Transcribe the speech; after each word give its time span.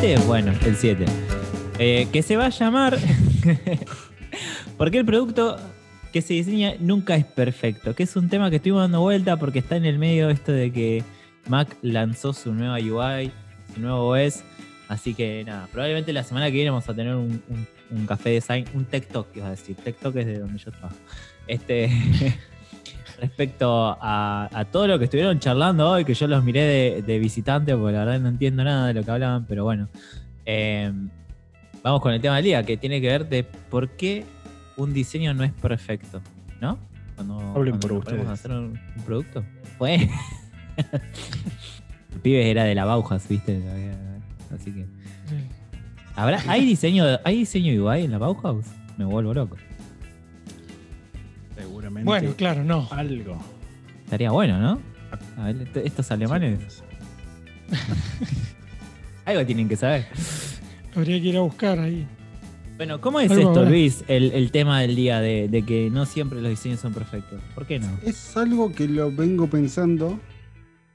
7? 0.00 0.22
Bueno, 0.28 0.52
el 0.64 0.76
7. 0.76 1.04
Eh, 1.80 2.06
que 2.12 2.22
se 2.22 2.36
va 2.36 2.46
a 2.46 2.48
llamar. 2.50 2.96
porque 4.78 4.98
el 4.98 5.04
producto 5.04 5.56
que 6.12 6.22
se 6.22 6.34
diseña 6.34 6.74
nunca 6.78 7.16
es 7.16 7.24
perfecto. 7.24 7.96
Que 7.96 8.04
es 8.04 8.14
un 8.14 8.28
tema 8.28 8.48
que 8.48 8.56
estuvimos 8.56 8.82
dando 8.82 9.00
vuelta 9.00 9.36
porque 9.38 9.58
está 9.58 9.76
en 9.76 9.84
el 9.84 9.98
medio 9.98 10.30
esto 10.30 10.52
de 10.52 10.72
que 10.72 11.02
Mac 11.48 11.76
lanzó 11.82 12.32
su 12.32 12.54
nueva 12.54 12.76
UI, 12.76 13.32
su 13.74 13.80
nuevo 13.80 14.10
OS. 14.10 14.44
Así 14.86 15.14
que 15.14 15.42
nada, 15.44 15.66
probablemente 15.72 16.12
la 16.12 16.22
semana 16.22 16.46
que 16.46 16.52
viene 16.52 16.70
vamos 16.70 16.88
a 16.88 16.94
tener 16.94 17.16
un, 17.16 17.42
café 18.06 18.30
design, 18.30 18.66
un 18.74 18.84
talk, 18.84 19.26
iba 19.34 19.48
a 19.48 19.50
decir. 19.50 19.74
Talk 19.76 20.14
es 20.14 20.26
de 20.26 20.38
donde 20.38 20.58
yo 20.58 20.70
trabajo. 20.70 20.96
Este. 21.48 21.90
respecto 23.20 23.96
a, 24.00 24.66
todo 24.70 24.86
lo 24.86 24.98
que 24.98 25.04
estuvieron 25.04 25.38
charlando 25.38 25.90
hoy, 25.90 26.04
que 26.04 26.14
yo 26.14 26.26
los 26.26 26.44
miré 26.44 27.02
de, 27.02 27.18
visitante, 27.18 27.74
porque 27.76 27.92
la 27.92 28.04
verdad 28.04 28.20
no 28.20 28.28
entiendo 28.28 28.64
nada 28.64 28.86
de 28.88 28.94
lo 28.94 29.02
que 29.02 29.10
hablaban, 29.10 29.44
pero 29.46 29.64
bueno. 29.64 29.88
Eh, 30.46 30.92
vamos 31.82 32.00
con 32.00 32.12
el 32.12 32.20
tema 32.20 32.36
del 32.36 32.44
día, 32.44 32.62
que 32.64 32.76
tiene 32.76 33.00
que 33.00 33.08
ver 33.08 33.28
de 33.28 33.44
por 33.44 33.90
qué 33.90 34.24
un 34.76 34.92
diseño 34.92 35.34
no 35.34 35.44
es 35.44 35.52
perfecto, 35.52 36.20
¿no? 36.60 36.78
Cuando, 37.16 37.38
Hablen 37.54 37.80
por 37.80 37.92
ustedes. 37.92 38.26
hacer 38.28 38.52
un, 38.52 38.78
producto. 39.04 39.44
Pues. 39.76 40.02
el 40.76 42.20
pibe 42.22 42.50
era 42.50 42.64
de 42.64 42.74
la 42.74 42.84
Bauhaus, 42.84 43.26
¿viste? 43.28 43.60
Así 44.54 44.72
que. 44.72 44.86
¿Habrá, 46.14 46.40
¿hay, 46.46 46.64
diseño, 46.64 47.04
¿Hay 47.24 47.38
diseño 47.38 47.84
UI 47.84 48.04
en 48.04 48.12
la 48.12 48.18
Bauhaus? 48.18 48.66
Me 48.96 49.04
vuelvo 49.04 49.34
loco. 49.34 49.56
Bueno, 52.04 52.34
claro, 52.36 52.64
no. 52.64 52.88
Algo. 52.90 53.38
Estaría 54.04 54.30
bueno, 54.30 54.58
¿no? 54.58 54.80
A 55.36 55.46
ver, 55.46 55.68
estos 55.84 56.10
alemanes. 56.10 56.82
algo 59.24 59.44
tienen 59.44 59.68
que 59.68 59.76
saber. 59.76 60.06
Habría 60.94 61.20
que 61.20 61.28
ir 61.28 61.36
a 61.36 61.40
buscar 61.40 61.78
ahí. 61.78 62.06
Bueno, 62.78 63.00
¿cómo 63.00 63.18
es 63.18 63.28
esto, 63.32 63.64
Luis, 63.64 64.04
el, 64.06 64.52
tema 64.52 64.80
del 64.80 64.94
día 64.94 65.20
de, 65.20 65.64
que 65.66 65.90
no 65.90 66.06
siempre 66.06 66.40
los 66.40 66.48
diseños 66.48 66.78
son 66.78 66.94
perfectos? 66.94 67.40
¿Por 67.52 67.66
qué 67.66 67.80
no? 67.80 67.88
Es 68.04 68.36
algo 68.36 68.72
que 68.72 68.86
lo 68.86 69.10
vengo 69.10 69.48
pensando, 69.48 70.20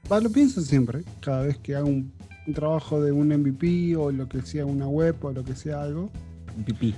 lo 0.08 0.30
pienso 0.30 0.62
siempre, 0.62 1.02
cada 1.20 1.42
vez 1.42 1.58
que 1.58 1.76
hago 1.76 1.88
un, 1.88 2.10
trabajo 2.54 3.02
de 3.02 3.12
un 3.12 3.28
MVP 3.28 3.96
o 3.96 4.10
lo 4.10 4.26
que 4.30 4.40
sea 4.40 4.64
una 4.64 4.88
web 4.88 5.16
o 5.22 5.32
lo 5.32 5.44
que 5.44 5.54
sea 5.54 5.82
algo. 5.82 6.10
MVP. 6.56 6.94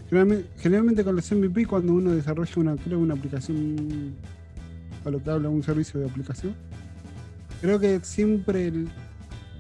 Generalmente, 0.59 1.05
con 1.05 1.17
los 1.17 1.31
MVP, 1.31 1.67
cuando 1.67 1.93
uno 1.93 2.13
desarrolla 2.13 2.53
una, 2.57 2.77
creo, 2.77 2.99
una 2.99 3.15
aplicación, 3.15 4.15
o 5.05 5.11
lo 5.11 5.23
que 5.23 5.31
habla 5.31 5.49
un 5.49 5.63
servicio 5.63 6.01
de 6.01 6.07
aplicación, 6.07 6.55
creo 7.61 7.79
que 7.79 8.01
siempre 8.03 8.73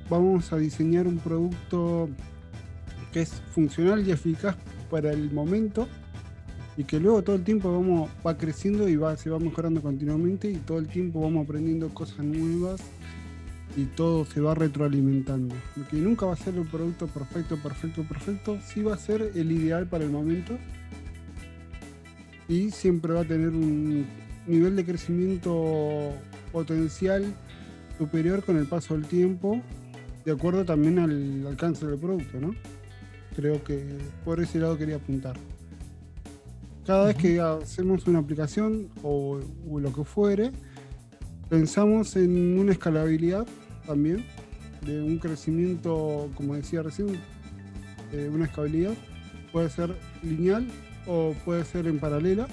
vamos 0.08 0.52
a 0.52 0.56
diseñar 0.56 1.06
un 1.06 1.18
producto 1.18 2.08
que 3.12 3.22
es 3.22 3.30
funcional 3.52 4.06
y 4.06 4.12
eficaz 4.12 4.56
para 4.90 5.12
el 5.12 5.32
momento 5.32 5.88
y 6.76 6.84
que 6.84 7.00
luego 7.00 7.22
todo 7.22 7.36
el 7.36 7.42
tiempo 7.42 7.72
vamos, 7.72 8.10
va 8.24 8.36
creciendo 8.36 8.88
y 8.88 8.96
va, 8.96 9.16
se 9.16 9.30
va 9.30 9.38
mejorando 9.38 9.80
continuamente 9.80 10.50
y 10.50 10.56
todo 10.56 10.78
el 10.78 10.88
tiempo 10.88 11.20
vamos 11.20 11.44
aprendiendo 11.44 11.88
cosas 11.88 12.18
nuevas 12.18 12.80
y 13.76 13.84
todo 13.84 14.24
se 14.24 14.40
va 14.40 14.54
retroalimentando. 14.54 15.54
Lo 15.76 15.86
que 15.88 15.96
nunca 15.96 16.26
va 16.26 16.32
a 16.32 16.36
ser 16.36 16.54
el 16.54 16.66
producto 16.66 17.06
perfecto, 17.06 17.56
perfecto, 17.56 18.02
perfecto, 18.02 18.58
sí 18.66 18.82
va 18.82 18.94
a 18.94 18.98
ser 18.98 19.32
el 19.34 19.52
ideal 19.52 19.86
para 19.86 20.04
el 20.04 20.10
momento 20.10 20.58
y 22.48 22.70
siempre 22.70 23.12
va 23.12 23.20
a 23.20 23.24
tener 23.24 23.50
un 23.50 24.06
nivel 24.46 24.76
de 24.76 24.84
crecimiento 24.84 26.12
potencial 26.52 27.34
superior 27.98 28.42
con 28.44 28.56
el 28.56 28.66
paso 28.66 28.94
del 28.94 29.06
tiempo, 29.06 29.60
de 30.24 30.32
acuerdo 30.32 30.64
también 30.64 30.98
al 30.98 31.46
alcance 31.46 31.86
del 31.86 31.98
producto, 31.98 32.40
¿no? 32.40 32.54
Creo 33.34 33.62
que 33.62 33.98
por 34.24 34.40
ese 34.40 34.58
lado 34.58 34.78
quería 34.78 34.96
apuntar. 34.96 35.36
Cada 36.86 37.06
vez 37.06 37.16
que 37.16 37.40
hacemos 37.40 38.06
una 38.06 38.20
aplicación 38.20 38.88
o, 39.02 39.40
lo 39.80 39.92
que 39.92 40.04
fuere, 40.04 40.52
pensamos 41.48 42.14
en 42.14 42.58
una 42.58 42.72
escalabilidad 42.72 43.46
también, 43.86 44.24
de 44.82 45.02
un 45.02 45.18
crecimiento, 45.18 46.30
como 46.34 46.54
decía 46.54 46.82
recién, 46.82 47.18
de 48.12 48.28
una 48.28 48.46
escalabilidad. 48.46 48.94
Puede 49.52 49.70
ser 49.70 49.96
lineal 50.22 50.66
o 51.06 51.34
puede 51.44 51.64
ser 51.64 51.86
en 51.86 51.98
paralela. 51.98 52.46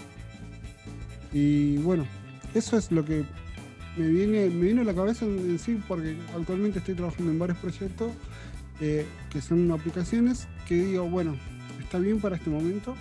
Y 1.32 1.78
bueno, 1.78 2.06
eso 2.54 2.78
es 2.78 2.92
lo 2.92 3.04
que 3.04 3.26
me 3.98 4.08
viene, 4.08 4.50
me 4.50 4.66
viene 4.66 4.82
a 4.82 4.86
la 4.86 4.94
cabeza 4.94 5.26
en 5.26 5.60
sí, 5.60 5.80
porque 5.88 6.16
actualmente 6.36 6.80
estoy 6.80 6.96
trabajando 6.96 7.32
en 7.32 7.40
varios 7.40 7.58
proyectos 7.58 8.12
eh, 8.80 9.06
que 9.30 9.42
son 9.42 9.72
aplicaciones 9.72 10.48
que 10.68 10.76
digo, 10.76 11.10
bueno, 11.10 11.36
está 11.80 12.00
bien 12.00 12.20
para 12.20 12.36
este 12.36 12.50
momento. 12.50 12.96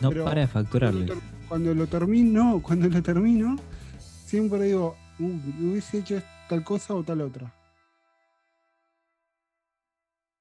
No 0.00 0.10
para 0.10 0.42
de 0.42 0.46
facturarles. 0.46 1.10
Cuando 1.48 1.74
lo 1.74 1.86
termino, 1.86 2.60
cuando 2.64 2.88
lo 2.88 3.02
termino, 3.02 3.56
siempre 3.98 4.64
digo, 4.64 4.96
hubiese 5.18 5.98
hecho 5.98 6.22
tal 6.48 6.64
cosa 6.64 6.94
o 6.94 7.02
tal 7.02 7.20
otra. 7.20 7.52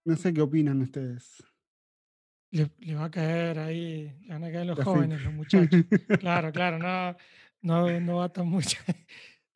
No 0.05 0.15
sé 0.15 0.33
qué 0.33 0.41
opinan 0.41 0.81
ustedes. 0.81 1.43
Le, 2.51 2.95
va 2.95 3.05
a 3.05 3.11
caer 3.11 3.59
ahí, 3.59 4.11
le 4.21 4.33
van 4.33 4.43
a 4.43 4.51
caer 4.51 4.65
los 4.65 4.79
jóvenes, 4.79 5.21
los 5.21 5.33
muchachos. 5.33 5.69
claro, 6.19 6.51
claro, 6.51 6.79
no, 6.79 7.15
no, 7.61 7.99
no 7.99 8.15
va 8.17 8.29
tan 8.29 8.47
mucho. 8.47 8.77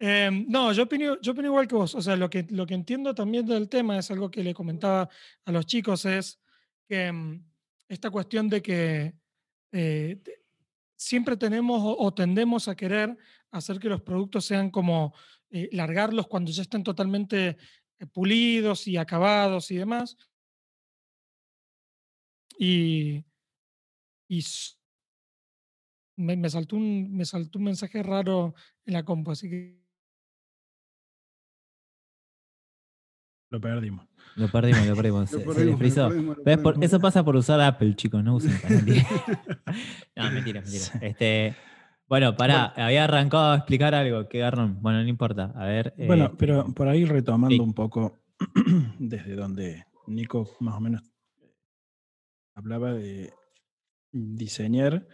Em, 0.06 0.46
no, 0.50 0.74
yo 0.74 0.84
opino, 0.84 1.22
yo 1.22 1.32
opino 1.32 1.48
igual 1.48 1.66
que 1.66 1.76
vos. 1.76 1.96
O 1.96 2.02
sea, 2.02 2.18
lo 2.18 2.30
que, 2.30 2.46
lo 2.50 2.66
que 2.66 2.74
entiendo 2.74 3.16
también 3.16 3.46
del 3.46 3.70
tema 3.70 3.98
es 3.98 4.12
algo 4.12 4.30
que 4.30 4.44
le 4.44 4.54
comentaba 4.54 5.08
a 5.46 5.52
los 5.54 5.66
chicos, 5.66 6.04
es 6.04 6.42
que 6.90 7.06
em, 7.06 7.42
esta 7.88 8.10
cuestión 8.10 8.50
de 8.50 8.62
que 8.62 9.14
eh, 9.72 10.22
siempre 10.98 11.38
tenemos 11.38 11.82
o, 11.82 12.14
tendemos 12.14 12.68
a 12.68 12.76
querer 12.76 13.18
hacer 13.52 13.80
que 13.80 13.90
los 13.90 14.02
productos 14.02 14.46
sean 14.46 14.70
como 14.72 15.14
eh, 15.52 15.70
largarlos 15.72 16.28
cuando 16.28 16.52
ya 16.52 16.64
estén 16.64 16.84
totalmente 16.84 17.58
eh, 18.00 18.06
pulidos 18.08 18.88
y 18.88 18.98
acabados 18.98 19.72
y 19.72 19.78
demás. 19.78 20.18
Y, 22.58 23.24
y 24.28 24.44
me, 26.18 26.38
me, 26.38 26.50
saltó 26.50 26.76
un, 26.76 27.16
me 27.16 27.26
saltó 27.26 27.60
un 27.60 27.66
mensaje 27.66 28.04
raro 28.04 28.54
en 28.86 28.94
la 28.94 29.04
compu, 29.04 29.32
así 29.32 29.50
que 29.50 29.84
Lo 33.54 33.62
perdimos. 33.62 34.08
Lo 34.36 34.48
perdimos, 34.48 34.88
lo 34.88 34.96
perdimos. 34.96 35.30
se, 35.30 35.46
eso 36.82 37.00
pasa 37.00 37.24
por 37.24 37.36
usar 37.36 37.62
Apple, 37.62 37.96
chicos, 37.96 38.24
no 38.24 38.38
usen 38.38 38.52
No, 40.16 40.32
mentira, 40.32 40.62
mentira. 40.62 40.86
Este, 41.02 41.56
bueno, 42.08 42.36
pará, 42.36 42.74
había 42.76 43.04
arrancado 43.04 43.52
a 43.52 43.58
explicar 43.58 43.94
algo, 43.94 44.28
que 44.28 44.40
Garnon, 44.40 44.82
bueno, 44.82 45.04
no 45.04 45.08
importa. 45.08 45.54
A 45.56 45.66
ver. 45.66 45.94
Bueno, 45.98 46.26
este, 46.26 46.38
pero 46.38 46.66
por 46.74 46.88
ahí 46.88 47.06
retomando 47.06 47.64
un 47.64 47.76
poco 47.76 48.18
desde 48.98 49.36
donde 49.36 49.86
Nico 50.08 50.50
más 50.60 50.74
o 50.74 50.80
menos 50.80 51.04
hablaba 52.56 52.94
de 52.94 53.34
diseñar 54.12 55.08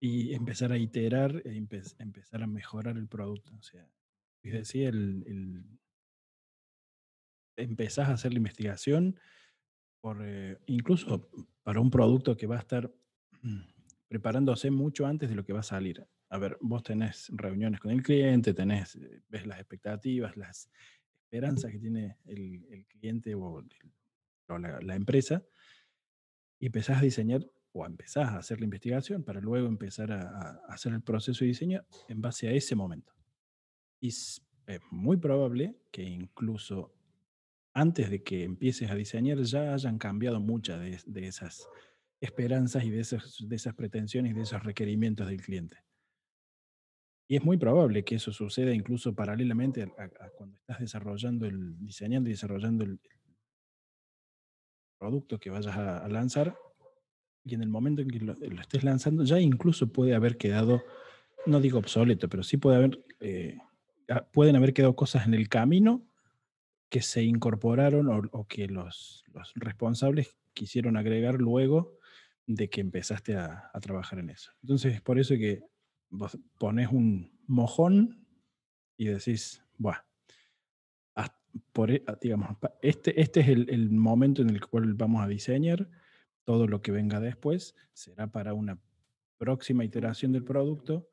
y 0.00 0.34
empezar 0.34 0.72
a 0.72 0.78
iterar 0.78 1.42
e 1.44 1.56
empezar 1.56 2.42
a 2.42 2.46
mejorar 2.46 2.96
el 2.96 3.08
producto. 3.08 3.54
O 3.56 3.62
sea, 3.62 3.88
es 4.42 4.52
decir, 4.52 4.88
el 4.88 5.64
empezás 7.56 8.08
a 8.08 8.12
hacer 8.12 8.32
la 8.32 8.38
investigación, 8.38 9.18
por, 10.00 10.18
eh, 10.22 10.58
incluso 10.66 11.28
para 11.62 11.80
un 11.80 11.90
producto 11.90 12.36
que 12.36 12.46
va 12.46 12.56
a 12.56 12.60
estar 12.60 12.92
preparándose 14.08 14.70
mucho 14.70 15.06
antes 15.06 15.28
de 15.28 15.36
lo 15.36 15.44
que 15.44 15.52
va 15.52 15.60
a 15.60 15.64
salir. 15.64 16.06
A 16.28 16.38
ver, 16.38 16.58
vos 16.60 16.82
tenés 16.82 17.30
reuniones 17.34 17.80
con 17.80 17.90
el 17.90 18.02
cliente, 18.02 18.54
tenés, 18.54 18.96
eh, 18.96 19.22
ves 19.28 19.46
las 19.46 19.58
expectativas, 19.58 20.36
las 20.36 20.70
esperanzas 21.24 21.70
que 21.72 21.78
tiene 21.78 22.16
el, 22.26 22.86
cliente 22.88 23.34
o, 23.34 23.64
la, 24.48 24.94
empresa, 24.94 25.42
y 26.58 26.66
empezás 26.66 26.98
a 26.98 27.02
diseñar 27.02 27.46
o 27.72 27.84
empezás 27.84 28.28
a 28.30 28.38
hacer 28.38 28.58
la 28.58 28.64
investigación 28.64 29.22
para 29.22 29.40
luego 29.40 29.68
empezar 29.68 30.10
a, 30.12 30.60
hacer 30.68 30.92
el 30.92 31.02
proceso 31.02 31.44
de 31.44 31.48
diseño 31.48 31.84
en 32.08 32.20
base 32.20 32.48
a 32.48 32.52
ese 32.52 32.74
momento. 32.74 33.12
Y 34.00 34.08
es 34.08 34.42
muy 34.90 35.16
probable 35.16 35.76
que 35.90 36.02
incluso 36.02 36.94
antes 37.74 38.10
de 38.10 38.22
que 38.22 38.44
empieces 38.44 38.90
a 38.90 38.94
diseñar 38.94 39.38
ya 39.42 39.74
hayan 39.74 39.98
cambiado 39.98 40.40
muchas 40.40 40.80
de, 41.04 41.26
esas 41.26 41.68
esperanzas 42.20 42.84
y 42.84 42.90
de 42.90 43.00
esas, 43.00 43.36
de 43.46 43.56
esas 43.56 43.74
pretensiones 43.74 44.32
y 44.32 44.34
de 44.34 44.42
esos 44.42 44.62
requerimientos 44.62 45.28
del 45.28 45.42
cliente. 45.42 45.76
Y 47.28 47.36
es 47.36 47.44
muy 47.44 47.58
probable 47.58 48.04
que 48.04 48.14
eso 48.14 48.32
suceda 48.32 48.72
incluso 48.72 49.14
paralelamente 49.14 49.82
a, 49.82 50.08
cuando 50.30 50.56
estás 50.56 50.78
desarrollando 50.78 51.44
el, 51.44 51.76
diseñando 51.84 52.30
y 52.30 52.32
desarrollando 52.32 52.84
el, 52.84 53.00
producto 54.98 55.38
que 55.38 55.50
vayas 55.50 55.76
a, 55.76 56.08
lanzar. 56.08 56.56
Y 57.44 57.54
en 57.54 57.62
el 57.62 57.68
momento 57.68 58.02
en 58.02 58.08
que 58.08 58.20
lo, 58.20 58.34
estés 58.60 58.84
lanzando, 58.84 59.24
ya 59.24 59.40
incluso 59.40 59.92
puede 59.92 60.14
haber 60.14 60.36
quedado, 60.36 60.82
no 61.46 61.60
digo 61.60 61.78
obsoleto, 61.78 62.28
pero 62.28 62.42
sí 62.42 62.56
puede 62.56 62.76
haber, 62.76 63.04
eh, 63.20 63.58
pueden 64.32 64.56
haber 64.56 64.74
quedado 64.74 64.96
cosas 64.96 65.26
en 65.26 65.34
el 65.34 65.48
camino 65.48 66.04
que 66.88 67.02
se 67.02 67.22
incorporaron 67.22 68.30
o, 68.32 68.46
que 68.46 68.68
los, 68.68 69.24
responsables 69.54 70.36
quisieron 70.54 70.96
agregar 70.96 71.34
luego 71.34 71.98
de 72.46 72.70
que 72.70 72.80
empezaste 72.80 73.36
a, 73.36 73.70
a 73.72 73.80
trabajar 73.80 74.18
en 74.18 74.30
eso. 74.30 74.52
Entonces 74.62 74.94
es 74.94 75.02
por 75.02 75.18
eso 75.18 75.34
que 75.34 75.62
vos 76.10 76.38
pones 76.58 76.88
un 76.88 77.38
mojón 77.46 78.26
y 78.96 79.06
decís, 79.06 79.62
bueno, 79.76 79.98
por, 81.72 81.90
e, 81.90 82.02
digamos, 82.20 82.56
este, 82.82 83.20
este 83.20 83.40
es 83.40 83.48
el, 83.48 83.70
el, 83.70 83.90
momento 83.90 84.42
en 84.42 84.50
el 84.50 84.60
cual 84.60 84.94
vamos 84.94 85.22
a 85.22 85.28
diseñar, 85.28 85.88
todo 86.44 86.66
lo 86.66 86.80
que 86.82 86.92
venga 86.92 87.20
después 87.20 87.74
será 87.92 88.28
para 88.28 88.54
una 88.54 88.78
próxima 89.38 89.84
iteración 89.84 90.32
del 90.32 90.44
producto 90.44 91.08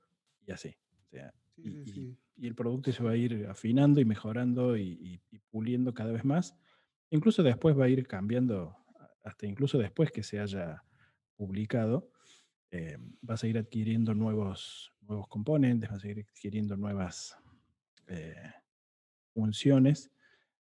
y 0.45 0.51
así. 0.51 0.75
O 1.05 1.09
sea, 1.09 1.33
y, 1.57 1.69
y, 1.69 2.17
y, 2.35 2.47
el 2.47 2.55
producto 2.55 2.91
se 2.91 3.03
va 3.03 3.11
a 3.11 3.17
ir 3.17 3.47
afinando 3.47 3.99
y 3.99 4.05
mejorando 4.05 4.77
y, 4.77 5.19
y, 5.31 5.39
puliendo 5.49 5.93
cada 5.93 6.11
vez 6.11 6.23
más. 6.25 6.55
Incluso 7.09 7.43
después 7.43 7.77
va 7.77 7.85
a 7.85 7.89
ir 7.89 8.07
cambiando, 8.07 8.75
hasta 9.23 9.45
incluso 9.45 9.77
después 9.77 10.11
que 10.11 10.23
se 10.23 10.39
haya 10.39 10.83
publicado, 11.35 12.11
eh, 12.71 12.97
vas 13.21 13.43
a 13.43 13.47
ir 13.47 13.57
adquiriendo 13.57 14.13
nuevos, 14.13 14.93
nuevos 15.01 15.27
componentes, 15.27 15.89
vas 15.89 16.03
a 16.03 16.07
ir 16.07 16.25
adquiriendo 16.27 16.75
nuevas 16.75 17.37
eh, 18.07 18.51
funciones 19.33 20.12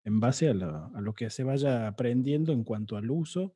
en 0.04 0.20
base 0.20 0.50
a 0.50 0.54
lo, 0.54 0.92
a 0.96 1.02
lo, 1.02 1.14
que 1.14 1.30
se 1.30 1.44
vaya 1.44 1.88
aprendiendo 1.88 2.54
en 2.54 2.64
cuanto 2.64 2.98
al 2.98 3.10
uso 3.12 3.56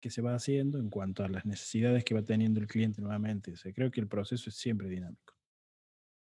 que 0.00 0.10
se 0.10 0.22
va 0.22 0.34
haciendo, 0.34 0.78
en 0.78 0.90
cuanto 0.90 1.24
a 1.24 1.28
las 1.28 1.44
necesidades 1.44 2.04
que 2.04 2.14
va 2.14 2.22
teniendo 2.22 2.60
el 2.60 2.66
cliente 2.66 3.02
nuevamente. 3.02 3.52
O 3.52 3.56
sea, 3.56 3.72
creo 3.72 3.90
que 3.90 4.00
el 4.00 4.06
proceso 4.06 4.48
es 4.48 4.56
siempre 4.56 4.88
dinámico. 4.88 5.34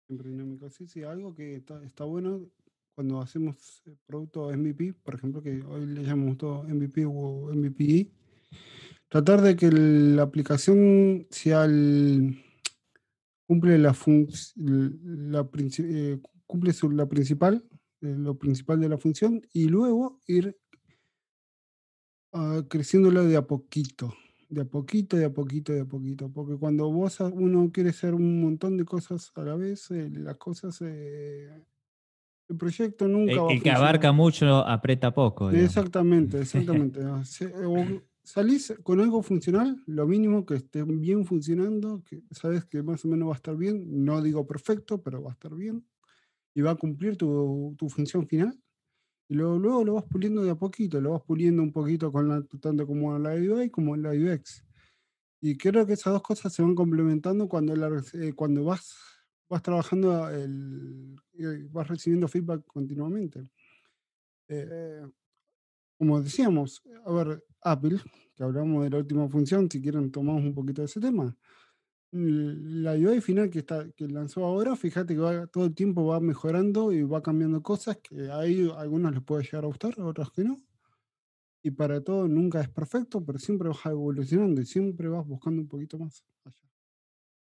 Siempre 0.06 0.30
dinámico, 0.30 0.70
sí, 0.70 0.86
sí. 0.86 1.02
Algo 1.02 1.34
que 1.34 1.56
está, 1.56 1.82
está 1.84 2.04
bueno 2.04 2.48
cuando 2.94 3.20
hacemos 3.20 3.82
producto 4.06 4.50
MVP, 4.50 4.94
por 4.94 5.14
ejemplo, 5.14 5.42
que 5.42 5.62
hoy 5.62 5.86
le 5.86 6.02
llamamos 6.02 6.38
todo 6.38 6.62
MVP 6.62 7.04
o 7.04 7.52
MVP, 7.52 8.10
tratar 9.08 9.42
de 9.42 9.54
que 9.54 9.70
la 9.70 10.22
aplicación 10.22 11.26
sea 11.30 11.66
el, 11.66 12.42
cumple 13.46 13.78
la, 13.78 13.94
la, 14.56 15.48
eh, 15.78 16.18
cumple 16.46 16.72
su, 16.72 16.90
la 16.90 17.06
principal 17.06 17.62
eh, 17.70 17.75
lo 18.00 18.38
principal 18.38 18.80
de 18.80 18.88
la 18.88 18.98
función 18.98 19.42
y 19.52 19.68
luego 19.68 20.20
ir 20.26 20.56
uh, 22.32 22.62
creciéndola 22.68 23.22
de 23.22 23.36
a 23.36 23.46
poquito, 23.46 24.14
de 24.48 24.62
a 24.62 24.64
poquito, 24.64 25.16
de 25.16 25.24
a 25.24 25.32
poquito, 25.32 25.72
de 25.72 25.80
a 25.80 25.84
poquito, 25.84 26.30
porque 26.30 26.56
cuando 26.56 26.90
vos 26.90 27.20
uno 27.20 27.70
quiere 27.72 27.90
hacer 27.90 28.14
un 28.14 28.42
montón 28.42 28.76
de 28.76 28.84
cosas 28.84 29.32
a 29.34 29.42
la 29.42 29.56
vez, 29.56 29.90
eh, 29.90 30.10
las 30.12 30.36
cosas, 30.36 30.80
eh, 30.82 31.50
el 32.48 32.56
proyecto 32.56 33.08
nunca 33.08 33.32
el, 33.32 33.38
va 33.40 33.48
a 33.48 33.52
El 33.52 33.62
que 33.62 33.70
abarca 33.70 34.12
mucho 34.12 34.58
aprieta 34.66 35.12
poco. 35.12 35.50
Digamos. 35.50 35.70
Exactamente, 35.70 36.40
exactamente. 36.42 37.00
salís 38.22 38.74
con 38.82 39.00
algo 39.00 39.22
funcional, 39.22 39.82
lo 39.86 40.06
mínimo 40.06 40.44
que 40.44 40.54
esté 40.56 40.82
bien 40.84 41.24
funcionando, 41.24 42.02
que 42.04 42.22
sabes 42.30 42.64
que 42.64 42.82
más 42.82 43.04
o 43.04 43.08
menos 43.08 43.28
va 43.28 43.32
a 43.32 43.36
estar 43.36 43.56
bien, 43.56 44.04
no 44.04 44.20
digo 44.20 44.46
perfecto, 44.46 45.02
pero 45.02 45.22
va 45.22 45.30
a 45.30 45.32
estar 45.32 45.54
bien 45.54 45.84
y 46.56 46.62
va 46.62 46.70
a 46.70 46.74
cumplir 46.74 47.18
tu, 47.18 47.74
tu 47.78 47.90
función 47.90 48.26
final. 48.26 48.58
Y 49.28 49.34
luego, 49.34 49.58
luego, 49.58 49.84
lo 49.84 49.94
vas 49.94 50.04
puliendo 50.04 50.42
de 50.42 50.50
a 50.50 50.54
poquito, 50.54 50.98
lo 51.02 51.10
vas 51.10 51.22
puliendo 51.22 51.62
un 51.62 51.70
poquito 51.70 52.10
con 52.10 52.28
la, 52.28 52.42
tanto 52.60 52.86
como 52.86 53.18
la 53.18 53.34
UI 53.34 53.68
como 53.68 53.94
la 53.94 54.12
UX. 54.12 54.64
Y 55.42 55.58
creo 55.58 55.86
que 55.86 55.92
esas 55.92 56.14
dos 56.14 56.22
cosas 56.22 56.54
se 56.54 56.62
van 56.62 56.74
complementando 56.74 57.46
cuando, 57.46 57.76
la, 57.76 58.02
eh, 58.14 58.32
cuando 58.32 58.64
vas, 58.64 58.96
vas 59.50 59.62
trabajando, 59.62 60.30
el, 60.30 61.14
eh, 61.34 61.68
vas 61.70 61.88
recibiendo 61.88 62.26
feedback 62.26 62.64
continuamente. 62.64 63.50
Eh, 64.48 65.02
como 65.98 66.22
decíamos, 66.22 66.82
a 67.04 67.12
ver, 67.12 67.44
Apple, 67.60 68.00
que 68.34 68.44
hablamos 68.44 68.82
de 68.84 68.90
la 68.90 68.98
última 68.98 69.28
función, 69.28 69.70
si 69.70 69.82
quieren 69.82 70.10
tomamos 70.10 70.42
un 70.42 70.54
poquito 70.54 70.80
de 70.80 70.86
ese 70.86 71.00
tema 71.00 71.36
la 72.16 72.92
UI 72.92 73.20
final 73.20 73.50
que, 73.50 73.58
está, 73.60 73.90
que 73.92 74.08
lanzó 74.08 74.44
ahora, 74.44 74.74
fíjate 74.76 75.14
que 75.14 75.20
va, 75.20 75.46
todo 75.46 75.66
el 75.66 75.74
tiempo 75.74 76.06
va 76.06 76.20
mejorando 76.20 76.92
y 76.92 77.02
va 77.02 77.22
cambiando 77.22 77.62
cosas 77.62 77.98
que 77.98 78.30
ahí 78.30 78.70
algunos 78.76 79.12
les 79.12 79.22
puede 79.22 79.44
llegar 79.44 79.64
a 79.64 79.68
gustar, 79.68 80.00
otros 80.00 80.30
que 80.32 80.44
no. 80.44 80.56
Y 81.62 81.70
para 81.72 82.00
todo 82.02 82.28
nunca 82.28 82.60
es 82.60 82.68
perfecto, 82.68 83.24
pero 83.24 83.38
siempre 83.38 83.68
vas 83.68 83.84
evolucionando 83.86 84.60
y 84.60 84.66
siempre 84.66 85.08
vas 85.08 85.26
buscando 85.26 85.60
un 85.60 85.68
poquito 85.68 85.98
más 85.98 86.24
allá. 86.44 86.70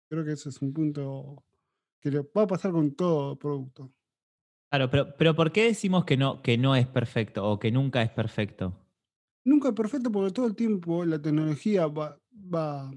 Creo 0.08 0.24
que 0.24 0.32
ese 0.32 0.48
es 0.48 0.60
un 0.60 0.72
punto 0.72 1.44
que 2.00 2.10
le 2.10 2.20
va 2.20 2.42
a 2.42 2.46
pasar 2.46 2.72
con 2.72 2.94
todo 2.94 3.38
producto. 3.38 3.92
Claro, 4.68 4.90
pero, 4.90 5.16
pero 5.16 5.34
¿por 5.34 5.52
qué 5.52 5.64
decimos 5.64 6.04
que 6.04 6.16
no, 6.16 6.42
que 6.42 6.58
no 6.58 6.76
es 6.76 6.86
perfecto 6.86 7.48
o 7.48 7.58
que 7.58 7.70
nunca 7.70 8.02
es 8.02 8.10
perfecto? 8.10 8.76
Nunca 9.44 9.68
es 9.68 9.74
perfecto 9.74 10.12
porque 10.12 10.32
todo 10.32 10.46
el 10.46 10.54
tiempo 10.54 11.04
la 11.04 11.20
tecnología 11.20 11.86
va, 11.86 12.18
va, 12.32 12.90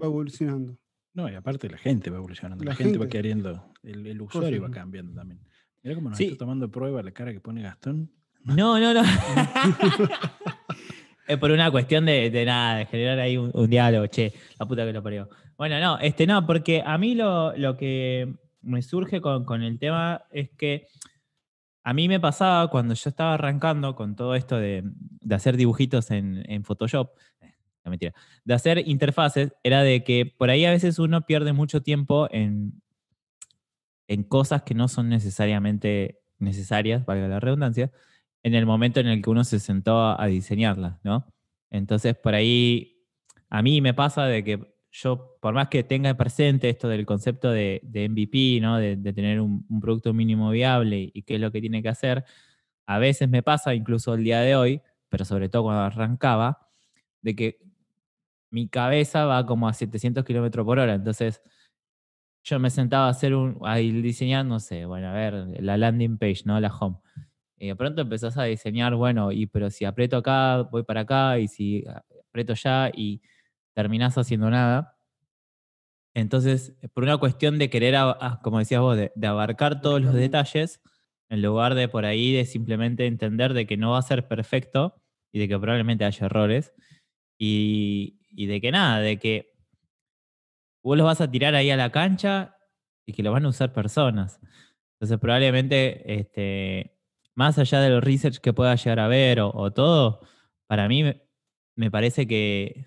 va 0.00 0.06
evolucionando. 0.06 0.78
No, 1.16 1.30
y 1.30 1.34
aparte 1.34 1.70
la 1.70 1.78
gente 1.78 2.10
va 2.10 2.18
evolucionando, 2.18 2.62
la, 2.62 2.72
la 2.72 2.76
gente, 2.76 2.92
gente, 2.92 3.06
va 3.06 3.08
queriendo, 3.08 3.72
el, 3.82 4.06
el 4.06 4.20
usuario 4.20 4.60
va 4.60 4.70
cambiando 4.70 5.14
también. 5.14 5.40
Mira 5.82 5.94
cómo 5.94 6.10
nos 6.10 6.18
sí. 6.18 6.24
está 6.24 6.36
tomando 6.36 6.70
prueba 6.70 7.02
la 7.02 7.10
cara 7.10 7.32
que 7.32 7.40
pone 7.40 7.62
Gastón. 7.62 8.12
No, 8.44 8.78
no, 8.78 8.92
no. 8.92 9.02
es 11.26 11.38
por 11.38 11.50
una 11.52 11.70
cuestión 11.70 12.04
de, 12.04 12.28
de, 12.28 12.44
nada, 12.44 12.76
de 12.76 12.84
generar 12.84 13.18
ahí 13.18 13.38
un, 13.38 13.50
un, 13.54 13.70
diálogo, 13.70 14.06
che, 14.08 14.34
la 14.58 14.66
puta 14.66 14.84
que 14.84 14.92
lo 14.92 15.02
parió. 15.02 15.30
Bueno, 15.56 15.80
no, 15.80 15.98
este 16.00 16.26
no, 16.26 16.46
porque 16.46 16.82
a 16.84 16.98
mí 16.98 17.14
lo, 17.14 17.56
lo 17.56 17.78
que 17.78 18.34
me 18.60 18.82
surge 18.82 19.22
con, 19.22 19.46
con, 19.46 19.62
el 19.62 19.78
tema 19.78 20.24
es 20.30 20.50
que 20.50 20.86
a 21.82 21.94
mí 21.94 22.08
me 22.08 22.20
pasaba 22.20 22.68
cuando 22.68 22.92
yo 22.92 23.08
estaba 23.08 23.34
arrancando 23.34 23.96
con 23.96 24.16
todo 24.16 24.34
esto 24.34 24.58
de, 24.58 24.82
de 24.84 25.34
hacer 25.34 25.56
dibujitos 25.56 26.10
en, 26.10 26.44
en 26.46 26.62
Photoshop, 26.62 27.12
mentira, 27.90 28.14
de 28.44 28.54
hacer 28.54 28.86
interfaces 28.86 29.52
era 29.62 29.82
de 29.82 30.04
que 30.04 30.26
por 30.26 30.50
ahí 30.50 30.64
a 30.64 30.70
veces 30.70 30.98
uno 30.98 31.26
pierde 31.26 31.52
mucho 31.52 31.82
tiempo 31.82 32.28
en, 32.30 32.80
en 34.08 34.22
cosas 34.24 34.62
que 34.62 34.74
no 34.74 34.88
son 34.88 35.08
necesariamente 35.08 36.20
necesarias, 36.38 37.04
valga 37.06 37.28
la 37.28 37.40
redundancia, 37.40 37.90
en 38.42 38.54
el 38.54 38.66
momento 38.66 39.00
en 39.00 39.08
el 39.08 39.22
que 39.22 39.30
uno 39.30 39.44
se 39.44 39.58
sentó 39.58 40.20
a, 40.20 40.26
diseñarlas, 40.26 40.98
¿no? 41.02 41.26
Entonces, 41.70 42.14
por 42.14 42.34
ahí, 42.34 43.02
a 43.50 43.62
mí 43.62 43.80
me 43.80 43.94
pasa 43.94 44.26
de 44.26 44.44
que 44.44 44.76
yo, 44.92 45.36
por 45.40 45.54
más 45.54 45.68
que 45.68 45.82
tenga 45.82 46.14
presente 46.14 46.68
esto 46.68 46.88
del 46.88 47.04
concepto 47.06 47.50
de, 47.50 47.80
MVP, 48.08 48.60
¿no? 48.60 48.78
De, 48.78 48.96
tener 49.12 49.40
un, 49.40 49.66
producto 49.80 50.14
mínimo 50.14 50.50
viable 50.50 51.10
y 51.12 51.22
qué 51.22 51.34
es 51.36 51.40
lo 51.40 51.50
que 51.50 51.60
tiene 51.60 51.82
que 51.82 51.88
hacer, 51.88 52.24
a 52.86 52.98
veces 52.98 53.28
me 53.28 53.42
pasa, 53.42 53.74
incluso 53.74 54.14
el 54.14 54.24
día 54.24 54.40
de 54.40 54.54
hoy, 54.54 54.80
pero 55.08 55.24
sobre 55.24 55.48
todo 55.48 55.64
cuando 55.64 55.82
arrancaba, 55.82 56.68
de 57.22 57.34
que 57.34 57.58
mi 58.50 58.68
cabeza 58.68 59.24
va 59.24 59.44
como 59.46 59.68
a 59.68 59.72
700 59.72 60.24
kilómetros 60.24 60.64
por 60.64 60.78
hora. 60.78 60.94
Entonces, 60.94 61.42
yo 62.44 62.58
me 62.60 62.70
sentaba 62.70 63.06
a 63.06 63.10
hacer 63.10 63.34
un, 63.34 63.58
a 63.64 63.76
diseñar, 63.76 64.46
no 64.46 64.60
sé, 64.60 64.84
bueno, 64.86 65.08
a 65.08 65.12
ver, 65.12 65.34
la 65.62 65.76
landing 65.76 66.18
page, 66.18 66.42
¿no? 66.44 66.58
La 66.60 66.68
home. 66.68 66.98
Y 67.58 67.68
de 67.68 67.76
pronto 67.76 68.02
empezás 68.02 68.38
a 68.38 68.44
diseñar, 68.44 68.94
bueno, 68.94 69.32
y 69.32 69.46
pero 69.46 69.70
si 69.70 69.84
aprieto 69.84 70.16
acá, 70.18 70.62
voy 70.62 70.84
para 70.84 71.02
acá, 71.02 71.38
y 71.38 71.48
si 71.48 71.84
aprieto 72.28 72.54
ya, 72.54 72.90
y 72.94 73.22
terminás 73.74 74.16
haciendo 74.18 74.50
nada. 74.50 74.96
Entonces, 76.14 76.74
por 76.94 77.02
una 77.04 77.18
cuestión 77.18 77.58
de 77.58 77.68
querer, 77.68 77.94
como 78.42 78.58
decías 78.58 78.80
vos, 78.80 78.96
de, 78.96 79.12
de 79.14 79.26
abarcar 79.26 79.80
todos 79.80 80.00
los 80.00 80.14
detalles, 80.14 80.80
en 81.28 81.42
lugar 81.42 81.74
de 81.74 81.88
por 81.88 82.04
ahí 82.04 82.32
de 82.32 82.44
simplemente 82.44 83.06
entender 83.06 83.52
de 83.54 83.66
que 83.66 83.76
no 83.76 83.92
va 83.92 83.98
a 83.98 84.02
ser 84.02 84.28
perfecto 84.28 84.94
y 85.32 85.38
de 85.40 85.48
que 85.48 85.58
probablemente 85.58 86.04
haya 86.04 86.26
errores. 86.26 86.72
Y, 87.38 88.18
y 88.36 88.46
de 88.46 88.60
que 88.60 88.70
nada, 88.70 89.00
de 89.00 89.18
que 89.18 89.54
vos 90.84 90.96
los 90.96 91.06
vas 91.06 91.20
a 91.20 91.30
tirar 91.30 91.54
ahí 91.54 91.70
a 91.70 91.76
la 91.76 91.90
cancha 91.90 92.56
y 93.06 93.12
que 93.12 93.22
lo 93.22 93.32
van 93.32 93.46
a 93.46 93.48
usar 93.48 93.72
personas. 93.72 94.38
Entonces 94.94 95.18
probablemente, 95.18 96.20
este, 96.20 96.96
más 97.34 97.58
allá 97.58 97.80
de 97.80 97.90
los 97.90 98.04
research 98.04 98.38
que 98.38 98.52
pueda 98.52 98.74
llegar 98.76 99.00
a 99.00 99.08
ver 99.08 99.40
o, 99.40 99.50
o 99.52 99.72
todo, 99.72 100.20
para 100.66 100.86
mí 100.86 101.02
me, 101.02 101.22
me, 101.76 101.90
parece 101.90 102.26
que 102.26 102.86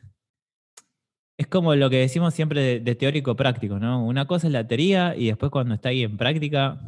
es 1.38 1.48
como 1.48 1.76
lo 1.76 1.90
que 1.90 1.98
decimos 1.98 2.34
siempre 2.34 2.62
de, 2.62 2.80
de, 2.80 2.96
teórico 2.96 3.36
práctico, 3.36 3.80
¿no? 3.80 4.06
Una 4.06 4.28
cosa 4.28 4.48
es 4.48 4.54
la 4.54 4.68
teoría 4.68 5.16
y 5.16 5.28
después 5.28 5.52
cuando 5.52 5.74
está 5.74 5.90
ahí 5.90 6.04
en 6.04 6.18
práctica 6.18 6.80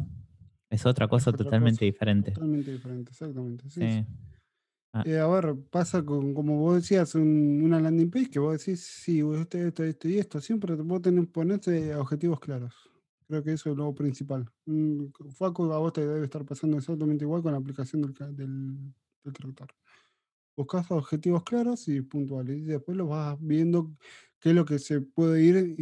es 0.69 0.85
otra 0.85 1.07
cosa 1.07 1.29
es 1.29 1.33
otra 1.33 1.45
totalmente 1.45 1.79
cosa, 1.79 1.85
diferente. 1.85 2.31
Totalmente 2.31 2.71
diferente, 2.71 3.11
exactamente. 3.11 3.69
Sí, 3.69 3.81
sí. 3.81 4.05
Ah. 4.93 5.03
Eh, 5.05 5.17
a 5.17 5.27
ver, 5.27 5.55
pasa 5.69 6.03
con, 6.03 6.33
como 6.33 6.57
vos 6.57 6.75
decías, 6.75 7.15
un, 7.15 7.61
una 7.63 7.79
landing 7.79 8.11
page 8.11 8.29
que 8.29 8.39
vos 8.39 8.57
decís, 8.57 8.81
sí, 8.81 9.19
esto, 9.19 9.57
esto, 9.57 9.83
esto 9.83 10.07
y 10.09 10.17
esto. 10.17 10.41
Siempre 10.41 10.75
vos 10.75 11.01
tenés 11.01 11.25
que 11.25 11.31
ponerte 11.31 11.95
objetivos 11.95 12.39
claros. 12.39 12.73
Creo 13.27 13.41
que 13.43 13.53
eso 13.53 13.71
es 13.71 13.77
lo 13.77 13.93
principal. 13.95 14.49
Mm, 14.65 15.05
Facu, 15.37 15.71
a 15.71 15.77
vos 15.77 15.93
te 15.93 16.05
debe 16.05 16.25
estar 16.25 16.43
pasando 16.45 16.77
exactamente 16.77 17.23
igual 17.23 17.41
con 17.41 17.53
la 17.53 17.59
aplicación 17.59 18.01
del, 18.01 18.35
del, 18.35 18.93
del 19.23 19.33
traductor. 19.33 19.69
Buscas 20.57 20.91
objetivos 20.91 21.43
claros 21.43 21.87
y 21.87 22.01
puntuales. 22.01 22.57
Y 22.57 22.63
después 22.63 22.97
los 22.97 23.07
vas 23.07 23.37
viendo 23.39 23.95
qué 24.39 24.49
es 24.49 24.55
lo 24.55 24.65
que 24.65 24.79
se 24.79 24.99
puede 24.99 25.41
ir 25.41 25.75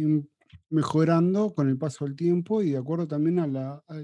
mejorando 0.70 1.52
con 1.52 1.68
el 1.68 1.76
paso 1.76 2.04
del 2.04 2.14
tiempo 2.16 2.62
y 2.62 2.70
de 2.70 2.78
acuerdo 2.78 3.06
también 3.08 3.38
a 3.40 3.46
la, 3.46 3.82
a, 3.88 3.94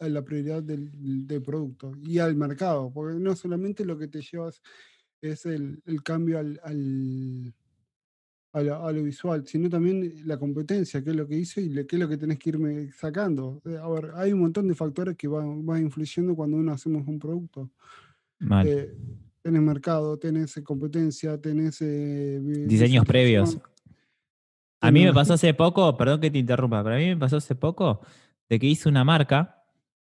a 0.00 0.08
la 0.08 0.22
prioridad 0.24 0.62
del, 0.62 0.90
del, 1.26 1.42
producto 1.42 1.92
y 2.02 2.18
al 2.18 2.34
mercado, 2.34 2.90
porque 2.92 3.18
no 3.20 3.36
solamente 3.36 3.84
lo 3.84 3.96
que 3.98 4.08
te 4.08 4.20
llevas 4.22 4.60
es 5.20 5.44
el, 5.46 5.82
el 5.84 6.02
cambio 6.02 6.38
al, 6.38 6.58
al, 6.64 7.54
a, 8.52 8.62
lo, 8.62 8.86
a 8.86 8.92
lo 8.92 9.02
visual, 9.02 9.46
sino 9.46 9.68
también 9.68 10.22
la 10.26 10.38
competencia, 10.38 11.02
qué 11.04 11.10
es 11.10 11.16
lo 11.16 11.26
que 11.28 11.36
hice 11.36 11.60
y 11.60 11.68
le- 11.68 11.86
qué 11.86 11.96
es 11.96 12.00
lo 12.00 12.08
que 12.08 12.16
tenés 12.16 12.38
que 12.38 12.50
irme 12.50 12.90
sacando. 12.92 13.60
Eh, 13.66 13.76
A 13.76 13.88
ver, 13.88 14.12
hay 14.14 14.32
un 14.32 14.40
montón 14.40 14.66
de 14.68 14.74
factores 14.74 15.16
que 15.16 15.28
van, 15.28 15.66
van 15.66 15.82
influyendo 15.82 16.34
cuando 16.34 16.56
uno 16.56 16.72
hacemos 16.72 17.06
un 17.06 17.18
producto. 17.18 17.70
Mal. 18.38 18.66
Eh, 18.66 18.94
tenés 19.42 19.60
mercado, 19.60 20.16
tenés 20.18 20.56
eh, 20.56 20.62
competencia, 20.62 21.38
tenés 21.38 21.82
eh, 21.82 22.40
Diseños 22.66 23.04
previos. 23.04 23.58
A 24.80 24.90
mí 24.90 25.04
me 25.04 25.12
pasó 25.12 25.34
hace 25.34 25.54
poco, 25.54 25.96
perdón 25.96 26.20
que 26.20 26.30
te 26.30 26.38
interrumpa, 26.38 26.82
pero 26.82 26.96
a 26.96 26.98
mí 26.98 27.06
me 27.06 27.16
pasó 27.16 27.38
hace 27.38 27.54
poco 27.54 28.00
de 28.48 28.58
que 28.58 28.66
hice 28.66 28.88
una 28.88 29.04
marca, 29.04 29.64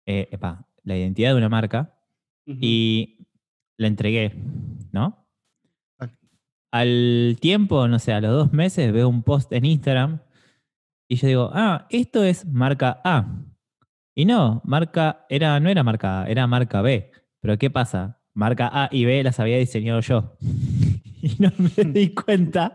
eh, 0.07 0.29
epa, 0.31 0.67
la 0.85 0.97
identidad 0.97 1.31
de 1.31 1.37
una 1.37 1.49
marca, 1.49 1.95
y 2.47 3.27
la 3.77 3.87
entregué, 3.87 4.35
¿no? 4.91 5.27
Vale. 5.99 6.13
Al 6.73 7.37
tiempo, 7.41 7.87
no 7.89 7.99
sé, 7.99 8.13
a 8.13 8.21
los 8.21 8.33
dos 8.33 8.53
meses 8.53 8.93
veo 8.93 9.09
un 9.09 9.23
post 9.23 9.53
en 9.53 9.65
Instagram 9.65 10.21
y 11.13 11.17
yo 11.17 11.29
digo, 11.29 11.51
ah, 11.53 11.87
esto 11.91 12.25
es 12.25 12.47
marca 12.47 13.03
A. 13.05 13.45
Y 14.15 14.25
no, 14.25 14.63
marca, 14.65 15.27
era, 15.29 15.61
no 15.61 15.69
era 15.69 15.83
marca 15.83 16.23
A, 16.23 16.27
era 16.27 16.47
marca 16.47 16.81
B. 16.81 17.11
Pero 17.41 17.59
¿qué 17.59 17.69
pasa? 17.69 18.21
Marca 18.33 18.71
A 18.73 18.89
y 18.91 19.05
B 19.05 19.23
las 19.23 19.39
había 19.39 19.59
diseñado 19.59 20.01
yo. 20.01 20.37
y 21.21 21.37
no 21.39 21.53
me 21.59 21.85
di 21.85 22.09
cuenta. 22.15 22.73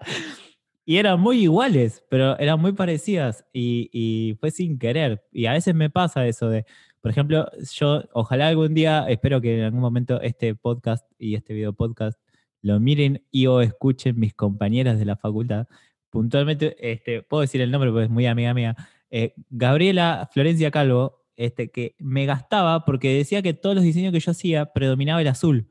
Y 0.89 0.99
eran 0.99 1.19
muy 1.19 1.41
iguales, 1.43 2.01
pero 2.09 2.39
eran 2.39 2.61
muy 2.61 2.71
parecidas. 2.71 3.43
Y, 3.51 4.37
fue 4.39 4.51
sin 4.51 4.79
querer. 4.79 5.21
Y 5.33 5.45
a 5.45 5.51
veces 5.51 5.75
me 5.75 5.89
pasa 5.89 6.25
eso 6.25 6.49
de, 6.49 6.65
por 7.01 7.11
ejemplo, 7.11 7.45
yo 7.73 8.05
ojalá 8.13 8.47
algún 8.47 8.73
día, 8.73 9.05
espero 9.09 9.41
que 9.41 9.59
en 9.59 9.65
algún 9.65 9.81
momento 9.81 10.21
este 10.21 10.55
podcast 10.55 11.05
y 11.19 11.35
este 11.35 11.53
video 11.53 11.73
podcast 11.73 12.17
lo 12.61 12.79
miren 12.79 13.21
y 13.31 13.47
o 13.47 13.59
escuchen 13.59 14.17
mis 14.17 14.33
compañeras 14.33 14.97
de 14.97 15.03
la 15.03 15.17
facultad. 15.17 15.67
Puntualmente, 16.09 16.77
este, 16.79 17.21
puedo 17.21 17.41
decir 17.41 17.59
el 17.59 17.69
nombre 17.69 17.91
porque 17.91 18.05
es 18.05 18.09
muy 18.09 18.25
amiga 18.25 18.53
mía. 18.53 18.77
eh, 19.09 19.33
Gabriela 19.49 20.29
Florencia 20.31 20.71
Calvo, 20.71 21.25
este, 21.35 21.69
que 21.69 21.95
me 21.99 22.25
gastaba 22.25 22.85
porque 22.85 23.13
decía 23.13 23.41
que 23.41 23.53
todos 23.53 23.75
los 23.75 23.83
diseños 23.83 24.13
que 24.13 24.21
yo 24.21 24.31
hacía 24.31 24.67
predominaba 24.67 25.19
el 25.19 25.27
azul. 25.27 25.67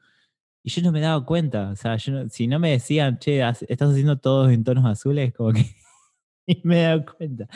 Y 0.67 0.71
yo 0.71 0.83
no 0.83 0.91
me 0.91 0.99
daba 1.01 1.25
cuenta. 1.25 1.71
O 1.71 1.77
sea, 1.77 1.95
yo 1.97 2.11
no- 2.13 2.29
si 2.29 2.49
no 2.49 2.59
me 2.59 2.73
decían, 2.73 3.21
che, 3.21 3.39
estás 3.69 3.89
haciendo 3.91 4.19
todos 4.19 4.51
en 4.51 4.65
tonos 4.65 4.85
azules, 4.85 5.33
como 5.33 5.53
que 5.53 5.65
ni 6.49 6.61
me 6.65 6.83
daba 6.83 7.05
cuenta. 7.07 7.47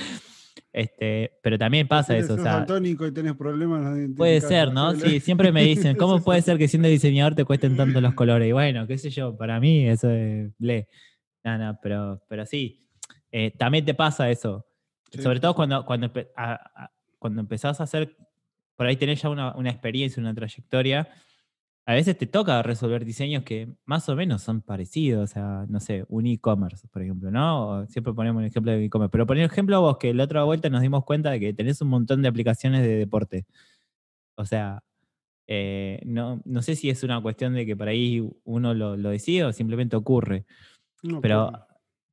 Este, 0.73 1.33
pero 1.43 1.59
también 1.59 1.89
pasa 1.89 2.17
eso. 2.17 2.35
O 2.35 2.39
sea, 2.39 2.59
daltónico 2.59 3.05
y 3.09 3.13
tenés 3.13 3.35
problemas 3.35 3.97
de 3.97 4.09
Puede 4.11 4.41
ser, 4.41 4.73
¿no? 4.73 4.95
Sí, 4.95 5.19
siempre 5.19 5.51
me 5.51 5.65
dicen, 5.65 5.97
¿cómo 5.97 6.21
puede 6.25 6.41
ser 6.41 6.57
que 6.57 6.69
siendo 6.69 6.87
diseñador 6.89 7.35
te 7.35 7.45
cuesten 7.45 7.77
tanto 7.77 8.01
los 8.01 8.15
colores? 8.15 8.49
Y 8.49 8.53
bueno, 8.53 8.87
qué 8.87 8.97
sé 8.97 9.11
yo, 9.11 9.37
para 9.37 9.59
mí 9.59 9.89
eso 9.89 10.09
es 10.09 10.53
ble. 10.59 10.89
No, 11.43 11.59
no, 11.59 11.79
pero, 11.83 12.23
pero 12.29 12.47
sí, 12.47 12.87
eh, 13.33 13.51
también 13.59 13.85
te 13.85 13.95
pasa 13.95 14.31
eso. 14.31 14.65
Sí, 15.11 15.21
Sobre 15.21 15.41
todo 15.41 15.57
cuando, 15.57 15.85
cuando, 15.85 16.13
a- 16.37 16.53
a- 16.85 16.93
cuando 17.19 17.41
empezás 17.41 17.81
a 17.81 17.83
hacer, 17.83 18.17
por 18.77 18.87
ahí 18.87 18.95
tenés 18.95 19.21
ya 19.21 19.31
una, 19.31 19.57
una 19.57 19.71
experiencia, 19.71 20.21
una 20.21 20.33
trayectoria, 20.33 21.09
a 21.87 21.95
veces 21.95 22.17
te 22.17 22.27
toca 22.27 22.63
resolver 22.63 23.05
diseños 23.05 23.43
que 23.43 23.75
más 23.85 24.09
o 24.09 24.15
menos 24.17 24.43
son 24.43 24.63
parecidos 24.63 25.37
a, 25.37 25.67
no 25.69 25.81
sé, 25.81 26.05
un 26.09 26.27
e-commerce, 26.27 26.87
por 26.89 27.03
ejemplo, 27.03 27.31
¿no? 27.31 27.69
O 27.69 27.87
siempre 27.87 28.13
ponemos 28.13 28.41
un 28.41 28.47
ejemplo 28.47 28.71
de 28.73 28.85
e-commerce. 28.85 29.11
Pero 29.11 29.27
por 29.27 29.39
ejemplo 29.39 29.81
vos, 29.81 29.99
que 29.99 30.15
la 30.15 30.25
otra 30.25 30.45
vuelta 30.45 30.69
nos 30.71 30.83
dimos 30.83 31.05
cuenta 31.05 31.31
de 31.31 31.41
que 31.41 31.53
tenés 31.55 31.81
un 31.81 31.89
montón 31.89 32.23
de 32.23 32.29
aplicaciones 32.29 32.83
de 32.83 32.97
deporte. 32.97 33.47
O 34.37 34.45
sea, 34.45 34.83
eh, 35.49 36.01
no, 36.07 36.41
no 36.45 36.63
sé 36.63 36.77
si 36.77 36.91
es 36.91 37.03
una 37.03 37.21
cuestión 37.23 37.55
de 37.55 37.67
que 37.67 37.77
por 37.77 37.89
ahí 37.89 38.23
uno 38.45 38.75
lo, 38.75 38.97
lo 38.97 39.11
decide 39.11 39.45
o 39.45 39.53
simplemente 39.53 39.97
ocurre. 39.97 40.47
No, 41.03 41.21
Pero 41.21 41.53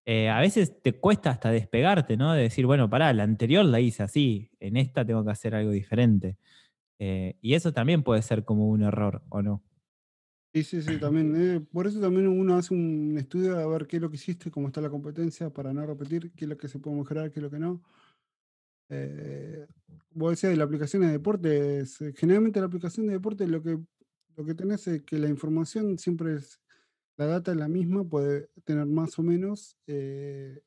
eh, 0.05 0.29
a 0.29 0.39
veces 0.39 0.81
te 0.81 0.93
cuesta 0.93 1.31
hasta 1.31 1.51
despegarte, 1.51 2.17
¿no? 2.17 2.33
De 2.33 2.43
decir, 2.43 2.65
bueno, 2.65 2.89
pará, 2.89 3.13
la 3.13 3.23
anterior 3.23 3.65
la 3.65 3.81
hice 3.81 4.03
así, 4.03 4.49
en 4.59 4.77
esta 4.77 5.05
tengo 5.05 5.25
que 5.25 5.31
hacer 5.31 5.53
algo 5.53 5.71
diferente. 5.71 6.37
Eh, 6.99 7.37
y 7.41 7.53
eso 7.53 7.73
también 7.73 8.03
puede 8.03 8.21
ser 8.21 8.43
como 8.43 8.69
un 8.69 8.81
error, 8.81 9.21
¿o 9.29 9.41
no? 9.41 9.63
Sí, 10.53 10.63
sí, 10.63 10.81
sí, 10.81 10.99
también. 10.99 11.35
eh, 11.35 11.59
por 11.71 11.85
eso 11.85 11.99
también 11.99 12.27
uno 12.27 12.55
hace 12.55 12.73
un 12.73 13.15
estudio 13.17 13.59
a 13.59 13.67
ver 13.67 13.85
qué 13.85 13.97
es 13.97 14.01
lo 14.01 14.09
que 14.09 14.15
hiciste, 14.15 14.49
cómo 14.49 14.67
está 14.67 14.81
la 14.81 14.89
competencia, 14.89 15.51
para 15.51 15.71
no 15.73 15.85
repetir, 15.85 16.31
qué 16.31 16.45
es 16.45 16.49
lo 16.49 16.57
que 16.57 16.67
se 16.67 16.79
puede 16.79 16.97
mejorar, 16.97 17.31
qué 17.31 17.39
es 17.39 17.43
lo 17.43 17.51
que 17.51 17.59
no. 17.59 17.83
Eh, 18.89 19.67
vos 20.11 20.31
decías 20.31 20.51
de 20.51 20.57
la 20.57 20.63
aplicación 20.63 21.03
de 21.03 21.09
deportes, 21.09 22.01
eh, 22.01 22.13
generalmente 22.15 22.59
la 22.59 22.65
aplicación 22.65 23.05
de 23.05 23.13
deporte 23.13 23.45
lo 23.45 23.61
que, 23.61 23.77
lo 24.35 24.45
que 24.45 24.55
tenés 24.55 24.87
es 24.87 25.03
que 25.03 25.19
la 25.19 25.27
información 25.27 25.99
siempre 25.99 26.35
es, 26.35 26.59
la 27.17 27.27
data 27.27 27.51
es 27.51 27.57
la 27.57 27.67
misma, 27.67 28.03
puede 28.03 28.49
tener 28.63 28.85
más 28.85 29.19
o 29.19 29.23
menos 29.23 29.77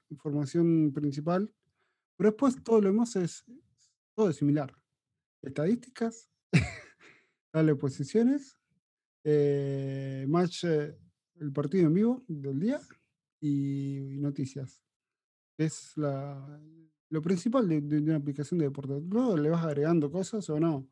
información 0.09 0.93
principal, 0.93 1.53
pero 2.17 2.31
después 2.31 2.63
todo 2.63 2.81
lo 2.81 2.89
demás 2.89 3.17
es, 3.17 3.45
todo 4.15 4.29
es 4.29 4.37
similar. 4.37 4.80
Estadísticas, 5.43 6.29
darle 7.53 7.75
posiciones, 7.77 8.57
eh, 9.25 10.25
match, 10.29 10.65
eh, 10.65 10.97
el 11.41 11.53
partido 11.53 11.87
en 11.87 11.95
vivo 11.95 12.25
del 12.29 12.61
día 12.61 12.81
y, 13.41 14.17
noticias. 14.19 14.83
Es 15.59 15.97
la, 15.97 16.61
lo 17.09 17.23
principal 17.23 17.69
de, 17.69 17.81
de 17.81 17.99
una 18.01 18.17
aplicación 18.17 18.59
de 18.59 18.67
deporte. 18.67 19.01
Luego 19.09 19.37
le 19.37 19.51
vas 19.51 19.65
agregando 19.65 20.11
cosas 20.11 20.49
o 20.51 20.61
no. 20.61 20.89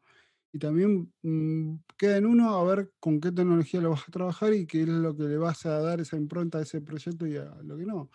Y 0.52 0.58
también 0.58 1.12
mm, 1.22 1.76
queda 1.96 2.16
en 2.16 2.26
uno 2.26 2.54
a 2.54 2.64
ver 2.64 2.92
con 3.00 3.20
qué 3.20 3.32
tecnología 3.32 3.80
lo 3.80 3.90
vas 3.90 4.08
a 4.08 4.12
trabajar 4.12 4.54
y 4.54 4.66
qué 4.66 4.82
es 4.82 4.88
lo 4.88 5.14
que 5.14 5.24
le 5.24 5.36
vas 5.36 5.66
a 5.66 5.78
dar 5.80 6.00
esa 6.00 6.16
impronta 6.16 6.58
a 6.58 6.62
ese 6.62 6.80
proyecto 6.80 7.26
y 7.26 7.36
a 7.36 7.54
lo 7.62 7.76
que 7.76 7.84
no. 7.84 8.10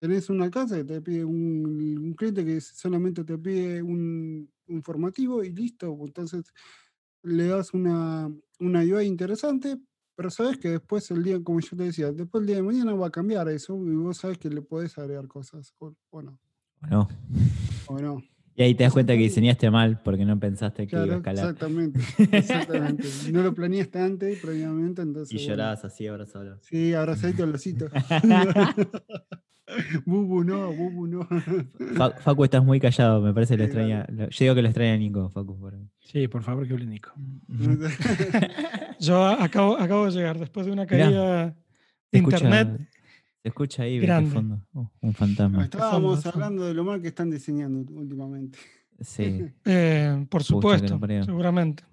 Tenés 0.00 0.30
un 0.30 0.40
alcance 0.42 0.76
que 0.78 0.84
te 0.84 1.00
pide 1.02 1.24
un, 1.24 1.98
un 1.98 2.14
cliente 2.14 2.44
que 2.44 2.60
solamente 2.60 3.22
te 3.22 3.36
pide 3.38 3.82
un, 3.82 4.50
un 4.66 4.82
formativo 4.82 5.44
y 5.44 5.50
listo. 5.52 5.96
Entonces 6.06 6.44
le 7.22 7.46
das 7.48 7.74
una, 7.74 8.32
una 8.58 8.80
UI 8.80 9.04
interesante, 9.04 9.76
pero 10.16 10.30
sabes 10.30 10.56
que 10.58 10.70
después 10.70 11.10
el 11.10 11.22
día, 11.22 11.42
como 11.42 11.60
yo 11.60 11.76
te 11.76 11.84
decía, 11.84 12.12
después 12.12 12.40
el 12.40 12.46
día 12.46 12.56
de 12.56 12.62
mañana 12.62 12.94
va 12.94 13.08
a 13.08 13.10
cambiar 13.10 13.48
eso 13.50 13.76
y 13.76 13.94
vos 13.94 14.16
sabes 14.16 14.38
que 14.38 14.48
le 14.48 14.62
podés 14.62 14.96
agregar 14.98 15.28
cosas 15.28 15.74
o, 15.78 15.94
o 16.10 16.22
no. 16.22 16.38
¿O 16.82 16.86
no? 16.86 17.08
O 17.88 17.98
no. 17.98 18.22
Y 18.56 18.62
ahí 18.62 18.74
te 18.74 18.84
das 18.84 18.92
cuenta 18.92 19.14
que 19.14 19.20
diseñaste 19.20 19.70
mal 19.70 20.02
porque 20.02 20.24
no 20.24 20.38
pensaste 20.38 20.86
que 20.86 20.94
iba 20.96 21.02
a 21.02 21.06
Claro, 21.06 21.18
escalar. 21.20 21.44
exactamente. 21.44 22.00
Exactamente. 22.36 23.08
no 23.32 23.42
lo 23.42 23.54
planeaste 23.54 23.98
antes, 23.98 24.38
previamente, 24.40 25.00
entonces. 25.02 25.32
Y 25.32 25.36
bueno. 25.36 25.48
llorabas 25.50 25.84
así 25.84 26.06
solo. 26.30 26.58
Sí, 26.62 26.92
abrazadito 26.92 27.44
al 27.44 27.54
osito. 27.54 27.86
Bubu 30.06 30.44
no, 30.44 30.72
bubu 30.72 31.06
no. 31.06 31.28
Fa- 31.96 32.10
Facu, 32.12 32.44
estás 32.44 32.64
muy 32.64 32.80
callado, 32.80 33.20
me 33.20 33.32
parece 33.34 33.54
que 33.54 33.58
lo 33.58 33.64
extraña. 33.64 34.06
lo- 34.10 34.28
Yo 34.28 34.36
digo 34.44 34.54
que 34.54 34.62
lo 34.62 34.68
extraña 34.68 34.96
Nico, 34.96 35.28
Facu. 35.30 35.58
por. 35.58 35.78
Sí, 36.00 36.28
por 36.28 36.42
favor, 36.42 36.66
que 36.66 36.72
hable 36.74 36.86
Nico. 36.86 37.12
Yo 39.00 39.24
acabo, 39.26 39.78
acabo 39.78 40.06
de 40.06 40.12
llegar 40.12 40.38
después 40.38 40.66
de 40.66 40.72
una 40.72 40.86
caída 40.86 41.54
de 42.12 42.18
internet. 42.18 42.68
Escucha, 42.68 42.88
se 43.42 43.48
escucha 43.48 43.82
ahí, 43.84 43.98
grande. 44.00 44.28
de 44.30 44.34
fondo. 44.34 44.60
Oh, 44.74 44.90
un 45.00 45.14
fantasma. 45.14 45.64
Estábamos 45.64 46.24
hablando 46.26 46.66
de 46.66 46.74
lo 46.74 46.84
mal 46.84 47.00
que 47.00 47.08
están 47.08 47.30
diseñando 47.30 47.90
últimamente. 47.94 48.58
Sí. 49.00 49.46
eh, 49.64 50.26
por 50.28 50.42
supuesto, 50.44 50.98
seguramente. 51.24 51.84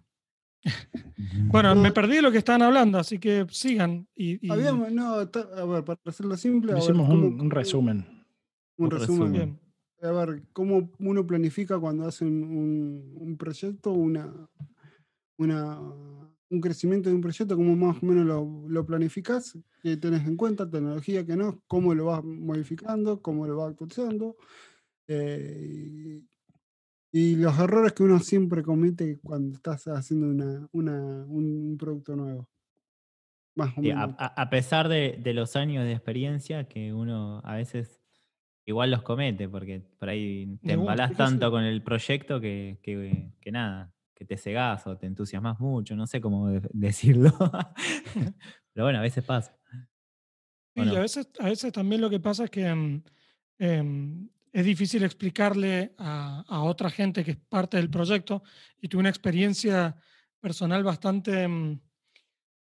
Bueno, 1.50 1.74
No. 1.75 1.81
me 1.81 1.91
perdí 1.91 2.21
lo 2.21 2.31
que 2.31 2.38
estaban 2.38 2.62
hablando, 2.62 2.97
así 3.00 3.19
que 3.19 3.45
sigan. 3.50 4.07
Y, 4.15 4.45
y- 4.47 4.51
Habíamos, 4.51 4.91
no, 4.91 5.27
ta- 5.29 5.47
a 5.57 5.65
ver, 5.65 5.83
para 5.83 6.00
hacerlo 6.05 6.36
simple, 6.38 6.74
ver, 6.74 6.81
Hicimos 6.83 7.07
¿cómo- 7.09 7.27
un, 7.27 7.50
resumen. 7.51 8.05
Un 8.77 8.86
Un 8.86 8.91
resumen. 8.91 9.59
A 10.01 10.12
ver, 10.12 10.43
¿cómo 10.53 10.91
uno 11.00 11.25
planifica 11.25 11.79
cuando 11.79 12.05
hace 12.07 12.24
un, 12.25 12.43
un- 12.43 13.13
un 13.15 13.38
proyecto, 13.38 13.91
una, 13.93 14.31
una, 15.38 15.79
un 15.79 16.62
crecimiento 16.62 17.09
de 17.09 17.15
un 17.15 17.21
proyecto? 17.21 17.55
¿Cómo 17.55 17.75
más 17.75 18.01
o 18.01 18.05
menos 18.05 18.25
lo, 18.25 18.65
lo 18.67 18.86
planificas? 18.86 19.57
¿Qué 19.81 19.97
tenés 19.97 20.27
en 20.27 20.36
cuenta? 20.38 20.69
¿Tecnología 20.69 21.25
que 21.25 21.36
no? 21.36 21.62
¿Cómo 21.67 21.95
lo 21.95 22.05
vas 22.05 22.24
modificando? 22.24 23.21
¿Cómo 23.21 23.47
lo 23.47 23.57
vas 23.57 23.71
actualizando? 23.71 24.36
Eh, 25.07 26.21
y, 27.12 27.36
los 27.36 27.58
errores 27.60 27.94
que 27.94 28.04
uno 28.04 28.20
siempre 28.20 28.64
comete 28.64 29.20
cuando 29.24 29.56
estás 29.56 29.88
haciendo 29.88 30.28
una, 30.28 30.68
una- 30.72 31.26
un, 31.28 31.78
producto 31.80 32.16
nuevo. 32.16 32.50
Más 33.56 33.78
o 33.78 33.82
menos. 33.82 34.16
a- 34.20 34.42
a 34.42 34.50
pesar 34.50 34.88
de, 34.88 35.18
de 35.22 35.34
los 35.34 35.56
años 35.56 35.84
de 35.84 35.94
experiencia 35.94 36.68
que 36.68 36.94
uno 36.94 37.42
a 37.44 37.56
veces 37.56 38.02
igual 38.66 38.92
los 38.92 39.02
comete, 39.02 39.48
porque 39.50 39.82
por 39.98 40.10
ahí 40.10 40.58
te 40.64 40.74
embalás 40.74 41.16
tanto 41.16 41.50
con 41.50 41.64
el 41.64 41.82
proyecto 41.82 42.40
que, 42.42 42.80
que- 42.84 43.32
que 43.40 43.52
nada, 43.52 43.94
que 44.14 44.26
te 44.26 44.38
cegás 44.38 44.86
o 44.88 44.98
te 44.98 45.06
entusiasmas 45.08 45.60
mucho, 45.60 45.96
no 45.96 46.06
sé 46.06 46.20
cómo 46.22 46.50
de- 46.50 46.62
decirlo. 46.74 47.32
Pero 48.74 48.86
bueno, 48.86 49.00
a 49.00 49.04
veces 49.04 49.24
pasa. 49.24 49.58
Sí, 50.74 50.82
¿O 50.82 50.84
y 50.84 50.96
a 50.96 51.00
veces, 51.00 51.30
a 51.40 51.46
veces 51.50 51.72
también 51.72 52.02
lo 52.02 52.10
que 52.10 52.20
pasa 52.20 52.44
es 52.44 52.50
que 52.52 52.74
mm, 52.74 53.04
em, 53.60 54.30
es 54.51 54.66
difícil 54.66 55.04
explicarle 55.04 55.94
a, 55.98 56.44
a 56.48 56.63
otra 56.63 56.89
gente 56.89 57.24
que 57.24 57.32
es 57.32 57.38
parte 57.38 57.77
del 57.77 57.89
proyecto 57.89 58.44
y 58.82 58.88
tuve 58.88 59.01
una 59.01 59.10
experiencia 59.10 59.96
personal 60.39 60.84
bastante, 60.84 61.48
mm, 61.48 61.80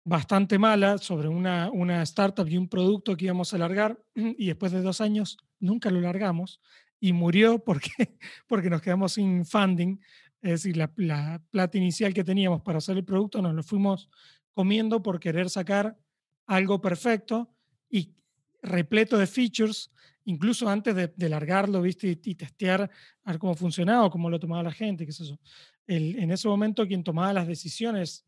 bastante 0.04 0.58
mala 0.58 0.98
sobre 0.98 1.28
una, 1.28 1.70
una 1.72 2.02
startup 2.04 2.48
y 2.48 2.58
un 2.58 2.70
producto 2.70 3.16
que 3.16 3.26
íbamos 3.26 3.54
a 3.54 3.58
largar 3.58 4.00
y 4.16 4.48
después 4.48 4.72
de 4.72 4.82
dos 4.82 5.02
años 5.02 5.38
nunca 5.60 5.90
lo 5.90 6.02
largamos 6.02 6.62
y 7.00 7.14
murió 7.14 7.60
porque, 7.60 7.90
porque 8.48 8.70
nos 8.70 8.82
quedamos 8.82 9.14
sin 9.14 9.46
funding. 9.46 10.00
Es 10.42 10.52
decir, 10.52 10.78
la, 10.78 10.92
la 10.96 11.42
plata 11.52 11.78
inicial 11.78 12.14
que 12.14 12.24
teníamos 12.24 12.62
para 12.62 12.78
hacer 12.78 12.98
el 12.98 13.04
producto 13.04 13.42
nos 13.42 13.54
lo 13.54 13.64
fuimos 13.64 14.10
comiendo 14.54 15.04
por 15.04 15.20
querer 15.20 15.50
sacar 15.50 15.98
algo 16.46 16.80
perfecto 16.80 17.54
y 17.90 18.16
repleto 18.62 19.18
de 19.18 19.28
features, 19.28 19.92
incluso 20.28 20.68
antes 20.70 20.96
de, 21.16 21.30
largarlo, 21.30 21.82
¿viste? 21.82 22.20
Y, 22.24 22.36
testear 22.36 22.90
a 23.24 23.32
ver 23.32 23.40
cómo 23.40 23.56
funcionaba 23.56 24.06
o 24.06 24.12
cómo 24.12 24.30
lo 24.30 24.40
tomaba 24.40 24.64
la 24.64 24.72
gente, 24.72 25.06
qué 25.06 25.12
es 25.12 25.22
eso. 25.22 25.40
El, 25.86 26.20
en 26.20 26.32
ese 26.32 26.48
momento 26.48 26.86
quien 26.86 27.04
tomaba 27.04 27.34
las 27.34 27.48
decisiones 27.48 28.26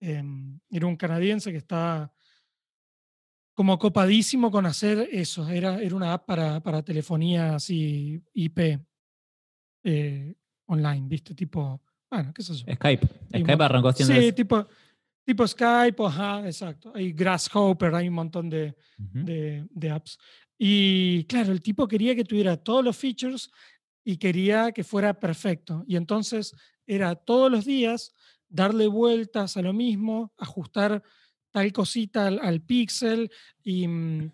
em, 0.00 0.58
era 0.70 0.86
un 0.86 0.96
canadiense 0.96 1.50
que 1.50 1.58
estaba 1.58 2.12
como 3.54 3.78
copadísimo 3.78 4.50
con 4.50 4.66
hacer 4.66 5.08
eso. 5.10 5.48
Era, 5.48 5.80
era 5.80 5.96
una 5.96 6.12
app 6.12 6.26
para, 6.26 6.60
para 6.60 6.82
telefonía 6.82 7.56
así 7.56 8.22
IP 8.34 8.80
eh, 9.84 10.34
online, 10.66 11.08
¿viste? 11.08 11.34
Tipo, 11.34 11.82
bueno, 12.08 12.32
¿qué 12.32 12.42
es 12.42 12.50
eso? 12.50 12.64
Skype. 12.72 13.06
Skype 13.28 13.64
arrancó 13.64 13.92
siendo 13.92 14.14
Sí, 14.14 14.32
tipo, 14.32 14.66
tipo 15.24 15.46
Skype, 15.46 16.04
ajá, 16.04 16.46
exacto. 16.46 16.92
Hay 16.94 17.12
Grasshopper, 17.12 17.94
hay 17.94 18.08
un 18.08 18.14
montón 18.14 18.48
de, 18.48 18.76
de, 18.96 19.66
de, 19.70 19.90
apps. 19.90 20.18
Y 20.64 21.24
claro, 21.24 21.50
el 21.50 21.60
tipo 21.60 21.88
quería 21.88 22.14
que 22.14 22.22
tuviera 22.22 22.56
todos 22.56 22.84
los 22.84 22.96
features 22.96 23.50
y 24.04 24.16
quería 24.16 24.70
que 24.70 24.84
fuera 24.84 25.18
perfecto. 25.18 25.82
Y 25.88 25.96
entonces 25.96 26.54
era 26.86 27.16
todos 27.16 27.50
los 27.50 27.64
días 27.64 28.14
darle 28.48 28.86
vueltas 28.86 29.56
a 29.56 29.62
lo 29.62 29.72
mismo, 29.72 30.32
ajustar 30.38 31.02
tal 31.50 31.72
cosita 31.72 32.28
al, 32.28 32.60
pixel 32.60 33.28
mm, 33.64 34.24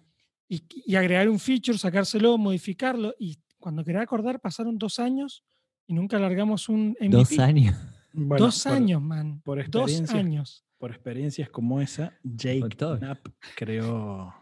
y, 0.50 0.62
y, 0.84 0.96
agregar 0.96 1.30
un 1.30 1.38
feature, 1.38 1.78
sacárselo, 1.78 2.36
modificarlo. 2.36 3.14
Y 3.18 3.38
cuando 3.58 3.82
quería 3.82 4.02
acordar, 4.02 4.38
pasaron 4.38 4.76
dos 4.76 4.98
años 4.98 5.46
y 5.86 5.94
nunca 5.94 6.18
largamos 6.18 6.68
un 6.68 6.94
MVP. 7.00 7.08
Dos 7.08 7.38
años. 7.38 7.76
dos 8.12 8.66
años, 8.66 9.00
man. 9.00 9.40
Por 9.42 9.70
dos 9.70 9.98
años. 10.10 10.62
Por 10.76 10.90
experiencias 10.90 11.48
como 11.48 11.80
esa, 11.80 12.12
Jake 12.22 12.76
Knapp 12.76 13.26
creó, 13.56 14.34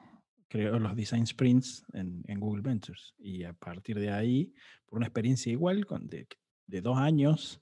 creó 0.49 0.79
los 0.79 0.95
design 0.95 1.27
sprints 1.27 1.85
en, 1.93 2.23
Google 2.41 2.63
Ventures. 2.63 3.15
Y 3.19 3.45
a 3.45 3.53
partir 3.53 3.99
de 3.99 4.11
ahí, 4.11 4.53
por 4.87 4.99
una 4.99 5.07
experiencia 5.07 5.53
igual, 5.53 5.87
con 5.87 6.09
de, 6.09 6.27
dos 6.81 6.99
años, 6.99 7.61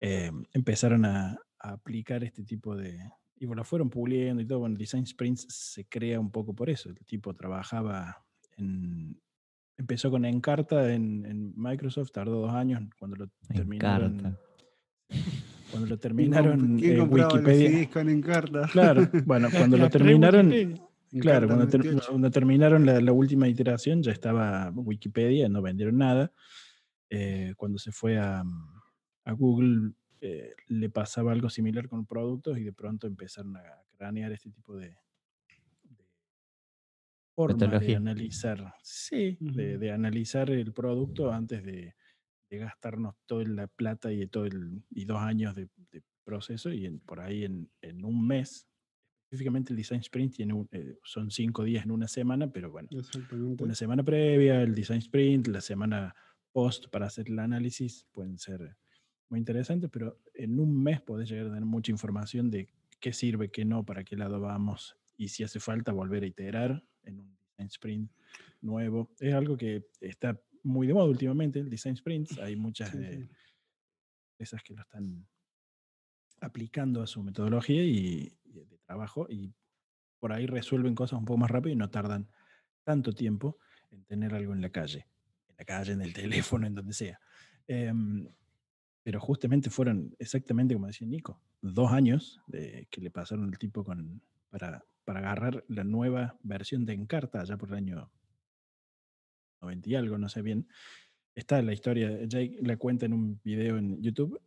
eh, 0.00 0.30
empezaron 0.52 1.04
a, 1.04 1.38
a 1.58 1.72
aplicar 1.72 2.24
este 2.24 2.44
tipo 2.44 2.76
de, 2.76 2.98
y 3.36 3.46
bueno, 3.46 3.64
fueron 3.64 3.90
puliendo 3.90 4.42
y 4.42 4.46
todo. 4.46 4.60
Bueno, 4.60 4.76
Design 4.76 5.06
Sprints 5.06 5.46
se 5.48 5.84
crea 5.86 6.20
un 6.20 6.30
poco 6.30 6.54
por 6.54 6.70
eso. 6.70 6.88
El 6.88 6.96
tipo 7.04 7.34
trabajaba 7.34 8.24
en. 8.56 9.20
Empezó 9.76 10.10
con 10.10 10.24
Encarta 10.24 10.92
en, 10.92 11.52
Microsoft, 11.56 12.12
tardó 12.12 12.42
dos 12.42 12.54
años 12.54 12.80
cuando 12.96 13.16
lo 13.16 13.28
terminaron. 13.52 14.38
Cuando 15.70 15.88
lo 15.88 15.98
terminaron 15.98 16.78
en 16.80 17.12
Wikipedia. 17.12 17.90
con 17.90 18.08
Encarta? 18.08 18.68
Claro, 18.68 19.08
bueno, 19.24 19.48
cuando 19.52 19.76
lo 19.76 19.90
terminaron. 19.90 20.52
Claro, 21.20 21.46
cuando, 21.46 22.30
terminaron 22.30 22.86
la, 22.86 23.12
última 23.12 23.48
iteración 23.48 24.02
ya 24.02 24.12
estaba 24.12 24.70
Wikipedia, 24.74 25.48
no 25.48 25.62
vendieron 25.62 25.98
nada. 25.98 26.32
Eh, 27.10 27.54
cuando 27.56 27.78
se 27.78 27.92
fue 27.92 28.18
a, 28.18 28.42
a 29.24 29.32
Google 29.32 29.92
eh, 30.26 30.54
le 30.68 30.88
pasaba 30.88 31.32
algo 31.32 31.50
similar 31.50 31.86
con 31.86 32.06
productos 32.06 32.56
y 32.56 32.64
de 32.64 32.72
pronto 32.72 33.06
empezaron 33.06 33.58
a 33.58 33.62
cranear 33.98 34.32
este 34.32 34.50
tipo 34.50 34.74
de, 34.74 34.96
de 35.82 36.08
forma 37.34 37.78
de 37.78 37.94
analizar, 37.94 38.74
sí, 38.82 39.36
de, 39.38 39.92
analizar 39.92 40.48
el 40.48 40.72
producto 40.72 41.30
antes 41.30 41.62
de, 41.62 41.94
gastarnos 42.48 43.16
toda 43.26 43.44
la 43.44 43.66
plata 43.66 44.12
y 44.12 44.26
todo 44.28 44.46
el 44.46 44.82
y 44.88 45.04
dos 45.04 45.18
años 45.18 45.54
de, 45.54 45.68
proceso 46.24 46.72
y 46.72 46.88
por 47.00 47.20
ahí 47.20 47.44
en, 47.44 48.04
un 48.04 48.26
mes 48.26 48.66
específicamente 49.34 49.72
el 49.72 49.76
design 49.76 50.00
sprint 50.00 50.36
tiene 50.36 50.66
eh, 50.70 50.98
son 51.02 51.30
cinco 51.30 51.64
días 51.64 51.84
en 51.84 51.90
una 51.90 52.06
semana, 52.06 52.52
pero 52.52 52.70
bueno, 52.70 52.88
una 53.58 53.74
semana 53.74 54.04
previa, 54.04 54.62
el 54.62 54.74
design 54.74 55.00
sprint, 55.00 55.48
la 55.48 55.60
semana 55.60 56.14
post 56.52 56.86
para 56.88 57.06
hacer 57.06 57.28
el 57.28 57.38
análisis 57.40 58.06
pueden 58.12 58.38
ser 58.38 58.76
muy 59.28 59.40
interesante, 59.40 59.88
pero 59.88 60.20
en 60.34 60.60
un 60.60 60.80
mes 60.80 61.00
podés 61.00 61.28
llegar 61.28 61.46
a 61.46 61.48
tener 61.48 61.64
mucha 61.64 61.90
información 61.90 62.48
de 62.50 62.68
qué 63.00 63.12
sirve, 63.12 63.50
qué 63.50 63.64
no, 63.64 63.84
para 63.84 64.04
qué 64.04 64.16
lado 64.16 64.40
vamos 64.40 64.96
y 65.16 65.28
si 65.28 65.42
hace 65.42 65.58
falta 65.58 65.92
volver 65.92 66.22
a 66.22 66.26
iterar 66.26 66.84
en 67.02 67.20
un 67.20 67.36
design 67.48 67.68
sprint 67.68 68.10
nuevo. 68.60 69.10
Es 69.18 69.34
algo 69.34 69.56
que 69.56 69.84
está 70.00 70.40
muy 70.62 70.86
de 70.86 70.94
moda 70.94 71.06
últimamente, 71.06 71.58
el 71.58 71.70
design 71.70 71.94
sprint. 71.94 72.28
Hay 72.40 72.54
muchas 72.54 72.96
de 72.96 73.28
esas 74.38 74.62
que 74.62 74.74
lo 74.74 74.82
están 74.82 75.26
aplicando 76.40 77.02
a 77.02 77.06
su 77.06 77.22
metodología 77.22 77.82
y, 77.82 78.32
trabajo 78.84 79.26
y 79.28 79.54
por 80.18 80.32
ahí 80.32 80.46
resuelven 80.46 80.94
cosas 80.94 81.18
un 81.18 81.24
poco 81.24 81.38
más 81.38 81.50
rápido 81.50 81.72
y 81.72 81.76
no 81.76 81.90
tardan 81.90 82.28
tanto 82.82 83.12
tiempo 83.12 83.58
en 83.90 84.04
tener 84.04 84.34
algo 84.34 84.52
en 84.52 84.60
la 84.60 84.70
calle, 84.70 85.06
en 85.48 85.56
la 85.58 85.64
calle, 85.64 85.92
en 85.92 86.02
el 86.02 86.12
teléfono, 86.14 86.66
en 86.66 86.74
donde 86.74 86.92
sea. 86.92 87.20
Em, 87.66 88.26
pero 89.02 89.20
justamente 89.20 89.70
fueron 89.70 90.14
exactamente 90.18 90.74
como 90.74 90.86
decía 90.86 91.06
Nico, 91.06 91.40
dos 91.60 91.92
años 91.92 92.40
que 92.50 93.00
le 93.00 93.10
pasaron 93.10 93.48
al 93.48 93.58
tipo 93.58 93.84
para, 93.84 94.84
para 95.04 95.20
agarrar 95.20 95.64
la 95.68 95.84
nueva 95.84 96.38
versión 96.42 96.86
de 96.86 96.94
Encarta, 96.94 97.44
ya 97.44 97.56
por 97.56 97.68
el 97.70 97.76
año 97.76 98.10
90 99.60 99.88
y 99.88 99.94
algo, 99.94 100.18
no 100.18 100.28
sé 100.28 100.42
bien. 100.42 100.68
Está 101.34 101.60
la 101.62 101.72
historia, 101.72 102.24
Jake 102.24 102.58
la 102.62 102.76
cuenta 102.76 103.06
en 103.06 103.12
un 103.12 103.40
video 103.42 103.76
en 103.76 104.00
YouTube. 104.02 104.40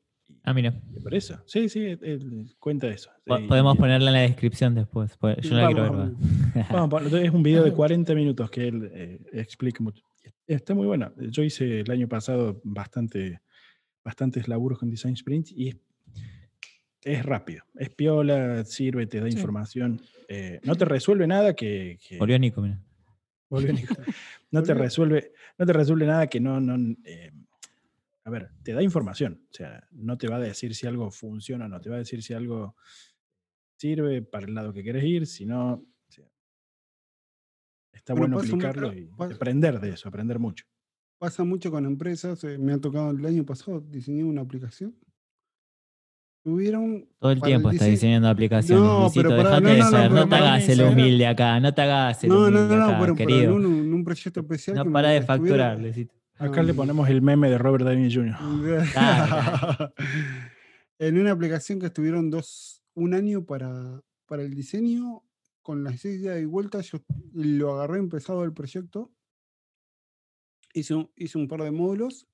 Ah, 0.43 0.53
mira. 0.53 0.73
Por 1.01 1.13
eso, 1.13 1.41
sí, 1.45 1.69
sí, 1.69 1.85
él, 1.85 2.55
cuenta 2.59 2.87
eso. 2.87 3.09
Podemos 3.25 3.77
ponerla 3.77 4.09
en 4.09 4.13
la 4.13 4.21
descripción 4.21 4.75
después, 4.75 5.17
pues, 5.17 5.37
yo 5.41 5.51
no 5.51 5.61
la 5.61 5.67
quiero 5.67 5.97
ver. 5.97 6.65
Vamos, 6.71 7.13
es 7.13 7.31
un 7.31 7.43
video 7.43 7.63
de 7.63 7.71
40 7.73 8.15
minutos 8.15 8.49
que 8.49 8.67
él 8.67 8.89
eh, 8.93 9.19
explica 9.33 9.83
mucho. 9.83 10.03
Está 10.45 10.73
muy 10.73 10.87
bueno. 10.87 11.11
Yo 11.17 11.43
hice 11.43 11.81
el 11.81 11.91
año 11.91 12.07
pasado 12.07 12.61
bastante 12.63 13.41
bastantes 14.07 14.47
laburos 14.47 14.79
con 14.79 14.89
Design 14.89 15.15
Sprint 15.15 15.51
y 15.51 15.77
es, 17.03 17.25
rápido, 17.25 17.65
es 17.75 17.89
piola, 17.89 18.63
sirve, 18.63 19.05
te 19.05 19.19
da 19.19 19.27
información. 19.27 20.01
Eh, 20.29 20.61
no 20.63 20.75
te 20.75 20.85
resuelve 20.85 21.27
nada 21.27 21.53
que. 21.53 21.99
que 22.01 22.17
Volvió 22.17 22.39
Nico, 22.39 22.61
mira. 22.61 22.81
No 24.49 24.63
te 24.63 24.73
resuelve, 24.73 25.33
no 25.57 25.65
te 25.65 25.73
resuelve 25.73 26.05
nada 26.05 26.27
que 26.27 26.39
no. 26.39 26.61
no 26.61 26.95
eh, 27.03 27.31
a 28.27 28.29
ver, 28.29 28.51
te 28.63 28.73
da 28.73 28.83
información. 28.83 29.45
O 29.49 29.53
sea, 29.53 29.87
no 29.91 30.17
te 30.17 30.27
va 30.27 30.35
a 30.35 30.39
decir 30.39 30.75
si 30.75 30.85
algo 30.85 31.09
funciona 31.11 31.65
o 31.65 31.69
no, 31.69 31.79
te 31.79 31.89
va 31.89 31.95
a 31.95 31.99
decir 31.99 32.21
si 32.21 32.33
algo 32.33 32.75
sirve 33.77 34.21
para 34.21 34.45
el 34.45 34.53
lado 34.53 34.73
que 34.73 34.83
quieres 34.83 35.03
ir, 35.03 35.25
si 35.25 35.45
no. 35.45 35.85
está 37.93 38.13
bueno 38.13 38.37
aplicarlo 38.37 38.93
y 38.93 39.09
aprender 39.17 39.79
de 39.79 39.89
eso, 39.91 40.09
aprender 40.09 40.39
mucho 40.39 40.65
pasa 41.17 41.43
mucho 41.43 41.71
con 41.71 41.85
empresas. 41.85 42.43
Eh, 42.43 42.57
me 42.57 42.73
ha 42.73 42.79
tocado 42.79 43.11
el 43.11 43.25
año 43.25 43.45
pasado 43.45 43.81
diseñar 43.81 44.25
una 44.25 44.41
aplicación. 44.41 44.95
Tuvieron. 46.43 47.07
Todo 47.19 47.31
el 47.31 47.41
tiempo 47.41 47.71
está 47.71 47.85
diseñando 47.85 48.29
aplicaciones. 48.29 48.83
No, 48.83 49.11
pero 49.13 49.29
para, 49.29 49.59
no, 49.59 49.75
no, 49.75 49.91
no, 49.91 50.09
no, 50.09 50.29
te 50.29 50.35
hagas 50.35 50.69
el 50.69 50.81
humilde 50.81 51.27
acá, 51.27 51.59
no 51.59 51.73
te 51.73 51.81
hagas 51.81 52.23
el 52.23 52.31
humilde. 52.31 52.51
No, 52.51 52.67
no, 52.67 52.91
no, 52.91 52.99
pero, 53.01 53.15
querido. 53.15 53.57
en 53.57 53.65
un, 53.93 54.03
proyecto 54.03 54.39
especial. 54.39 54.77
No 54.77 54.91
para 54.91 55.09
de 55.09 55.21
facturar, 55.21 55.77
Acá 56.39 56.63
le 56.63 56.73
ponemos 56.73 57.09
el 57.09 57.21
meme 57.21 57.49
de 57.49 57.57
Robert 57.57 57.85
Downey 57.85 58.13
Jr. 58.13 58.35
en 60.99 61.19
una 61.19 61.31
aplicación 61.31 61.79
que 61.79 61.87
estuvieron 61.87 62.29
dos, 62.29 62.83
un 62.93 63.13
año 63.13 63.45
para, 63.45 64.01
para 64.25 64.43
el 64.43 64.53
diseño, 64.53 65.23
con 65.61 65.83
las 65.83 66.03
ideas 66.05 66.39
y 66.39 66.45
vueltas, 66.45 66.91
yo 66.91 66.99
lo 67.33 67.73
agarré 67.73 67.99
empezado 67.99 68.43
el 68.43 68.53
proyecto 68.53 69.11
hice 70.79 71.37
un, 71.37 71.47
par 71.47 71.63
de 71.63 71.71
módulos, 71.71 72.27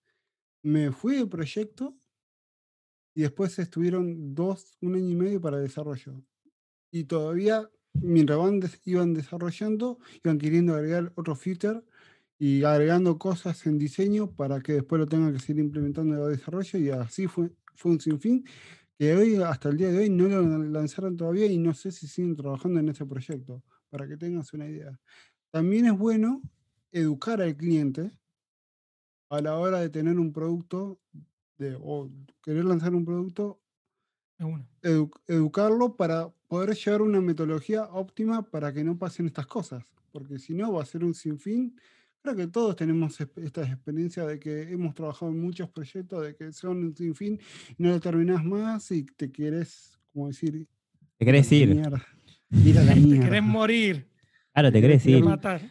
me 0.61 0.91
fui 0.91 1.15
del 1.15 1.29
proyecto 1.29 1.95
y 3.15 3.21
después 3.21 3.57
estuvieron 3.59 4.33
dos, 4.33 4.77
un 4.81 4.95
año 4.95 5.09
y 5.09 5.15
medio 5.15 5.41
para 5.41 5.59
desarrollo. 5.59 6.23
Y 6.91 7.05
todavía, 7.05 7.69
mientras 7.93 8.79
iban 8.85 9.13
desarrollando, 9.13 9.99
iban 10.23 10.37
queriendo 10.37 10.73
agregar 10.73 11.11
otro 11.15 11.35
feature 11.35 11.81
y 12.45 12.61
agregando 12.65 13.17
cosas 13.17 13.65
en 13.67 13.77
diseño 13.77 14.35
para 14.35 14.59
que 14.59 14.73
después 14.73 14.99
lo 14.99 15.07
tengan 15.07 15.31
que 15.31 15.39
seguir 15.39 15.63
implementando 15.63 16.13
en 16.17 16.23
el 16.23 16.37
desarrollo 16.37 16.77
y 16.77 16.89
así 16.89 17.25
fue, 17.25 17.51
fue 17.73 17.93
un 17.93 18.01
sinfín 18.01 18.43
que 18.99 19.15
hoy, 19.15 19.35
hasta 19.37 19.69
el 19.69 19.77
día 19.77 19.89
de 19.89 19.99
hoy, 19.99 20.09
no 20.09 20.27
lo 20.27 20.41
lanzaron 20.65 21.15
todavía 21.15 21.45
y 21.45 21.57
no 21.57 21.73
sé 21.73 21.89
si 21.93 22.05
siguen 22.05 22.35
trabajando 22.35 22.81
en 22.81 22.89
ese 22.89 23.05
proyecto, 23.05 23.63
para 23.89 24.09
que 24.09 24.17
tengas 24.17 24.51
una 24.51 24.67
idea. 24.67 24.99
También 25.51 25.85
es 25.85 25.97
bueno 25.97 26.41
educar 26.91 27.41
al 27.41 27.55
cliente 27.55 28.11
a 29.29 29.39
la 29.39 29.57
hora 29.57 29.79
de 29.79 29.89
tener 29.89 30.19
un 30.19 30.33
producto 30.33 30.99
de, 31.57 31.77
o 31.81 32.11
querer 32.41 32.65
lanzar 32.65 32.93
un 32.93 33.05
producto 33.05 33.61
edu- 34.81 35.11
educarlo 35.27 35.95
para 35.95 36.29
poder 36.49 36.75
llevar 36.75 37.03
una 37.03 37.21
metodología 37.21 37.85
óptima 37.85 38.43
para 38.43 38.73
que 38.73 38.83
no 38.83 38.97
pasen 38.97 39.27
estas 39.27 39.47
cosas. 39.47 39.85
Porque 40.11 40.39
si 40.39 40.53
no, 40.53 40.73
va 40.73 40.83
a 40.83 40.85
ser 40.85 41.05
un 41.05 41.13
sinfín. 41.13 41.75
Creo 42.23 42.37
que 42.37 42.47
todos 42.47 42.77
tenemos 42.77 43.19
esp- 43.19 43.43
esta 43.43 43.63
experiencia 43.63 44.25
de 44.25 44.39
que 44.39 44.61
hemos 44.71 44.95
trabajado 44.95 45.29
en 45.29 45.41
muchos 45.41 45.69
proyectos, 45.69 46.23
de 46.25 46.33
que 46.37 46.53
son 46.53 46.77
un 46.77 46.95
sinfín 46.95 47.37
y 47.77 47.83
no 47.83 47.89
lo 47.89 47.99
terminás 47.99 48.41
más 48.45 48.89
y 48.91 49.03
te 49.05 49.29
querés, 49.29 49.99
como 50.13 50.29
decir, 50.29 50.65
¿Te 51.17 51.25
querés 51.25 51.51
"Ir 51.51 51.63
a 51.65 51.67
la 51.67 51.75
mierda, 51.75 52.07
Ir 52.65 52.79
a 52.79 52.83
la 52.85 52.93
Te 52.93 52.99
mierda. 53.01 53.25
querés 53.25 53.43
morir, 53.43 54.07
Claro, 54.53 54.69
te 54.69 54.77
te 54.77 54.81
querés 54.81 55.05
ir. 55.05 55.21
matar. 55.21 55.61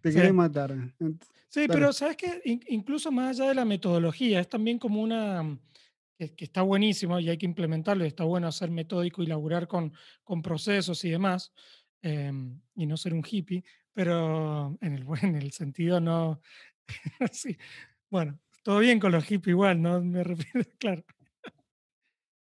Te 0.00 0.10
Sí. 0.10 0.16
querés 0.16 0.32
matar. 0.32 0.70
Ent- 0.98 1.22
Sí, 1.50 1.60
Dale. 1.60 1.72
pero 1.74 1.92
sabes 1.92 2.16
que 2.16 2.40
incluso 2.68 3.10
más 3.12 3.38
allá 3.38 3.50
de 3.50 3.54
la 3.54 3.64
metodología, 3.66 4.40
es 4.40 4.48
también 4.48 4.78
como 4.78 5.02
una 5.02 5.42
mm, 5.42 5.58
que, 6.18 6.34
que 6.34 6.44
está 6.46 6.62
buenísimo 6.62 7.20
y 7.20 7.28
hay 7.28 7.36
que 7.36 7.44
implementarlo. 7.46 8.04
y 8.04 8.08
Está 8.08 8.24
bueno 8.24 8.50
ser 8.50 8.70
metódico 8.70 9.22
y 9.22 9.26
laburar 9.26 9.68
con, 9.68 9.92
con 10.24 10.40
procesos 10.40 11.04
y 11.04 11.10
demás, 11.10 11.52
em, 12.02 12.60
y 12.74 12.86
no 12.86 12.96
ser 12.96 13.14
un 13.14 13.22
hippie, 13.28 13.64
pero 13.92 14.76
en 14.80 14.94
el 14.94 15.04
buen, 15.04 15.24
en 15.24 15.36
el 15.36 15.52
sentido 15.52 16.00
no. 16.00 16.40
sí. 17.32 17.56
Bueno, 18.10 18.38
todo 18.62 18.78
bien 18.78 19.00
con 19.00 19.12
los 19.12 19.24
hippies 19.24 19.52
igual, 19.52 19.82
no 19.82 20.00
me 20.00 20.24
refiero, 20.24 20.68
claro. 20.78 21.04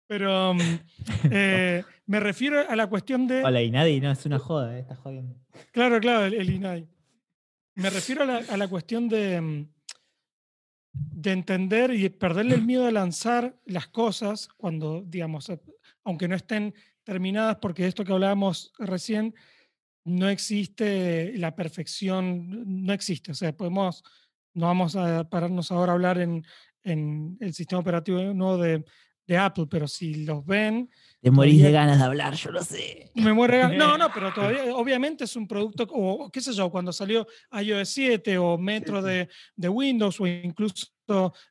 Pero 0.08 0.54
mm, 0.54 0.60
eh, 1.32 1.84
me 2.06 2.20
refiero 2.20 2.68
a 2.68 2.76
la 2.76 2.88
cuestión 2.88 3.28
de. 3.28 3.44
Hola, 3.44 3.62
y 3.62 3.72
nadie, 3.72 4.00
no, 4.02 4.12
es 4.12 4.26
una 4.26 4.40
joda, 4.40 4.76
eh, 4.76 4.82
estás 4.82 4.98
jodiendo. 5.00 5.36
Claro, 5.72 6.00
claro, 6.00 6.26
el, 6.26 6.34
el 6.34 6.50
INAI. 6.50 6.88
Me 7.76 7.90
refiero 7.90 8.24
a 8.24 8.26
la, 8.26 8.38
a 8.38 8.58
la 8.58 8.68
cuestión 8.68 9.10
de, 9.10 9.42
mm, 9.42 9.68
de 10.94 11.32
entender 11.32 11.94
y 11.94 12.08
perderle 12.10 12.56
el 12.56 12.66
miedo 12.66 12.86
a 12.86 12.92
lanzar 12.92 13.58
las 13.66 13.88
cosas 13.88 14.48
cuando, 14.58 15.04
digamos, 15.06 15.52
aunque 16.04 16.28
no 16.28 16.36
estén 16.36 16.74
terminadas, 17.04 17.58
porque 17.62 17.86
esto 17.88 18.04
que 18.04 18.14
hablábamos 18.14 18.72
recién, 18.80 19.34
no 20.06 20.30
existe 20.30 21.38
la 21.38 21.56
perfección, 21.56 22.86
no 22.86 22.94
existe. 22.94 23.32
O 23.32 23.36
sea, 23.36 23.56
podemos, 23.56 24.04
no 24.54 24.68
vamos 24.68 24.96
a 24.96 25.28
pararnos 25.30 25.72
ahora 25.72 25.92
a 25.94 25.96
hablar 25.96 26.18
en, 26.20 26.44
en 26.84 27.38
el 27.40 27.54
sistema 27.54 27.80
operativo 27.82 28.20
nuevo 28.34 28.58
de, 28.58 28.84
de 29.26 29.38
Apple, 29.38 29.68
pero 29.70 29.88
si 29.88 30.26
los 30.26 30.46
ven, 30.46 30.90
Te 31.22 31.32
morís 31.32 31.62
de 31.62 31.72
ganas 31.72 32.00
de 32.00 32.04
hablar, 32.04 32.34
yo 32.36 32.52
lo 32.52 32.62
sé. 32.62 33.12
me 33.16 33.32
muero. 33.32 33.54
de 33.56 33.64
gan- 33.64 33.78
No, 33.78 33.98
no, 33.98 34.10
pero 34.14 34.34
todavía, 34.36 34.76
obviamente 34.76 35.24
es 35.24 35.36
un 35.38 35.48
producto, 35.48 35.88
o 35.90 36.30
qué 36.30 36.42
sé 36.42 36.52
yo, 36.54 36.70
cuando 36.70 36.92
salió 36.92 37.26
iOS 37.62 37.88
7 37.90 38.38
o 38.38 38.58
Metro 38.58 39.02
sí. 39.02 39.08
de, 39.08 39.30
de 39.56 39.70
Windows 39.70 40.20
o 40.20 40.28
incluso 40.28 40.88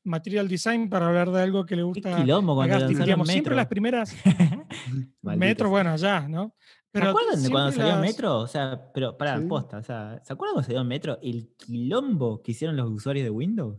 Material 0.04 0.48
Design 0.48 0.88
para 0.88 1.08
hablar 1.08 1.30
de 1.30 1.42
algo 1.42 1.64
que 1.66 1.76
le 1.76 1.82
Qué 1.82 1.84
gusta 1.86 2.16
quilombo 2.16 2.52
a 2.52 2.56
cuando 2.56 2.72
Gasti. 2.74 2.84
lanzaron 2.86 3.06
Digamos, 3.06 3.28
siempre 3.28 3.50
Metro. 3.50 3.56
las 3.56 3.66
primeras. 3.66 4.16
Metro, 5.22 5.70
bueno, 5.70 5.96
ya, 5.96 6.28
¿no? 6.28 6.54
¿Se 6.94 6.98
acuerdan 7.02 7.42
de 7.42 7.50
cuando 7.50 7.70
siempre 7.72 7.84
salió 7.86 8.00
las- 8.00 8.10
Metro? 8.10 8.38
O 8.40 8.46
sea, 8.46 8.90
pero 8.92 9.16
para 9.16 9.38
Sí. 9.40 9.46
posta, 9.46 9.78
o 9.78 9.82
sea, 9.82 10.20
¿se 10.22 10.32
acuerdan 10.32 10.54
cuando 10.54 10.66
salió 10.66 10.84
Metro? 10.84 11.18
El 11.22 11.54
quilombo 11.56 12.42
que 12.42 12.52
hicieron 12.52 12.76
los 12.76 12.90
usuarios 12.90 13.24
de 13.24 13.30
Windows. 13.30 13.78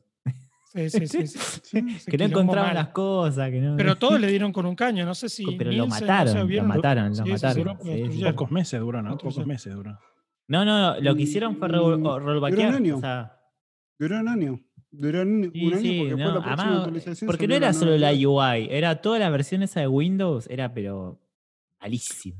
Sí, 0.73 0.89
sí, 0.89 1.07
sí. 1.07 1.27
sí. 1.27 1.37
Sí. 1.63 1.77
Ese 1.95 2.09
que 2.11 2.17
no 2.17 2.25
quilombo 2.25 2.39
encontraban 2.41 2.69
mal. 2.73 2.75
las 2.85 2.87
cosas, 2.93 3.51
que 3.51 3.61
no. 3.61 3.75
Pero 3.77 3.95
todos 3.97 4.19
le 4.19 4.27
dieron 4.31 4.51
con 4.51 4.65
un 4.65 4.75
caño, 4.75 5.05
no 5.05 5.13
sé 5.13 5.29
si. 5.29 5.45
pero 5.57 5.71
lo 5.71 5.85
Nielsen, 5.85 5.89
no 5.89 5.95
sé, 5.95 6.05
mataron, 6.05 6.55
lo 6.55 6.63
mataron, 6.63 7.13
lo 7.17 7.25
mataron. 7.25 7.77
Pocos 8.35 8.51
meses 8.51 8.79
duró, 8.79 9.01
¿no? 9.03 9.13
Otros 9.13 9.33
Pocos 9.35 9.47
meses 9.47 9.73
duró. 9.75 9.99
No, 10.47 10.65
no, 10.65 10.81
no, 10.95 10.99
lo 10.99 11.15
que 11.15 11.21
hicieron 11.21 11.57
fue 11.57 11.67
Mm, 11.67 11.71
roll- 11.71 11.97
duró 12.01 12.19
rollbackear. 12.19 12.69
un 12.69 12.75
año. 12.75 12.97
O 12.97 12.99
sea, 12.99 13.39
Duró 13.99 14.19
un 14.19 14.27
año. 14.27 14.59
Duró 14.95 15.23
un, 15.23 15.51
sí, 15.51 15.65
un 15.65 15.73
año 15.73 15.81
sí, 15.81 15.97
porque 15.99 16.15
no, 16.15 16.17
fue 16.17 16.25
la 16.25 16.33
próxima 16.33 16.53
además, 16.53 16.77
actualización. 16.77 17.27
porque 17.27 17.47
no 17.47 17.55
era 17.55 17.73
solo 17.73 17.97
la 17.97 18.11
UI, 18.11 18.67
era 18.69 19.01
toda 19.01 19.17
la 19.19 19.29
versión 19.31 19.63
esa 19.63 19.79
de 19.79 19.87
Windows, 19.87 20.47
era 20.49 20.71
pero 20.73 21.19
malísima. 21.81 22.37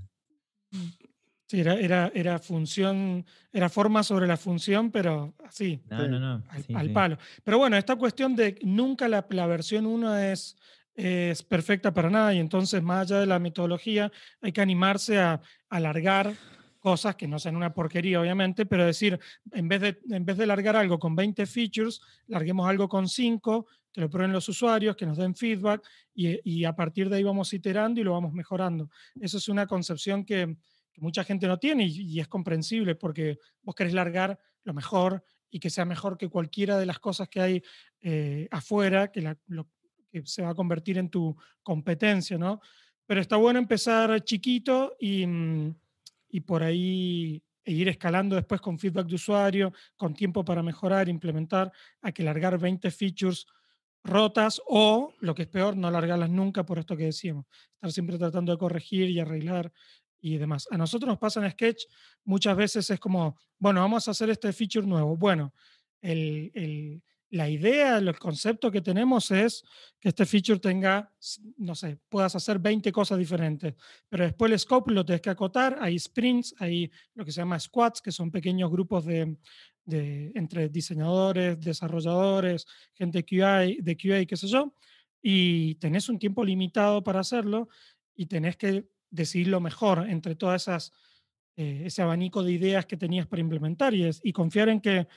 Sí, 1.47 1.59
era, 1.59 1.73
era, 1.75 2.11
era 2.15 2.39
función, 2.39 3.25
era 3.51 3.69
forma 3.69 4.01
sobre 4.03 4.27
la 4.27 4.37
función, 4.37 4.91
pero 4.91 5.33
así. 5.45 5.81
No, 5.89 6.01
Sí. 6.03 6.09
no, 6.09 6.19
no. 6.19 6.43
al, 6.49 6.63
sí, 6.63 6.73
al 6.73 6.87
sí. 6.87 6.93
palo. 6.93 7.17
Pero 7.43 7.57
bueno, 7.59 7.77
esta 7.77 7.95
cuestión 7.95 8.35
de 8.35 8.57
nunca 8.63 9.07
la, 9.07 9.25
la 9.29 9.45
versión 9.47 9.85
1 9.85 10.17
es, 10.19 10.55
es 10.95 11.43
perfecta 11.43 11.93
para 11.93 12.09
nada 12.09 12.33
y 12.33 12.39
entonces 12.39 12.81
más 12.81 13.01
allá 13.11 13.19
de 13.19 13.25
la 13.27 13.39
metodología 13.39 14.11
hay 14.41 14.51
que 14.51 14.61
animarse 14.61 15.19
a 15.19 15.41
alargar 15.69 16.33
cosas 16.83 17.15
que 17.15 17.27
no 17.27 17.39
sean 17.39 17.55
una 17.55 17.73
porquería 17.73 18.19
obviamente, 18.19 18.65
pero 18.65 18.85
decir, 18.85 19.17
en 19.53 19.67
vez 19.69 19.81
de, 19.81 19.99
en 20.11 20.25
vez 20.25 20.37
de 20.37 20.45
largar 20.45 20.75
algo 20.75 20.99
con 20.99 21.15
20 21.15 21.45
features, 21.45 22.01
larguemos 22.27 22.69
algo 22.69 22.89
con 22.89 23.07
5, 23.07 23.67
que 23.91 24.01
lo 24.01 24.09
prueben 24.09 24.33
los 24.33 24.49
usuarios, 24.49 24.95
que 24.97 25.05
nos 25.05 25.17
den 25.17 25.33
feedback 25.33 25.81
y, 26.13 26.39
y 26.43 26.65
a 26.65 26.75
partir 26.75 27.09
de 27.09 27.15
ahí 27.17 27.23
vamos 27.23 27.53
iterando 27.53 28.01
y 28.01 28.03
lo 28.03 28.11
vamos 28.11 28.33
mejorando. 28.33 28.89
Eso 29.21 29.37
es 29.37 29.47
una 29.47 29.65
concepción 29.65 30.25
que, 30.25 30.57
que 30.91 31.01
mucha 31.01 31.23
gente 31.23 31.47
no 31.47 31.57
tiene 31.57 31.85
y, 31.87 32.01
y 32.01 32.19
es 32.19 32.27
comprensible 32.27 32.95
porque 32.95 33.37
vos 33.61 33.75
querés 33.75 33.93
largar 33.93 34.37
lo 34.65 34.73
mejor 34.73 35.23
y 35.49 35.59
que 35.59 35.69
sea 35.69 35.85
mejor 35.85 36.17
que 36.17 36.27
cualquiera 36.29 36.77
de 36.77 36.85
las 36.85 36.99
cosas 36.99 37.29
que 37.29 37.39
hay 37.39 37.63
eh, 38.01 38.47
afuera, 38.51 39.09
que, 39.11 39.21
la- 39.21 39.37
lo- 39.47 39.69
que 40.11 40.25
se 40.25 40.41
va 40.41 40.49
a 40.49 40.55
convertir 40.55 40.97
en 40.97 41.09
tu 41.09 41.35
competencia, 41.61 42.37
¿no? 42.37 42.59
Pero 43.05 43.21
está 43.21 43.35
bueno 43.37 43.57
empezar 43.59 44.21
chiquito 44.23 44.95
y, 44.99 45.25
mm, 45.25 45.75
y 46.33 46.41
por 46.41 46.63
ahí 46.63 47.43
e 47.63 47.71
ir 47.73 47.87
escalando 47.89 48.35
después 48.35 48.59
con 48.59 48.79
feedback 48.79 49.07
de 49.07 49.15
usuario, 49.15 49.71
con 49.95 50.15
tiempo 50.15 50.43
para 50.43 50.63
mejorar, 50.63 51.07
implementar, 51.09 51.71
a 52.01 52.11
que 52.11 52.23
largar 52.23 52.57
20 52.59 52.91
features 52.91 53.45
rotas 54.03 54.59
o, 54.67 55.13
lo 55.19 55.35
que 55.35 55.43
es 55.43 55.47
peor, 55.47 55.77
no 55.77 55.91
largarlas 55.91 56.29
nunca 56.31 56.65
por 56.65 56.79
esto 56.79 56.97
que 56.97 57.05
decíamos, 57.05 57.45
estar 57.75 57.91
siempre 57.91 58.17
tratando 58.17 58.51
de 58.51 58.57
corregir 58.57 59.09
y 59.11 59.19
arreglar 59.19 59.71
y 60.19 60.37
demás. 60.37 60.67
A 60.71 60.77
nosotros 60.77 61.07
nos 61.07 61.19
pasa 61.19 61.45
en 61.45 61.51
Sketch, 61.51 61.83
muchas 62.25 62.57
veces 62.57 62.89
es 62.89 62.99
como, 62.99 63.37
bueno, 63.59 63.81
vamos 63.81 64.07
a 64.07 64.11
hacer 64.11 64.29
este 64.31 64.51
feature 64.53 64.87
nuevo. 64.87 65.15
Bueno, 65.15 65.53
el, 66.01 66.51
el- 66.55 67.03
la 67.33 67.49
idea, 67.49 67.97
el 67.97 68.15
concepto 68.19 68.69
que 68.69 68.81
tenemos 68.81 69.31
es 69.31 69.63
que 69.99 70.09
este 70.09 70.23
feature 70.25 70.59
tenga, 70.59 71.11
no 71.57 71.73
sé, 71.73 71.97
puedas 72.07 72.35
hacer 72.35 72.59
20 72.59 72.91
cosas 72.91 73.17
diferentes, 73.17 73.73
pero 74.07 74.23
después 74.25 74.51
el 74.51 74.59
scope 74.59 74.91
lo 74.93 75.03
tienes 75.03 75.21
que 75.21 75.31
acotar, 75.31 75.77
hay 75.81 75.97
sprints, 75.97 76.53
hay 76.59 76.91
lo 77.15 77.25
que 77.25 77.31
se 77.31 77.41
llama 77.41 77.59
squads, 77.59 78.01
que 78.01 78.11
son 78.11 78.29
pequeños 78.29 78.69
grupos 78.69 79.05
de, 79.05 79.35
entre 80.35 80.69
diseñadores, 80.69 81.59
desarrolladores, 81.59 82.67
gente 82.93 83.25
QA, 83.25 83.61
de 83.79 83.97
QA, 83.97 84.25
qué 84.25 84.37
sé 84.37 84.47
yo, 84.47 84.75
y 85.19 85.73
tenés 85.75 86.09
un 86.09 86.19
tiempo 86.19 86.45
limitado 86.45 87.03
para 87.03 87.21
hacerlo 87.21 87.67
y 88.15 88.27
tenés 88.27 88.57
que 88.57 88.85
decidir 89.09 89.47
lo 89.47 89.59
mejor 89.59 90.07
entre 90.07 90.35
todas 90.35 90.61
esas, 90.63 90.91
eh, 91.55 91.83
ese 91.85 92.03
abanico 92.03 92.43
de 92.43 92.51
ideas 92.51 92.85
que 92.85 92.97
tenías 92.97 93.25
para 93.25 93.41
implementar 93.41 93.93
y, 93.95 94.03
es- 94.05 94.21
y 94.23 94.31
confiar 94.33 94.69
en 94.69 94.81
que 94.81 95.07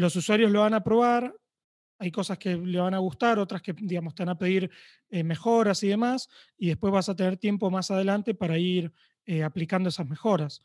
los 0.00 0.14
usuarios 0.16 0.50
lo 0.50 0.60
van 0.60 0.74
a 0.74 0.82
probar, 0.84 1.34
hay 1.98 2.10
cosas 2.12 2.38
que 2.38 2.56
le 2.56 2.78
van 2.78 2.94
a 2.94 2.98
gustar, 2.98 3.38
otras 3.38 3.60
que, 3.60 3.72
digamos, 3.72 4.14
te 4.14 4.22
van 4.22 4.28
a 4.30 4.38
pedir 4.38 4.70
eh, 5.10 5.24
mejoras 5.24 5.82
y 5.82 5.88
demás, 5.88 6.28
y 6.56 6.68
después 6.68 6.92
vas 6.92 7.08
a 7.08 7.16
tener 7.16 7.36
tiempo 7.36 7.70
más 7.70 7.90
adelante 7.90 8.34
para 8.34 8.56
ir 8.58 8.92
eh, 9.26 9.42
aplicando 9.42 9.88
esas 9.88 10.08
mejoras. 10.08 10.62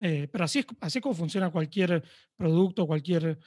Eh, 0.00 0.28
pero 0.30 0.44
así 0.44 0.60
es, 0.60 0.66
así 0.80 0.98
es 0.98 1.02
como 1.02 1.14
funciona 1.16 1.50
cualquier 1.50 2.04
producto, 2.36 2.86
cualquier 2.86 3.38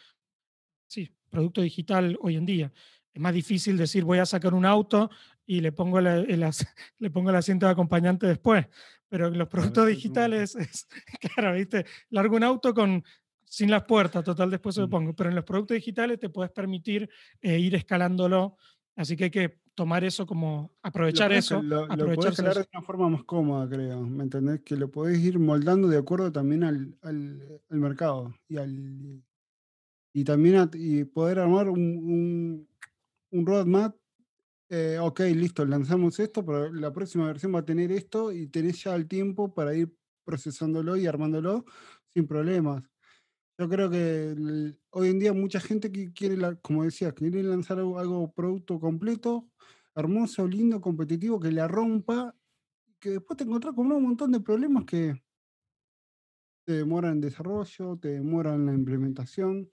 sí, 0.88 1.15
producto 1.30 1.62
digital 1.62 2.17
hoy 2.21 2.36
en 2.36 2.45
día. 2.45 2.73
Es 3.13 3.21
más 3.21 3.34
difícil 3.34 3.77
decir 3.77 4.04
voy 4.04 4.19
a 4.19 4.25
sacar 4.25 4.54
un 4.54 4.65
auto 4.65 5.10
y 5.45 5.62
le 5.62 5.71
pongo, 5.71 5.99
la- 6.01 6.17
el, 6.17 6.43
as- 6.43 6.65
le 6.99 7.10
pongo 7.10 7.30
el 7.30 7.36
asiento 7.38 7.65
de 7.65 7.71
acompañante 7.71 8.27
después. 8.27 8.65
Pero 9.08 9.27
en 9.27 9.38
los 9.38 9.47
productos 9.49 9.88
digitales 9.88 10.56
es, 10.58 10.88
claro, 11.36 11.56
¿viste? 11.56 11.86
Largo 12.10 12.36
un 12.36 12.43
auto 12.43 12.73
con, 12.73 13.04
sin 13.52 13.70
las 13.70 13.84
puertas, 13.84 14.24
total, 14.24 14.50
después 14.50 14.76
se 14.76 14.82
lo 14.82 14.88
Mm. 14.88 14.92
pongo. 14.92 15.14
Pero 15.16 15.30
en 15.30 15.36
los 15.36 15.44
productos 15.44 15.76
digitales 15.76 16.20
te 16.20 16.30
puedes 16.30 16.52
permitir 16.54 17.10
eh, 17.42 17.60
ir 17.60 17.76
escalándolo. 17.76 18.56
Así 18.96 19.18
que 19.18 19.26
hay 19.26 19.32
que 19.32 19.60
tomar 19.76 20.04
eso 20.06 20.26
como, 20.26 20.74
aprovechar 20.82 21.32
podés 21.32 21.46
eso, 21.46 21.62
Lo, 21.62 21.86
lo 21.88 22.12
escalar 22.14 22.56
de 22.56 22.68
una 22.74 22.82
forma 22.86 23.10
más 23.10 23.24
cómoda, 23.26 23.68
creo. 23.68 24.02
¿Me 24.08 24.24
entendés? 24.24 24.62
Que 24.62 24.78
lo 24.78 24.90
podés 24.90 25.20
ir 25.20 25.38
moldando 25.40 25.88
de 25.90 25.98
acuerdo 25.98 26.32
también 26.32 26.64
al, 26.64 26.98
al- 27.02 27.62
al 27.70 27.80
mercado 27.80 28.34
y 28.48 28.58
al 28.58 29.22
y 30.14 30.24
también 30.24 30.56
a- 30.58 30.70
y 30.74 31.04
poder 31.06 31.40
armar 31.40 31.70
un, 31.70 31.80
un, 31.82 32.70
un 33.32 33.46
roadmap. 33.46 33.96
eh, 34.70 34.98
ok, 35.02 35.20
listo, 35.36 35.66
lanzamos 35.66 36.20
esto, 36.20 36.46
pero 36.46 36.72
la 36.74 36.92
próxima 36.94 37.28
versión 37.28 37.54
va 37.56 37.60
a 37.60 37.66
tener 37.66 37.92
esto 37.92 38.32
y 38.32 38.48
tenés 38.48 38.84
ya 38.84 38.96
el 38.96 39.08
tiempo 39.08 39.54
para 39.54 39.76
ir 39.76 39.94
procesándolo 40.26 40.96
y 40.98 41.08
armándolo 41.08 41.66
sin 42.14 42.28
problemas. 42.28 42.84
Yo 43.58 43.70
creo 43.70 43.90
que 43.90 44.30
el- 44.32 44.80
hoy 44.92 45.10
en 45.10 45.20
día 45.20 45.34
mucha 45.34 45.60
gente 45.60 45.92
que 45.92 46.12
quiere, 46.14 46.38
la- 46.38 46.56
como 46.56 46.84
decía, 46.84 47.12
quiere 47.14 47.44
lanzar 47.44 47.78
algo, 47.80 48.00
algo 48.00 48.32
producto 48.34 48.80
completo, 48.80 49.50
hermoso, 49.96 50.48
lindo, 50.48 50.82
competitivo, 50.82 51.40
que 51.40 51.52
la 51.52 51.68
rompa, 51.68 52.36
que 53.00 53.12
después 53.12 53.38
te 53.38 53.44
encontrás 53.46 53.76
con 53.76 53.92
un 53.92 54.04
montón 54.04 54.32
de 54.34 54.42
problemas 54.42 54.86
que 54.86 55.16
te 56.66 56.74
demoran 56.74 57.14
en 57.14 57.22
desarrollo, 57.22 57.98
te 57.98 58.10
demoran 58.10 58.66
la 58.66 58.74
implementación, 58.74 59.70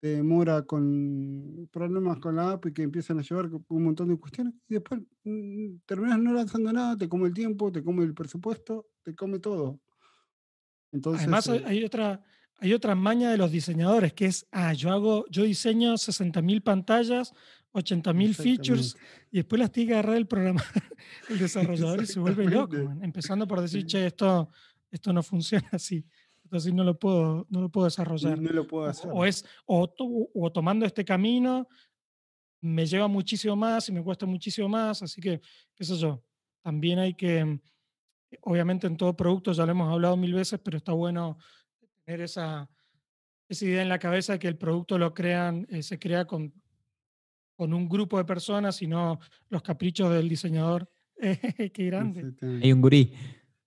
te 0.00 0.08
demora 0.08 0.62
con 0.62 1.68
problemas 1.72 2.18
con 2.18 2.36
la 2.36 2.52
app 2.52 2.66
y 2.66 2.72
que 2.72 2.82
empiezan 2.82 3.18
a 3.18 3.22
llevar 3.22 3.48
un 3.68 3.84
montón 3.84 4.08
de 4.08 4.18
cuestiones 4.18 4.54
y 4.68 4.74
después 4.74 5.00
mm, 5.24 5.76
terminas 5.86 6.18
no 6.18 6.32
lanzando 6.32 6.72
nada, 6.72 6.96
te 6.98 7.08
come 7.08 7.28
el 7.28 7.34
tiempo, 7.34 7.70
te 7.70 7.82
come 7.84 8.02
el 8.04 8.14
presupuesto, 8.14 8.88
te 9.04 9.14
come 9.14 9.38
todo. 9.38 9.80
Entonces, 10.92 11.20
Además, 11.22 11.48
hay- 11.48 11.58
eh, 11.58 11.62
hay 11.66 11.84
otra, 11.84 12.22
hay 12.62 12.72
otra 12.74 12.94
maña 12.94 13.30
de 13.30 13.36
los 13.36 13.50
diseñadores 13.50 14.12
que 14.12 14.26
es, 14.26 14.46
ah, 14.52 14.72
yo 14.72 14.90
hago, 14.92 15.26
yo 15.30 15.42
diseño 15.42 15.94
60.000 15.94 16.62
pantallas, 16.62 17.32
80.000 17.72 18.34
features 18.34 18.96
y 19.32 19.38
después 19.38 19.58
las 19.58 19.72
tiene 19.72 19.88
que 19.88 19.94
agarrar 19.94 20.16
el 20.16 20.26
programa, 20.26 20.62
el 21.28 21.38
desarrollador 21.38 22.02
y 22.02 22.06
se 22.06 22.20
vuelve 22.20 22.44
loco, 22.48 22.76
man, 22.76 23.02
empezando 23.02 23.46
por 23.48 23.60
decir, 23.60 23.84
che, 23.86 24.06
esto, 24.06 24.48
esto 24.90 25.12
no 25.12 25.22
funciona 25.22 25.68
así, 25.72 26.04
entonces 26.44 26.72
no 26.72 26.84
lo 26.84 26.98
puedo, 26.98 27.46
no 27.50 27.62
lo 27.62 27.68
puedo 27.68 27.86
desarrollar. 27.86 28.38
no 28.40 28.50
lo 28.50 28.66
puedo 28.66 28.84
O- 28.84 28.88
hacer. 28.88 29.10
O, 29.12 29.24
es, 29.24 29.44
o, 29.66 29.88
to- 29.88 30.28
o 30.34 30.52
tomando 30.52 30.86
este 30.86 31.04
camino 31.04 31.66
me 32.60 32.86
lleva 32.86 33.08
muchísimo 33.08 33.56
más 33.56 33.88
y 33.88 33.92
me 33.92 34.02
cuesta 34.04 34.24
muchísimo 34.24 34.68
más, 34.68 35.02
así 35.02 35.20
que, 35.20 35.40
qué 35.74 35.84
sé 35.84 35.96
yo, 35.96 36.22
también 36.62 37.00
hay 37.00 37.14
que, 37.14 37.58
obviamente 38.42 38.86
en 38.86 38.96
todo 38.96 39.16
producto, 39.16 39.50
ya 39.52 39.66
lo 39.66 39.72
hemos 39.72 39.92
hablado 39.92 40.16
mil 40.16 40.32
veces, 40.32 40.60
pero 40.62 40.76
está 40.76 40.92
bueno 40.92 41.38
tener 42.04 42.20
esa, 42.22 42.68
esa 43.48 43.64
idea 43.64 43.82
en 43.82 43.88
la 43.88 43.98
cabeza 43.98 44.34
de 44.34 44.38
que 44.38 44.48
el 44.48 44.56
producto 44.56 44.98
lo 44.98 45.14
crean, 45.14 45.66
eh, 45.70 45.82
se 45.82 45.98
crea 45.98 46.24
con, 46.24 46.52
con 47.56 47.72
un 47.72 47.88
grupo 47.88 48.18
de 48.18 48.24
personas 48.24 48.80
y 48.82 48.86
no 48.86 49.18
los 49.48 49.62
caprichos 49.62 50.12
del 50.12 50.28
diseñador. 50.28 50.88
qué 51.20 51.86
grande. 51.86 52.34
Hay 52.62 52.72
un 52.72 52.80
gurí. 52.80 53.12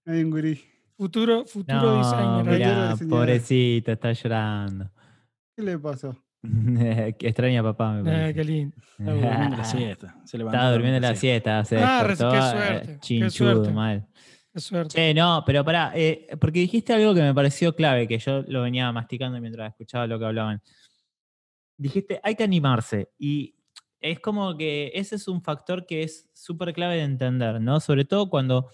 Hay 0.05 0.23
un 0.23 0.31
gurí. 0.31 0.59
Futuro, 0.97 1.45
futuro 1.45 2.01
No, 2.01 2.43
mirá, 2.43 2.95
pobrecito, 3.09 3.91
está 3.91 4.13
llorando. 4.13 4.89
¿Qué 5.55 5.63
le 5.63 5.77
pasó? 5.79 6.15
Que 7.17 7.27
extraña 7.27 7.61
a 7.61 7.63
papá, 7.63 7.93
me 7.93 7.99
Ah, 8.01 8.03
parece. 8.03 8.33
qué 8.35 8.43
lindo. 8.43 8.75
Estaba 8.99 9.13
durmiendo 9.17 9.57
la 9.57 9.63
siesta. 9.65 10.21
Se 10.25 10.37
levantó 10.37 10.57
Estaba 10.57 10.71
durmiendo 10.73 10.99
la 10.99 11.15
siesta, 11.15 11.65
se 11.65 11.77
Ah, 11.77 12.03
despertó, 12.07 12.31
qué 12.31 12.37
eh, 12.37 12.41
suerte, 12.51 12.93
qué 12.93 12.99
chinchudo, 12.99 13.53
suerte. 13.55 13.71
mal. 13.73 14.07
Qué 14.55 14.61
suerte. 14.61 15.13
No, 15.13 15.43
pero 15.45 15.65
pará, 15.65 15.91
eh, 15.93 16.29
porque 16.39 16.59
dijiste 16.59 16.93
algo 16.93 17.13
que 17.13 17.21
me 17.21 17.33
pareció 17.33 17.75
clave, 17.75 18.07
que 18.07 18.17
yo 18.19 18.41
lo 18.47 18.61
venía 18.61 18.89
masticando 18.93 19.41
mientras 19.41 19.69
escuchaba 19.71 20.07
lo 20.07 20.17
que 20.17 20.25
hablaban. 20.25 20.61
Dijiste, 21.77 22.21
hay 22.23 22.35
que 22.35 22.43
animarse. 22.43 23.09
Y 23.17 23.55
es 23.99 24.19
como 24.21 24.55
que 24.55 24.91
ese 24.93 25.15
es 25.15 25.27
un 25.27 25.41
factor 25.41 25.85
que 25.85 26.03
es 26.03 26.29
súper 26.33 26.73
clave 26.73 26.95
de 26.95 27.01
entender, 27.03 27.59
¿no? 27.59 27.79
Sobre 27.81 28.05
todo 28.05 28.29
cuando 28.29 28.69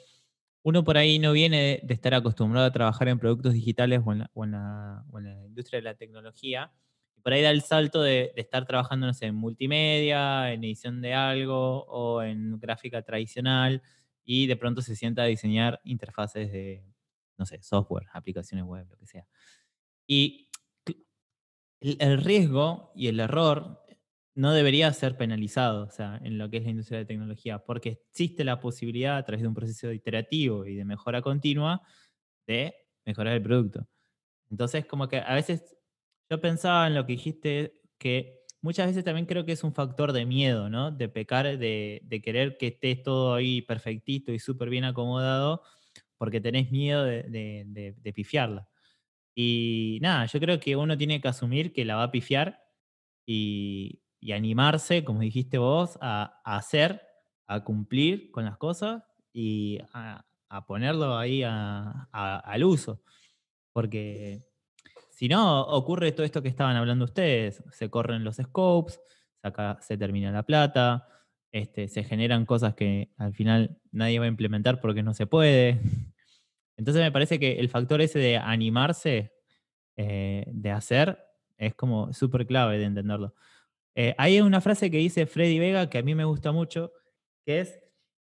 uno 0.64 0.84
por 0.84 0.98
ahí 0.98 1.20
no 1.20 1.32
viene 1.34 1.82
de, 1.84 1.94
estar 1.94 2.14
acostumbrado 2.14 2.68
a 2.68 2.72
trabajar 2.72 3.08
en 3.10 3.20
productos 3.20 3.54
digitales 3.54 4.02
o 4.06 4.14
en 4.14 4.20
la, 4.20 4.32
o 4.34 4.44
en 4.46 4.52
la- 4.52 5.06
o 5.12 5.20
en 5.20 5.26
la 5.26 5.46
industria 5.48 5.80
de 5.80 5.84
la 5.84 5.96
tecnología. 5.96 6.72
Por 7.24 7.34
ahí 7.34 7.42
da 7.42 7.52
el 7.52 7.62
salto 7.64 8.02
de, 8.04 8.32
de 8.36 8.42
estar 8.42 8.66
trabajando, 8.66 9.08
no 9.08 9.14
sé, 9.14 9.28
en 9.28 9.36
multimedia, 9.36 10.52
en 10.54 10.64
edición 10.64 11.02
de 11.02 11.14
algo 11.16 11.86
o 11.86 12.22
en 12.24 12.60
gráfica 12.60 13.02
tradicional 13.04 13.82
y 14.24 14.48
de 14.48 14.56
pronto 14.58 14.82
se 14.82 14.96
sienta 14.96 15.24
a 15.24 15.26
diseñar 15.26 15.82
interfaces 15.84 16.52
de, 16.52 16.86
no 17.38 17.46
sé, 17.46 17.62
software, 17.62 18.08
aplicaciones 18.14 18.66
web, 18.66 18.88
lo 18.90 18.98
que 18.98 19.08
sea. 19.08 19.28
Y 20.08 20.50
el 21.82 22.22
riesgo 22.24 22.92
y 22.96 23.08
el 23.08 23.20
error 23.20 23.82
no 24.36 24.54
debería 24.54 24.92
ser 24.94 25.18
penalizado, 25.18 25.84
o 25.86 25.90
sea, 25.90 26.20
en 26.24 26.38
lo 26.38 26.50
que 26.50 26.58
es 26.58 26.64
la 26.64 26.70
industria 26.70 27.00
de 27.00 27.06
tecnología, 27.06 27.60
porque 27.60 27.90
existe 28.10 28.44
la 28.44 28.60
posibilidad 28.60 29.18
a 29.18 29.26
través 29.26 29.42
de 29.42 29.48
un 29.48 29.54
proceso 29.54 29.92
iterativo 29.92 30.66
y 30.66 30.76
de 30.76 30.86
mejora 30.86 31.22
continua 31.22 31.82
de 32.48 32.74
mejorar 33.06 33.34
el 33.36 33.44
producto. 33.44 33.88
Entonces, 34.50 34.86
como 34.86 35.08
que 35.10 35.20
a 35.20 35.36
veces 35.36 35.78
yo 36.30 36.42
pensaba 36.42 36.88
en 36.88 36.96
lo 36.96 37.06
que 37.06 37.14
dijiste, 37.14 37.82
que 37.98 38.41
muchas 38.62 38.88
veces 38.88 39.04
también 39.04 39.26
creo 39.26 39.46
que 39.46 39.52
es 39.54 39.64
un 39.64 39.74
factor 39.74 40.14
de 40.14 40.26
miedo, 40.26 40.70
¿no? 40.70 40.92
De 40.92 41.10
pecar, 41.10 41.58
de, 41.58 42.22
querer 42.24 42.58
que 42.58 42.68
esté 42.68 42.96
todo 42.96 43.34
ahí 43.36 43.62
perfectito 43.62 44.32
y 44.32 44.40
súper 44.40 44.70
bien 44.70 44.84
acomodado, 44.84 45.64
porque 46.18 46.42
tenés 46.42 46.72
miedo 46.72 47.04
de, 47.04 47.24
de- 47.24 48.14
pifiarla. 48.14 48.68
Y 49.36 50.00
nada, 50.02 50.26
yo 50.28 50.40
creo 50.40 50.60
que 50.60 50.76
uno 50.76 50.98
tiene 50.98 51.22
que 51.22 51.28
asumir 51.28 51.74
que 51.74 51.86
la 51.86 51.96
va 51.96 52.04
a 52.04 52.12
pifiar 52.12 52.64
y, 53.26 54.02
animarse, 54.34 55.04
como 55.04 55.22
dijiste 55.22 55.58
vos, 55.58 55.98
a, 56.02 56.42
hacer, 56.46 57.02
a 57.48 57.64
cumplir 57.64 58.32
con 58.32 58.46
las 58.46 58.58
cosas 58.58 59.04
y 59.34 59.80
a, 59.94 60.26
ponerlo 60.68 61.18
ahí 61.18 61.44
al 61.44 62.64
uso. 62.64 63.02
Porque 63.74 64.51
si 65.22 65.30
no, 65.30 65.62
ocurre 65.62 66.14
todo 66.14 66.26
esto 66.26 66.42
que 66.42 66.48
estaban 66.50 66.76
hablando 66.76 67.06
ustedes. 67.06 67.64
Se 67.72 67.92
corren 67.92 68.24
los 68.24 68.38
scopes, 68.38 69.00
se, 69.82 69.96
termina 69.96 70.32
la 70.32 70.42
plata, 70.42 71.08
este, 71.52 71.88
se 71.90 72.04
generan 72.04 72.48
cosas 72.48 72.74
que 72.74 73.12
al 73.18 73.32
final 73.36 73.78
nadie 73.92 74.18
va 74.18 74.26
a 74.26 74.30
implementar 74.30 74.82
porque 74.82 75.04
no 75.04 75.14
se 75.14 75.28
puede. 75.28 75.80
Entonces 76.76 77.04
me 77.04 77.12
parece 77.12 77.40
que 77.40 77.60
el 77.60 77.70
factor 77.70 78.02
ese 78.02 78.18
de 78.18 78.38
animarse, 78.38 79.32
eh, 79.96 80.46
de 80.48 80.72
hacer, 80.72 81.20
es 81.60 81.76
como 81.76 82.12
súper 82.14 82.48
clave 82.48 82.80
de 82.80 82.86
entenderlo. 82.86 83.36
Eh, 83.94 84.16
hay 84.18 84.42
una 84.42 84.60
frase 84.60 84.90
que 84.90 84.98
dice 84.98 85.28
Freddy 85.28 85.60
Vega 85.60 85.88
que 85.88 86.00
a 86.00 86.04
mí 86.04 86.16
me 86.16 86.26
gusta 86.26 86.52
mucho, 86.52 86.94
que 87.46 87.60
es 87.60 87.80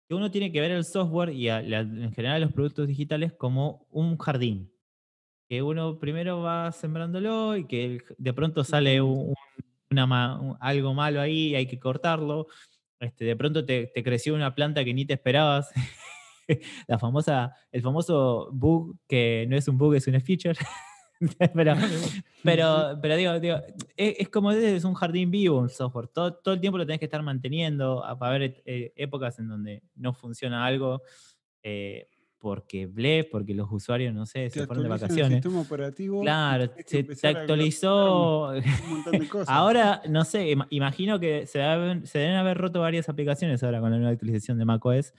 que 0.08 0.16
uno 0.16 0.32
tiene 0.32 0.52
que 0.52 0.60
ver 0.62 0.72
el 0.72 0.86
software 0.86 1.30
y 1.36 1.50
a- 1.50 1.60
en 1.60 2.12
general 2.14 2.42
los 2.42 2.52
productos 2.52 2.88
digitales 2.88 3.34
como 3.34 3.86
un 3.92 4.18
jardín. 4.18 4.72
Que 5.50 5.64
uno 5.64 5.98
primero 5.98 6.42
va 6.42 6.72
sembrándolo 6.72 7.58
y 7.58 7.66
que 7.66 8.00
de 8.18 8.34
pronto 8.34 8.64
sale 8.64 9.02
un- 9.02 9.34
una 9.90 10.40
un- 10.40 10.58
algo 10.60 10.94
malo 10.94 11.20
ahí 11.20 11.48
y 11.50 11.56
hay 11.56 11.66
que 11.66 11.80
cortarlo. 11.80 12.46
Este, 13.00 13.26
de 13.26 13.36
pronto 13.36 13.66
te, 13.66 13.88
te 13.88 14.04
creció 14.04 14.36
una 14.36 14.54
planta 14.54 14.86
que 14.86 14.94
ni 14.94 15.06
te 15.06 15.14
esperabas. 15.14 15.72
La 16.88 16.98
famosa, 17.00 17.54
el 17.72 17.82
famoso 17.82 18.50
bug 18.52 18.96
que 19.08 19.46
no 19.50 19.56
es 19.56 19.68
un 19.68 19.78
bug, 19.78 19.96
es 19.96 20.08
una 20.08 20.20
feature. 20.20 20.58
pero, 21.54 21.76
pero, 22.44 23.00
pero 23.02 23.16
digo, 23.16 23.40
digo, 23.40 23.58
es, 23.98 24.16
es 24.20 24.30
como 24.30 24.52
es, 24.52 24.84
un 24.84 24.94
jardín 24.94 25.32
vivo 25.32 25.58
un 25.60 25.70
software. 25.70 26.08
Todo, 26.08 26.34
todo 26.36 26.54
el 26.54 26.60
tiempo 26.62 26.78
lo 26.78 26.86
tenés 26.86 27.00
que 27.00 27.06
estar 27.06 27.24
manteniendo. 27.24 28.04
a- 28.04 28.14
Va 28.16 28.28
a 28.28 28.30
haber 28.36 28.62
eh, 28.66 28.94
épocas 28.96 29.38
en 29.40 29.48
donde 29.48 29.82
no 29.96 30.14
funciona 30.14 30.66
algo 30.66 31.02
eh, 31.64 32.08
porque 32.40 32.88
ble, 32.88 33.26
porque 33.30 33.54
los 33.54 33.68
usuarios, 33.72 34.14
no 34.14 34.26
sé, 34.26 34.50
se 34.50 34.66
fueron 34.66 34.88
de 34.88 34.94
actualizan 34.94 34.94
el 34.94 35.00
vacaciones. 35.02 35.44
sistema 35.44 35.62
operativo. 35.62 36.22
Claro, 36.22 36.72
se 36.86 37.04
te 37.04 37.28
actualizó. 37.28 38.50
Un 38.50 38.90
montón 38.90 39.20
de 39.20 39.28
cosas. 39.30 39.50
Ahora, 39.50 40.02
no 40.08 40.24
sé, 40.24 40.52
ima- 40.56 40.68
imagino 40.70 41.20
que 41.20 41.46
se, 41.46 41.60
deben- 41.60 42.06
se 42.06 42.20
deben 42.20 42.36
haber 42.38 42.58
roto 42.58 42.80
varias 42.82 43.10
aplicaciones 43.10 43.62
ahora 43.64 43.82
con 43.82 43.92
la 43.92 43.98
nueva 43.98 44.12
actualización 44.14 44.58
de 44.58 44.66
macOS, 44.66 45.14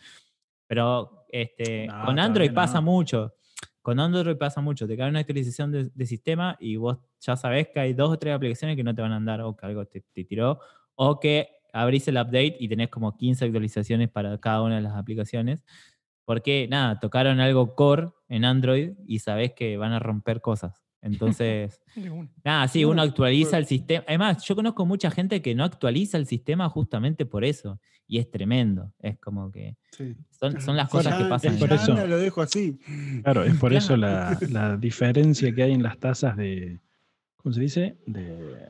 pero 0.67 1.27
este, 1.31 1.87
No, 1.87 2.07
con 2.07 2.19
Android 2.19 2.53
pasa 2.53 2.77
no. 2.81 2.83
mucho. 2.91 3.35
Con 3.83 3.99
Android 4.01 4.37
pasa 4.37 4.61
mucho. 4.61 4.87
Te 4.87 4.97
cae 4.97 5.09
una 5.09 5.21
actualización 5.21 5.73
de, 5.73 5.91
de 5.95 6.07
sistema 6.07 6.57
y 6.61 6.77
vos 6.77 6.99
ya 7.21 7.37
sabés 7.37 7.69
que 7.69 7.81
hay 7.81 7.93
dos 7.95 8.11
o 8.11 8.19
tres 8.19 8.35
aplicaciones 8.35 8.77
que 8.77 8.85
no 8.85 8.95
te 8.95 9.03
van 9.03 9.13
a 9.13 9.17
andar 9.17 9.41
o 9.43 9.57
que 9.57 9.67
algo 9.67 9.85
te, 9.87 10.03
te 10.13 10.25
tiró 10.25 10.61
o 10.95 11.19
que 11.19 11.49
abrís 11.73 12.07
el 12.09 12.17
update 12.17 12.57
y 12.61 12.69
tenés 12.69 12.89
como 12.89 13.17
15 13.17 13.45
actualizaciones 13.47 14.09
para 14.11 14.37
cada 14.39 14.63
una 14.63 14.77
de 14.77 14.83
las 14.83 14.95
aplicaciones. 14.95 15.65
Porque, 16.25 16.67
nada, 16.71 17.01
tocaron 17.01 17.41
algo 17.41 17.75
core 17.75 18.11
en 18.29 18.45
Android 18.45 18.93
y 19.07 19.19
sabés 19.19 19.53
que 19.53 19.77
van 19.77 19.93
a 19.93 19.99
romper 19.99 20.41
cosas. 20.41 20.83
Entonces. 21.03 21.81
Nada, 22.45 22.69
sí, 22.69 22.85
uno 22.85 23.01
actualiza 23.03 23.57
el 23.59 23.65
sistema. 23.67 24.05
Además, 24.07 24.45
yo 24.45 24.55
conozco 24.55 24.85
mucha 24.87 25.11
gente 25.11 25.41
que 25.41 25.55
no 25.55 25.65
actualiza 25.65 26.19
el 26.19 26.27
sistema 26.27 26.69
justamente 26.69 27.25
por 27.27 27.45
eso. 27.45 27.81
Y 28.07 28.19
es 28.19 28.31
tremendo. 28.31 28.93
Es 28.99 29.19
como 29.19 29.51
que 29.51 29.77
Sí. 29.93 30.15
son, 30.31 30.61
son 30.61 30.77
las 30.77 30.89
cosas 30.91 31.17
ya- 31.17 31.25
que 31.25 31.31
pasan. 31.31 31.55
es 31.55 31.61
por 31.61 31.73
eso. 31.73 31.95
lo 32.07 32.19
dejo 32.19 32.43
así. 32.43 32.79
Claro, 33.23 33.45
es 33.45 33.55
por 33.57 33.73
eso 33.75 33.97
la, 33.97 34.39
la 34.51 34.77
diferencia 34.77 35.55
que 35.55 35.63
hay 35.63 35.73
en 35.73 35.83
las 35.83 35.99
tasas 35.99 36.37
de, 36.37 36.81
¿cómo 37.37 37.53
se 37.55 37.61
dice? 37.63 37.97
De, 38.07 38.69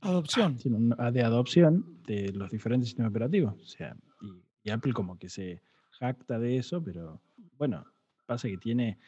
Adopción. 0.00 0.58
no, 0.66 1.10
de 1.10 1.22
adopción 1.22 1.98
de 2.06 2.30
los 2.32 2.50
diferentes 2.50 2.88
sistemas 2.90 3.10
operativos. 3.10 3.54
O 3.54 3.64
sea, 3.66 3.96
y, 4.20 4.68
y 4.68 4.70
Apple 4.70 4.92
como 4.92 5.18
que 5.18 5.28
se 5.30 5.62
jacta 5.98 6.38
de 6.38 6.56
eso, 6.56 6.82
pero 6.82 7.20
bueno, 7.56 7.84
pasa 8.26 8.48
que 8.48 8.56
tiene, 8.58 8.98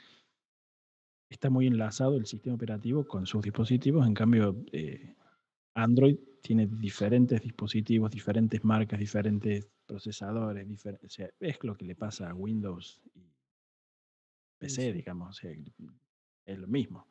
está 1.28 1.50
muy 1.50 1.66
enlazado 1.66 2.16
el 2.16 2.26
sistema 2.26 2.54
operativo 2.56 3.06
con 3.06 3.26
sus 3.26 3.42
dispositivos, 3.42 4.06
en 4.06 4.14
cambio 4.14 4.56
eh, 4.72 5.14
Android 5.74 6.16
tiene 6.42 6.66
diferentes 6.66 7.40
dispositivos, 7.42 8.10
diferentes 8.10 8.62
marcas, 8.64 8.98
diferentes 8.98 9.66
procesadores, 9.86 10.66
difer- 10.68 10.98
o 11.04 11.08
sea, 11.08 11.28
es 11.40 11.58
lo 11.62 11.76
que 11.76 11.84
le 11.84 11.94
pasa 11.96 12.30
a 12.30 12.34
Windows 12.34 13.00
y 13.14 13.20
PC, 14.58 14.82
sí. 14.86 14.92
digamos, 14.92 15.28
o 15.30 15.32
sea, 15.32 15.50
es 16.46 16.58
lo 16.58 16.66
mismo. 16.66 17.06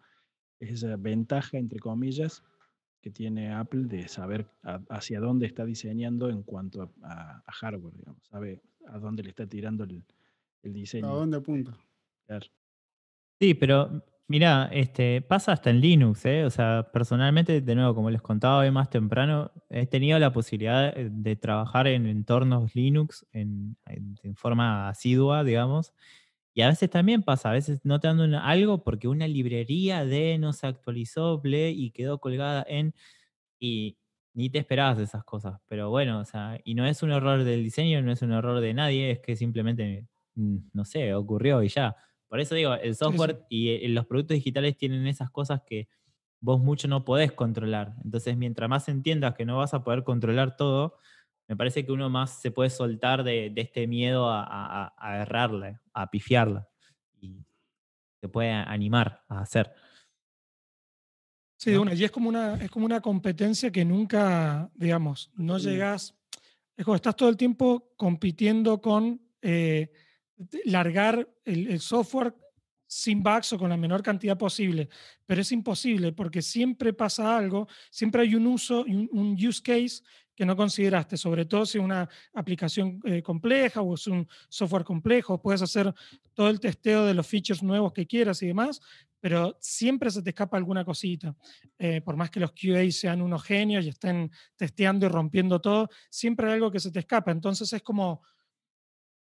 Es 0.60 0.72
esa 0.84 0.96
ventaja, 0.96 1.58
entre 1.58 1.80
comillas, 1.80 2.44
que 3.02 3.12
tiene 3.12 3.54
Apple 3.54 3.84
de 3.86 4.08
saber 4.08 4.48
a- 4.64 4.82
hacia 4.90 5.20
dónde 5.20 5.46
está 5.46 5.64
diseñando 5.66 6.30
en 6.30 6.42
cuanto 6.44 6.82
a, 6.82 6.90
a- 7.04 7.44
a 7.46 7.52
hardware, 7.52 7.94
digamos, 7.96 8.26
sabe 8.28 8.62
a 8.88 9.00
dónde 9.00 9.24
le 9.24 9.30
está 9.30 9.48
tirando 9.48 9.84
el, 9.84 10.04
el 10.64 10.72
¿A 10.72 10.74
diseño. 10.74 11.08
dónde 11.08 11.38
apunta? 11.38 11.78
Claro. 12.26 12.46
Sí, 13.40 13.54
pero 13.54 14.04
Mira, 14.28 14.70
este, 14.74 15.22
pasa 15.22 15.52
hasta 15.52 15.70
en 15.70 15.82
Linux, 15.82 16.26
¿eh? 16.26 16.46
O 16.46 16.50
sea, 16.50 16.90
personalmente, 16.92 17.62
de 17.62 17.76
nuevo, 17.76 17.94
como 17.94 18.10
les 18.10 18.24
contaba 18.24 18.58
hoy 18.58 18.72
más 18.72 18.90
temprano, 18.90 19.52
he 19.70 19.86
tenido 19.86 20.18
la 20.18 20.34
posibilidad 20.34 20.96
de 20.96 21.36
trabajar 21.36 21.86
en 21.86 22.08
entornos 22.08 22.74
Linux 22.74 23.28
en, 23.34 23.78
forma 24.36 24.90
asidua, 24.90 25.44
digamos. 25.44 25.94
Y 26.56 26.62
a 26.64 26.70
veces 26.70 26.90
también 26.90 27.22
pasa, 27.22 27.50
a 27.52 27.54
veces 27.54 27.82
no 27.84 28.00
te 28.00 28.08
dan 28.08 28.34
algo 28.36 28.84
porque 28.84 29.08
una 29.08 29.28
librería 29.28 30.06
de 30.06 30.40
no 30.40 30.54
se 30.54 30.68
actualizó, 30.68 31.42
y 31.46 31.92
quedó 31.92 32.20
colgada 32.20 32.66
en. 32.68 32.96
Y 33.60 33.98
ni 34.36 34.50
te 34.50 34.60
esperabas 34.60 35.00
esas 35.00 35.24
cosas. 35.24 35.60
Pero 35.68 35.90
bueno, 35.90 36.20
o 36.20 36.26
sea, 36.26 36.60
y 36.64 36.76
no 36.76 36.86
es 36.86 37.02
un 37.02 37.12
error 37.12 37.44
del 37.44 37.64
diseño, 37.64 38.02
no 38.02 38.12
es 38.12 38.22
un 38.22 38.34
error 38.34 38.60
de 38.60 38.74
nadie, 38.74 39.12
es 39.12 39.20
que 39.20 39.36
simplemente, 39.36 40.06
mm, 40.36 40.58
no 40.74 40.86
sé, 40.86 41.14
ocurrió 41.16 41.64
y 41.64 41.70
ya. 41.70 41.96
Por 42.28 42.40
eso 42.40 42.54
digo, 42.54 42.74
el 42.76 42.96
software 42.96 43.46
y 43.50 43.70
eh, 43.70 43.88
los 43.90 44.06
productos 44.06 44.36
digitales 44.36 44.78
tienen 44.78 45.08
esas 45.08 45.32
cosas 45.32 45.62
que 45.66 45.88
vos 46.42 46.60
mucho 46.60 46.88
no 46.88 47.06
podés 47.06 47.32
controlar. 47.32 47.96
Entonces, 48.04 48.38
mientras 48.38 48.70
más 48.70 48.90
entiendas 48.90 49.36
que 49.36 49.46
no 49.46 49.58
vas 49.58 49.74
a 49.74 49.84
poder 49.84 50.04
controlar 50.04 50.58
todo, 50.58 50.98
me 51.48 51.56
parece 51.56 51.86
que 51.86 51.92
uno 51.92 52.10
más 52.10 52.42
se 52.42 52.52
puede 52.52 52.70
soltar 52.70 53.24
de, 53.24 53.54
este 53.56 53.88
miedo 53.88 54.30
a, 54.30 54.94
a, 54.98 55.22
errarle, 55.22 55.80
a 55.94 56.10
pifiarla. 56.10 56.68
Y 57.22 57.46
se 58.20 58.28
puede 58.28 58.52
animar 58.52 59.24
a 59.30 59.40
hacer. 59.42 59.74
Sí, 61.58 61.76
una, 61.76 61.94
y 61.94 62.04
es 62.04 62.12
como 62.12 62.30
una, 62.30 62.56
es 62.56 62.70
como 62.70 62.86
una 62.86 63.02
competencia 63.02 63.72
que 63.72 63.86
nunca, 63.86 64.70
digamos, 64.76 65.32
no 65.36 65.58
llegas, 65.58 66.14
es 66.76 66.84
como 66.84 66.96
estás 66.96 67.16
todo 67.16 67.30
el 67.30 67.38
tiempo 67.38 67.94
compitiendo 67.96 68.82
con 68.82 69.22
eh, 69.42 69.92
largar 70.66 71.28
el, 71.46 71.80
software 71.80 72.36
sin 72.88 73.24
bugs 73.24 73.54
o 73.54 73.58
con 73.58 73.70
la 73.70 73.78
menor 73.78 74.04
cantidad 74.04 74.38
posible, 74.38 74.90
pero 75.26 75.42
es 75.42 75.52
imposible 75.52 76.12
porque 76.12 76.42
siempre 76.42 76.94
pasa 76.94 77.38
algo, 77.38 77.68
siempre 77.90 78.24
hay 78.24 78.36
un 78.36 78.48
uso, 78.48 78.84
un, 78.84 79.10
un 79.12 79.34
use 79.34 79.62
case 79.62 80.04
que 80.36 80.46
no 80.46 80.56
consideraste, 80.56 81.18
sobre 81.18 81.46
todo 81.46 81.66
si 81.66 81.78
es 81.78 81.84
una 81.84 82.08
aplicación 82.34 83.00
eh, 83.06 83.22
compleja 83.22 83.82
o 83.82 83.96
es 83.96 84.08
un 84.08 84.28
software 84.50 84.84
complejo, 84.84 85.42
puedes 85.42 85.62
hacer 85.62 85.94
todo 86.34 86.50
el 86.50 86.60
testeo 86.60 87.06
de 87.06 87.14
los 87.14 87.26
features 87.26 87.64
nuevos 87.64 87.94
que 87.94 88.06
quieras 88.06 88.42
y 88.44 88.48
demás, 88.48 88.82
pero 89.20 89.58
siempre 89.60 90.12
se 90.12 90.22
te 90.22 90.30
escapa 90.30 90.58
alguna 90.58 90.86
cosita. 90.86 91.36
Eh, 91.80 92.02
por 92.02 92.16
más 92.16 92.30
que 92.30 92.40
los 92.40 92.52
QA 92.52 92.92
sean 92.92 93.22
unos 93.22 93.44
genios 93.44 93.86
y 93.86 93.90
estén 93.90 94.30
testeando 94.56 95.06
y 95.06 95.10
rompiendo 95.10 95.60
todo, 95.60 95.90
siempre 96.10 96.48
hay 96.48 96.54
algo 96.54 96.70
que 96.70 96.80
se 96.80 96.92
te 96.92 97.00
escapa. 97.00 97.32
Entonces 97.32 97.72
es 97.74 97.82
como 97.82 98.22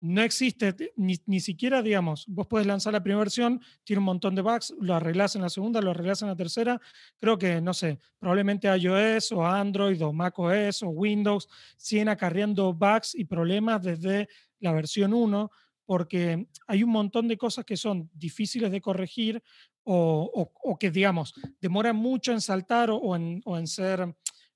no 0.04 0.22
existe 0.22 0.76
ni, 0.98 1.16
ni, 1.28 1.40
siquiera, 1.40 1.82
digamos, 1.82 2.26
vos 2.28 2.46
puedes 2.48 2.68
lanzar 2.68 2.92
la 2.92 3.02
primera 3.02 3.20
versión, 3.20 3.62
tiene 3.86 4.00
un 4.00 4.06
montón 4.06 4.36
de 4.36 4.42
bugs, 4.42 4.76
lo 4.82 4.94
arreglas 4.96 5.38
en 5.38 5.44
la 5.44 5.50
segunda, 5.50 5.82
lo 5.82 5.92
arreglas 5.92 6.22
en 6.22 6.28
la 6.28 6.36
tercera. 6.36 6.82
Creo 7.22 7.38
que, 7.38 7.62
no 7.62 7.74
sé, 7.74 7.98
probablemente 8.20 8.68
iOS 8.68 9.32
o 9.32 9.46
Android 9.46 10.04
o 10.04 10.12
macOS 10.12 10.84
o 10.84 10.90
Windows 10.90 11.48
siguen 11.78 12.10
acarreando 12.10 12.74
bugs 12.74 13.16
y 13.16 13.24
problemas 13.24 13.82
desde 13.82 14.28
la 14.60 14.74
versión 14.74 15.14
1, 15.14 15.50
porque 15.86 16.48
hay 16.68 16.84
un 16.84 16.90
montón 16.90 17.30
de 17.30 17.38
cosas 17.38 17.64
que 17.64 17.78
son 17.78 18.10
difíciles 18.14 18.74
de 18.74 18.82
corregir 18.82 19.42
o, 19.84 20.52
o, 20.64 20.78
que, 20.78 20.92
digamos, 20.92 21.34
demoran 21.62 21.96
mucho 21.96 22.34
en 22.34 22.42
saltar 22.42 22.90
o, 22.92 23.16
en, 23.16 23.42
o 23.46 23.58
en, 23.58 23.68
ser... 23.68 24.14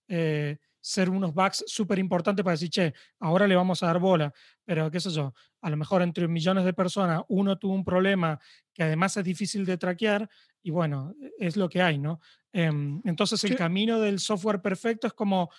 Eh, 0.10 0.58
ser 0.88 1.10
unos 1.10 1.34
bugs 1.34 1.66
súper 1.68 2.00
importantes 2.00 2.44
para 2.46 2.54
decir, 2.54 2.70
che, 2.70 2.94
ahora 3.20 3.46
le 3.46 3.58
vamos 3.58 3.84
a 3.84 3.88
dar 3.88 4.00
bola. 4.00 4.34
Pero 4.64 4.90
qué 4.90 5.02
sé 5.02 5.10
yo, 5.10 5.34
a 5.62 5.70
lo 5.70 5.76
mejor 5.76 6.02
entre 6.02 6.30
millones 6.30 6.64
de 6.64 6.72
personas 6.72 7.24
uno 7.28 7.58
tuvo 7.58 7.74
un 7.74 7.84
problema 7.84 8.40
que 8.74 8.84
además 8.84 9.18
es 9.18 9.26
difícil 9.26 9.66
de 9.66 9.78
traquear 9.78 10.30
y 10.64 10.72
bueno, 10.72 11.14
es 11.40 11.58
lo 11.58 11.68
que 11.68 11.82
hay, 11.82 11.98
¿no? 11.98 12.22
Em, 12.54 13.02
entonces 13.04 13.44
el 13.44 13.58
camino 13.58 14.00
del 14.00 14.20
software 14.20 14.62
perfecto 14.62 15.08
es 15.08 15.14
como, 15.14 15.50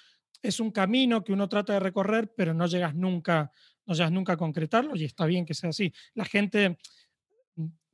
es 0.40 0.60
un 0.60 0.70
camino 0.70 1.22
que 1.22 1.34
uno 1.34 1.46
trata 1.46 1.74
de 1.74 1.80
recorrer, 1.80 2.32
pero 2.34 2.54
no 2.54 2.66
llegas 2.66 2.94
nunca, 2.94 3.52
no 3.84 3.92
llegas 3.92 4.12
nunca 4.12 4.32
a 4.32 4.36
concretarlo 4.38 4.96
y 4.96 5.04
está 5.04 5.26
bien 5.26 5.44
que 5.44 5.52
sea 5.52 5.68
así. 5.68 5.92
La 6.14 6.24
gente 6.24 6.78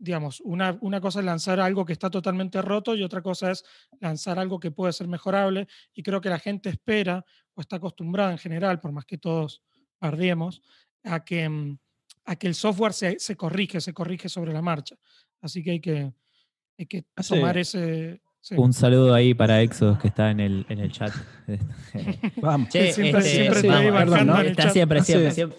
digamos, 0.05 0.41
una, 0.43 0.77
una, 0.83 1.01
cosa 1.01 1.21
es 1.21 1.25
lanzar 1.25 1.59
algo 1.61 1.85
que 1.85 1.95
está 1.95 2.11
totalmente 2.11 2.61
roto 2.61 2.95
y 2.95 3.03
otra 3.03 3.23
cosa 3.23 3.51
es 3.51 3.65
lanzar 4.01 4.39
algo 4.39 4.61
que 4.61 4.71
puede 4.71 4.93
ser 4.93 5.09
mejorable. 5.09 5.67
Y 5.95 6.03
creo 6.03 6.21
que 6.21 6.29
la 6.29 6.39
gente 6.39 6.69
espera 6.69 7.25
o 7.55 7.61
está 7.63 7.77
acostumbrada 7.77 8.33
en 8.33 8.39
general, 8.39 8.81
por 8.81 8.93
más 8.93 9.07
que 9.07 9.17
todos 9.17 9.63
pardiemos, 9.99 10.61
a 11.05 11.25
que, 11.25 11.49
mm, 11.49 11.79
a 12.27 12.37
que 12.37 12.47
el 12.47 12.55
software 12.55 12.93
se, 12.93 13.19
se 13.19 13.35
corrige, 13.35 13.81
se 13.81 13.95
corrige 13.95 14.29
sobre 14.29 14.53
la 14.53 14.61
marcha. 14.61 14.97
Así 15.41 15.63
que 15.63 15.71
hay 15.73 15.81
que, 15.81 16.13
hay 16.79 16.87
que 16.87 17.07
tomar 17.27 17.57
ese... 17.57 18.21
Un 18.51 18.75
saludo 18.75 19.15
ahí 19.15 19.33
para 19.33 19.63
Exos 19.63 19.99
que 19.99 20.09
está 20.09 20.31
en 20.31 20.41
el, 20.41 20.67
en 20.69 20.81
el 20.81 20.93
chat. 20.93 21.13
vamos. 22.37 22.69
siempre, 22.71 23.09
este, 23.09 23.23
siempre 23.23 23.61
está 23.61 23.79
ahí 23.79 23.91
¿no? 24.27 24.41
Está 24.43 24.69
siempre, 24.69 25.03
siempre, 25.03 25.31
siempre. 25.31 25.59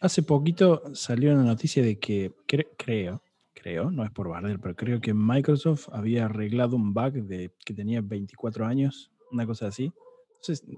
Hace 0.00 0.22
poquito 0.22 0.94
salió 0.94 1.34
una 1.34 1.42
noticia 1.42 1.82
de 1.82 1.98
que, 1.98 2.32
creo, 2.46 3.22
creo, 3.60 3.90
no 3.90 4.04
es 4.04 4.10
por 4.10 4.28
Barder, 4.28 4.58
pero 4.60 4.74
creo 4.74 5.00
que 5.00 5.12
Microsoft 5.14 5.88
había 5.92 6.26
arreglado 6.26 6.76
un 6.76 6.94
bug 6.94 7.12
de 7.12 7.50
que 7.64 7.74
tenía 7.74 8.00
24 8.00 8.66
años, 8.66 9.10
una 9.30 9.46
cosa 9.46 9.66
así. 9.66 9.92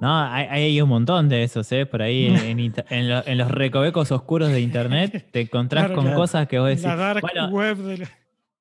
no, 0.01 0.09
hay, 0.11 0.81
un 0.81 0.89
montón 0.89 1.29
de 1.29 1.43
esos, 1.43 1.71
¿eh? 1.73 1.87
Por 1.87 2.03
ahí 2.03 2.27
en, 2.27 3.39
los 3.39 3.51
recovecos 3.51 4.11
oscuros 4.13 4.51
de 4.51 4.61
Internet 4.61 5.29
te 5.31 5.43
encontrás 5.43 5.91
con 5.93 6.13
cosas 6.15 6.49
que 6.49 6.59
vos 6.59 6.69
decís. 6.69 6.85
La 6.85 6.97
dark 6.97 7.25
web 7.53 7.77
de 7.77 8.09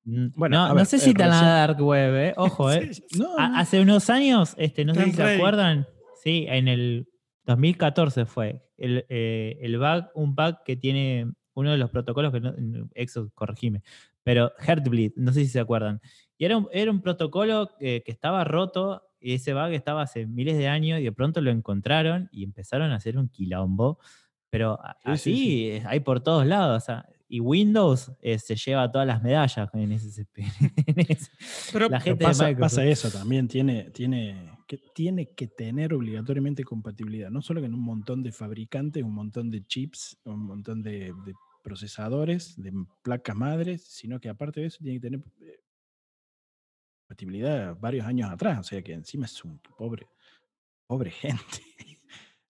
Bueno, 0.04 0.74
no, 0.74 0.84
sé 0.84 0.98
si 0.98 1.10
está 1.10 1.26
la 1.26 1.42
dark 1.42 1.80
web, 1.80 2.14
¿eh? 2.16 2.34
Ojo, 2.36 2.70
¿eh? 2.72 2.90
hace 3.38 3.80
unos 3.80 4.10
años, 4.10 4.54
este, 4.58 4.84
no 4.84 4.94
sé 4.94 5.04
si 5.04 5.12
se 5.12 5.22
acuerdan, 5.22 5.86
sí, 6.22 6.46
en 6.48 6.68
el 6.68 7.06
2014 7.46 8.26
fue 8.26 8.62
el, 8.76 9.04
eh, 9.08 9.58
el 9.60 9.78
bug, 9.78 10.06
un 10.14 10.34
bug 10.34 10.62
que 10.64 10.76
tiene 10.76 11.32
uno 11.54 11.72
de 11.72 11.78
los 11.78 11.90
protocolos 11.90 12.32
que 12.32 12.40
no, 12.40 12.54
Exo, 12.94 13.30
corregime, 13.34 13.82
pero 14.22 14.52
Heartbleed, 14.58 15.12
no 15.16 15.32
sé 15.32 15.40
si 15.40 15.48
se 15.48 15.60
acuerdan. 15.60 16.00
Y 16.38 16.44
era 16.44 16.56
un, 16.56 16.68
era 16.72 16.90
un 16.90 17.00
protocolo 17.00 17.70
que, 17.78 18.02
estaba 18.06 18.44
roto 18.44 19.02
y 19.20 19.34
ese 19.34 19.52
bug 19.52 19.72
estaba 19.72 20.02
hace 20.02 20.26
miles 20.26 20.56
de 20.56 20.68
años 20.68 21.00
y 21.00 21.04
de 21.04 21.12
pronto 21.12 21.40
lo 21.40 21.50
encontraron 21.50 22.28
y 22.32 22.44
empezaron 22.44 22.92
a 22.92 22.96
hacer 22.96 23.18
un 23.18 23.28
quilombo. 23.28 23.98
Pero 24.50 24.78
así 25.04 25.80
hay 25.84 26.00
por 26.00 26.20
todos 26.20 26.46
lados. 26.46 26.84
y 27.28 27.40
Windows 27.40 28.10
eh, 28.20 28.38
se 28.38 28.56
lleva 28.56 28.90
todas 28.90 29.06
las 29.06 29.22
medallas 29.22 29.68
en 29.74 29.92
ese. 29.92 30.26
pero, 31.72 31.88
la 31.88 32.00
gente 32.00 32.24
pasa, 32.24 32.50
pasa, 32.58 32.84
eso 32.84 33.10
también, 33.10 33.46
tiene, 33.46 33.90
tiene, 33.90 34.50
que, 34.70 34.78
tiene 34.94 35.34
que 35.34 35.48
tener 35.48 35.92
obligatoriamente 35.92 36.62
compatibilidad. 36.62 37.28
No 37.28 37.42
solo 37.42 37.60
que 37.60 37.66
en 37.66 37.74
un 37.74 37.82
montón 37.82 38.22
de 38.22 38.30
fabricantes, 38.30 39.02
un 39.02 39.14
montón 39.14 39.50
de 39.50 39.66
chips, 39.66 40.16
un 40.24 40.44
montón 40.44 40.80
de 40.80 41.12
procesadores, 41.64 42.54
de 42.56 42.72
placas 43.02 43.34
madres, 43.34 43.82
sino 43.82 44.20
que 44.20 44.28
aparte 44.28 44.60
de 44.60 44.66
eso 44.66 44.78
tiene 44.80 45.00
que 45.00 45.08
tener 45.08 45.20
eh, 45.40 45.60
compatibilidad 47.02 47.76
varios 47.80 48.06
años 48.06 48.30
atrás, 48.30 48.60
o 48.60 48.62
sea 48.62 48.80
que 48.80 48.92
encima 48.92 49.26
es 49.26 49.44
un 49.44 49.58
pobre, 49.58 50.06
pobre 50.86 51.10
gente. 51.10 51.64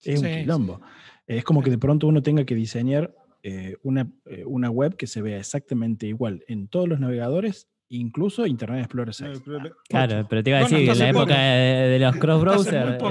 es 0.03 0.21
un 0.21 0.27
quilombo. 0.27 0.79
Es 1.25 1.43
como 1.43 1.63
que 1.63 1.71
de 1.71 1.79
pronto 1.79 2.05
uno 2.05 2.21
tenga 2.21 2.45
que 2.45 2.53
diseñar 2.53 3.15
eh, 3.41 3.77
una, 3.81 4.11
eh, 4.25 4.45
una, 4.45 4.69
web 4.69 4.95
que 4.95 5.07
se 5.07 5.23
vea 5.23 5.39
exactamente 5.39 6.05
igual 6.05 6.43
en 6.47 6.67
todos 6.67 6.87
los 6.87 6.99
navegadores, 6.99 7.70
incluso 7.97 8.45
Internet 8.45 8.81
Explorer 8.81 9.13
6. 9.13 9.41
Claro, 9.87 10.25
pero 10.29 10.43
te 10.43 10.49
iba 10.49 10.59
a 10.59 10.63
decir 10.63 10.85
que 10.85 10.91
en 10.91 10.99
la 10.99 11.09
época 11.09 11.37
de, 11.37 11.99
los 11.99 12.15
cross 12.17 12.41
browsers. 12.41 13.03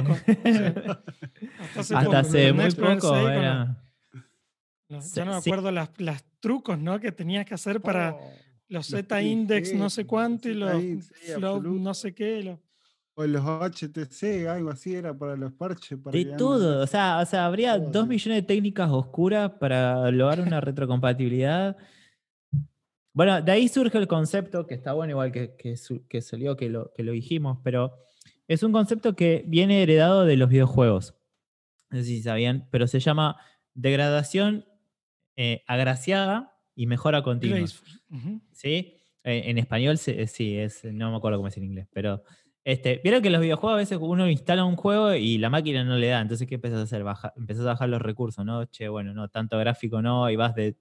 Hasta 1.77 2.19
hace 2.19 2.53
muy 2.53 2.71
poco. 2.73 3.17
era 3.17 3.77
ya 5.15 5.25
no 5.25 5.33
me 5.33 5.37
acuerdo 5.37 5.71
las, 5.71 5.91
trucos 6.41 6.79
¿no? 6.79 6.99
que 6.99 7.13
tenías 7.13 7.45
que 7.45 7.55
hacer 7.55 7.81
para 7.81 8.15
oh, 8.15 8.33
los 8.69 8.87
Z-index 8.87 9.75
no 9.75 9.91
sé 9.91 10.07
cuánto 10.07 10.49
y 10.49 10.55
los 10.55 10.73
flow 11.35 11.61
no 11.61 11.93
sé 11.95 12.15
qué. 12.15 12.57
O 13.15 13.27
los 13.27 13.43
HTC, 13.45 14.49
algo 14.49 14.71
así 14.71 14.95
era 14.95 15.13
para 15.13 15.37
los 15.37 15.53
parches. 15.53 15.99
de 16.11 16.25
todo, 16.39 16.83
o 16.83 16.87
sea, 16.87 17.19
o 17.19 17.27
sea, 17.27 17.45
habría 17.45 17.79
dos 17.79 18.09
millones 18.09 18.43
de 18.43 18.47
técnicas 18.47 18.89
oscuras 18.91 19.51
para 19.61 20.11
lograr 20.11 20.41
una 20.41 20.61
retrocompatibilidad. 20.63 21.77
Bueno, 23.21 23.43
de 23.43 23.53
ahí 23.53 23.69
surge 23.69 23.99
el 23.99 24.09
concepto, 24.09 24.67
que 24.67 24.73
está 24.73 24.95
bueno 24.95 25.11
igual 25.11 25.31
que, 25.31 25.55
que, 25.55 25.75
que 26.09 26.23
salió, 26.23 26.57
que 26.57 26.71
lo, 26.71 26.91
que 26.95 27.03
lo 27.03 27.13
dijimos, 27.13 27.59
pero 27.63 27.93
es 28.49 28.63
un 28.63 28.73
concepto 28.73 29.15
que 29.15 29.45
viene 29.47 29.83
heredado 29.83 30.25
de 30.25 30.39
los 30.39 30.49
videojuegos. 30.49 31.15
No 31.91 31.99
sé 31.99 32.05
si 32.05 32.23
sabían, 32.23 32.67
pero 32.71 32.87
se 32.87 32.99
llama 32.99 33.37
degradación 33.75 34.65
eh, 35.37 35.65
agraciada 35.67 36.57
y 36.75 36.87
mejora 36.87 37.23
continua. 37.23 37.69
¿Sí? 38.53 38.97
Eh, 39.25 39.43
en 39.51 39.59
español 39.59 39.99
eh, 40.07 40.27
sí, 40.27 40.57
es, 40.57 40.83
no 40.87 41.11
me 41.11 41.19
acuerdo 41.19 41.37
cómo 41.37 41.49
es 41.49 41.57
en 41.59 41.65
inglés, 41.65 41.89
pero 41.93 42.23
este, 42.65 43.03
vieron 43.05 43.21
que 43.21 43.29
los 43.29 43.43
videojuegos 43.43 43.75
a 43.75 43.81
veces 43.81 43.99
uno 44.01 44.31
instala 44.31 44.65
un 44.65 44.77
juego 44.77 45.13
y 45.13 45.37
la 45.37 45.51
máquina 45.51 45.85
no 45.85 45.99
le 45.99 46.07
da, 46.07 46.23
entonces 46.23 46.49
¿qué 46.49 46.55
empiezas 46.55 46.81
a 46.81 46.85
hacer? 46.85 47.05
Baja, 47.05 47.35
empezás 47.37 47.67
a 47.67 47.73
bajar 47.73 47.91
los 47.91 48.01
recursos, 48.01 48.47
¿no? 48.47 48.65
Che, 48.65 48.89
bueno, 48.89 49.13
no, 49.13 49.29
tanto 49.29 49.59
gráfico 49.59 50.01
no, 50.01 50.31
y 50.31 50.37
vas 50.37 50.55
de, 50.55 50.75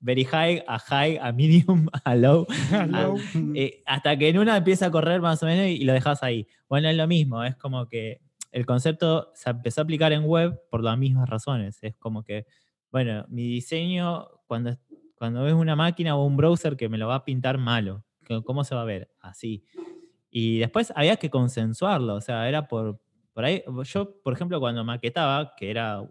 very 0.00 0.24
high, 0.24 0.62
a 0.66 0.78
high, 0.78 1.18
a 1.20 1.32
medium, 1.32 1.88
a 2.04 2.14
low, 2.14 2.46
Low. 2.88 3.16
eh, 3.54 3.82
hasta 3.86 4.16
que 4.16 4.28
en 4.28 4.38
una 4.38 4.56
empieza 4.56 4.86
a 4.86 4.90
correr 4.90 5.20
más 5.20 5.42
o 5.42 5.46
menos 5.46 5.66
y 5.66 5.84
lo 5.84 5.92
dejas 5.92 6.22
ahí. 6.22 6.46
Bueno, 6.68 6.88
es 6.88 6.96
lo 6.96 7.06
mismo, 7.06 7.42
es 7.44 7.56
como 7.56 7.86
que 7.86 8.20
el 8.52 8.64
concepto 8.64 9.30
se 9.34 9.50
empezó 9.50 9.80
a 9.80 9.84
aplicar 9.84 10.12
en 10.12 10.24
web 10.24 10.60
por 10.70 10.82
las 10.82 10.96
mismas 10.98 11.28
razones. 11.28 11.78
Es 11.82 11.94
como 11.96 12.22
que, 12.22 12.46
bueno, 12.90 13.24
mi 13.28 13.46
diseño, 13.46 14.26
cuando, 14.46 14.76
cuando 15.16 15.42
ves 15.42 15.54
una 15.54 15.76
máquina 15.76 16.16
o 16.16 16.24
un 16.24 16.36
browser 16.36 16.76
que 16.76 16.88
me 16.88 16.96
lo 16.98 17.08
va 17.08 17.16
a 17.16 17.24
pintar 17.24 17.58
malo, 17.58 18.04
¿cómo 18.44 18.64
se 18.64 18.74
va 18.74 18.82
a 18.82 18.86
ver? 18.86 19.10
Así. 19.20 19.64
Y 20.30 20.58
después 20.58 20.92
había 20.94 21.16
que 21.16 21.30
consensuarlo, 21.30 22.14
o 22.14 22.20
sea, 22.20 22.48
era 22.48 22.68
por, 22.68 23.00
por 23.32 23.44
ahí. 23.44 23.62
Yo, 23.84 24.20
por 24.22 24.32
ejemplo, 24.32 24.60
cuando 24.60 24.84
maquetaba, 24.84 25.54
que 25.56 25.70
era, 25.70 26.02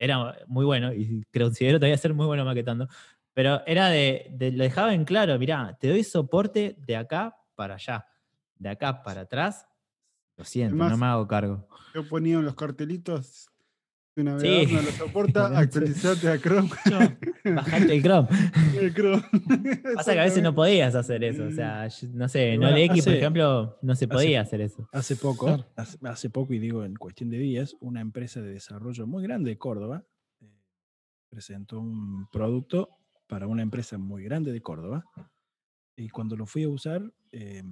era 0.00 0.36
muy 0.48 0.64
bueno, 0.64 0.92
y 0.92 1.22
considero 1.32 1.78
todavía 1.78 1.96
ser 1.98 2.14
muy 2.14 2.26
bueno 2.26 2.44
maquetando, 2.44 2.88
pero 3.32 3.62
era 3.66 3.88
de, 3.88 4.26
de- 4.32 4.50
lo 4.50 4.64
dejaba 4.64 4.94
en 4.94 5.04
claro, 5.04 5.38
mirá, 5.38 5.76
te 5.80 5.88
doy 5.88 6.02
soporte 6.02 6.74
de 6.78 6.96
acá 6.96 7.36
para 7.54 7.74
allá, 7.74 8.06
de 8.56 8.70
acá 8.70 9.02
para 9.04 9.20
atrás. 9.22 9.68
Lo 10.36 10.44
siento, 10.44 10.76
no 10.76 10.96
me 10.96 11.06
hago 11.06 11.28
cargo. 11.28 11.68
Yo 11.94 12.08
ponía 12.08 12.36
en 12.38 12.44
los 12.46 12.54
cartelitos. 12.56 13.49
Tu 14.24 14.40
Sí. 14.40 14.46
navegador 14.48 14.72
no 14.72 14.82
lo 14.82 14.90
soporta, 14.92 15.46
actualizate 15.58 16.28
a 16.28 16.38
Chrome. 16.38 16.70
Chao. 16.88 17.54
Bajate 17.54 17.94
el 17.96 18.02
Chrome. 18.02 18.28
El 18.80 18.94
Chrome. 18.94 19.22
Pasa 19.96 20.12
que 20.12 20.20
a 20.20 20.24
veces 20.24 20.42
no 20.42 20.54
podías 20.54 20.94
hacer 20.94 21.24
eso. 21.24 21.44
O 21.44 21.50
sea, 21.50 21.88
yo- 21.88 22.08
no 22.12 22.28
sé, 22.28 22.52
en 22.54 22.60
Bueno, 22.60 22.76
OLX, 22.76 23.04
por 23.04 23.12
ejemplo, 23.14 23.78
no 23.82 23.94
se 23.94 24.04
hace- 24.04 24.08
podía 24.14 24.40
hacer 24.40 24.60
eso. 24.60 24.88
Hace 24.92 25.16
poco, 25.16 25.46
Claro. 25.46 25.66
hace, 25.76 25.98
hace 26.06 26.30
poco, 26.30 26.54
y 26.54 26.58
digo 26.58 26.84
en 26.84 26.94
cuestión 26.94 27.30
de 27.30 27.38
días, 27.38 27.76
una 27.80 28.00
empresa 28.00 28.40
de 28.40 28.52
desarrollo 28.52 29.06
muy 29.06 29.22
grande 29.22 29.50
de 29.50 29.58
Córdoba 29.58 30.04
eh, 30.40 30.46
presentó 31.28 31.80
un 31.80 32.28
producto 32.30 32.90
para 33.26 33.46
una 33.46 33.62
empresa 33.62 33.96
muy 33.98 34.24
grande 34.24 34.52
de 34.52 34.60
Córdoba. 34.60 35.04
Y 35.96 36.08
cuando 36.08 36.36
lo 36.36 36.46
fui 36.46 36.62
a 36.64 36.68
usar, 36.68 37.02
eh, 37.32 37.62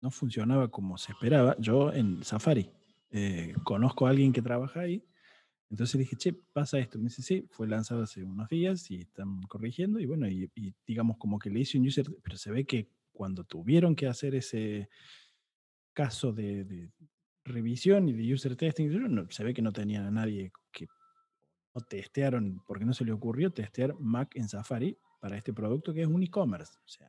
no 0.00 0.10
funcionaba 0.10 0.68
como 0.68 0.96
se 0.96 1.12
esperaba. 1.12 1.56
Yo 1.58 1.92
en 1.92 2.22
Safari 2.22 2.70
eh, 3.10 3.54
conozco 3.64 4.06
a 4.06 4.10
alguien 4.10 4.32
que 4.32 4.42
trabaja 4.42 4.80
ahí. 4.80 5.04
Entonces 5.70 5.98
dije, 5.98 6.16
che, 6.16 6.32
pasa 6.32 6.78
esto. 6.78 6.98
Me 6.98 7.04
dice, 7.04 7.22
sí, 7.22 7.46
fue 7.50 7.68
lanzado 7.68 8.02
hace 8.02 8.24
unos 8.24 8.48
días 8.48 8.90
y 8.90 9.00
están 9.02 9.42
corrigiendo. 9.42 10.00
Y 10.00 10.06
bueno, 10.06 10.28
y, 10.28 10.50
digamos 10.86 11.18
como 11.18 11.38
que 11.38 11.50
le 11.50 11.60
hice 11.60 11.78
un 11.78 11.86
user, 11.86 12.06
pero 12.22 12.36
se 12.36 12.50
ve 12.50 12.64
que 12.64 12.88
cuando 13.12 13.44
tuvieron 13.44 13.94
que 13.94 14.06
hacer 14.06 14.34
ese 14.34 14.88
caso 15.92 16.32
de, 16.32 16.90
revisión 17.44 18.08
y 18.08 18.12
de 18.12 18.34
user 18.34 18.56
testing, 18.56 18.88
no- 19.10 19.30
se 19.30 19.42
ve 19.42 19.54
que 19.54 19.62
no 19.62 19.72
tenían 19.72 20.04
a 20.04 20.10
nadie 20.10 20.52
que 20.70 20.86
no 21.74 21.80
testearon, 21.80 22.62
porque 22.66 22.84
no 22.84 22.92
se 22.92 23.04
le 23.04 23.12
ocurrió 23.12 23.50
testear 23.50 23.94
Mac 23.98 24.36
en 24.36 24.48
Safari 24.48 24.98
para 25.20 25.36
este 25.36 25.52
producto 25.52 25.94
que 25.94 26.02
es 26.02 26.08
un 26.08 26.22
e-commerce. 26.22 26.78
O 26.84 26.88
sea, 26.88 27.08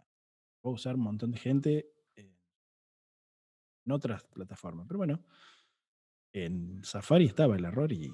va 0.66 0.70
a 0.70 0.74
usar 0.74 0.95
un 0.95 1.02
montón 1.02 1.32
de 1.32 1.38
gente 1.39 1.91
en 2.16 3.91
otras 3.91 4.24
plataformas. 4.24 4.88
Pero 4.88 4.97
bueno, 4.97 5.24
en 6.34 6.84
Safari 6.84 7.26
estaba 7.26 7.56
el 7.56 7.66
error 7.66 7.92
y 7.92 8.10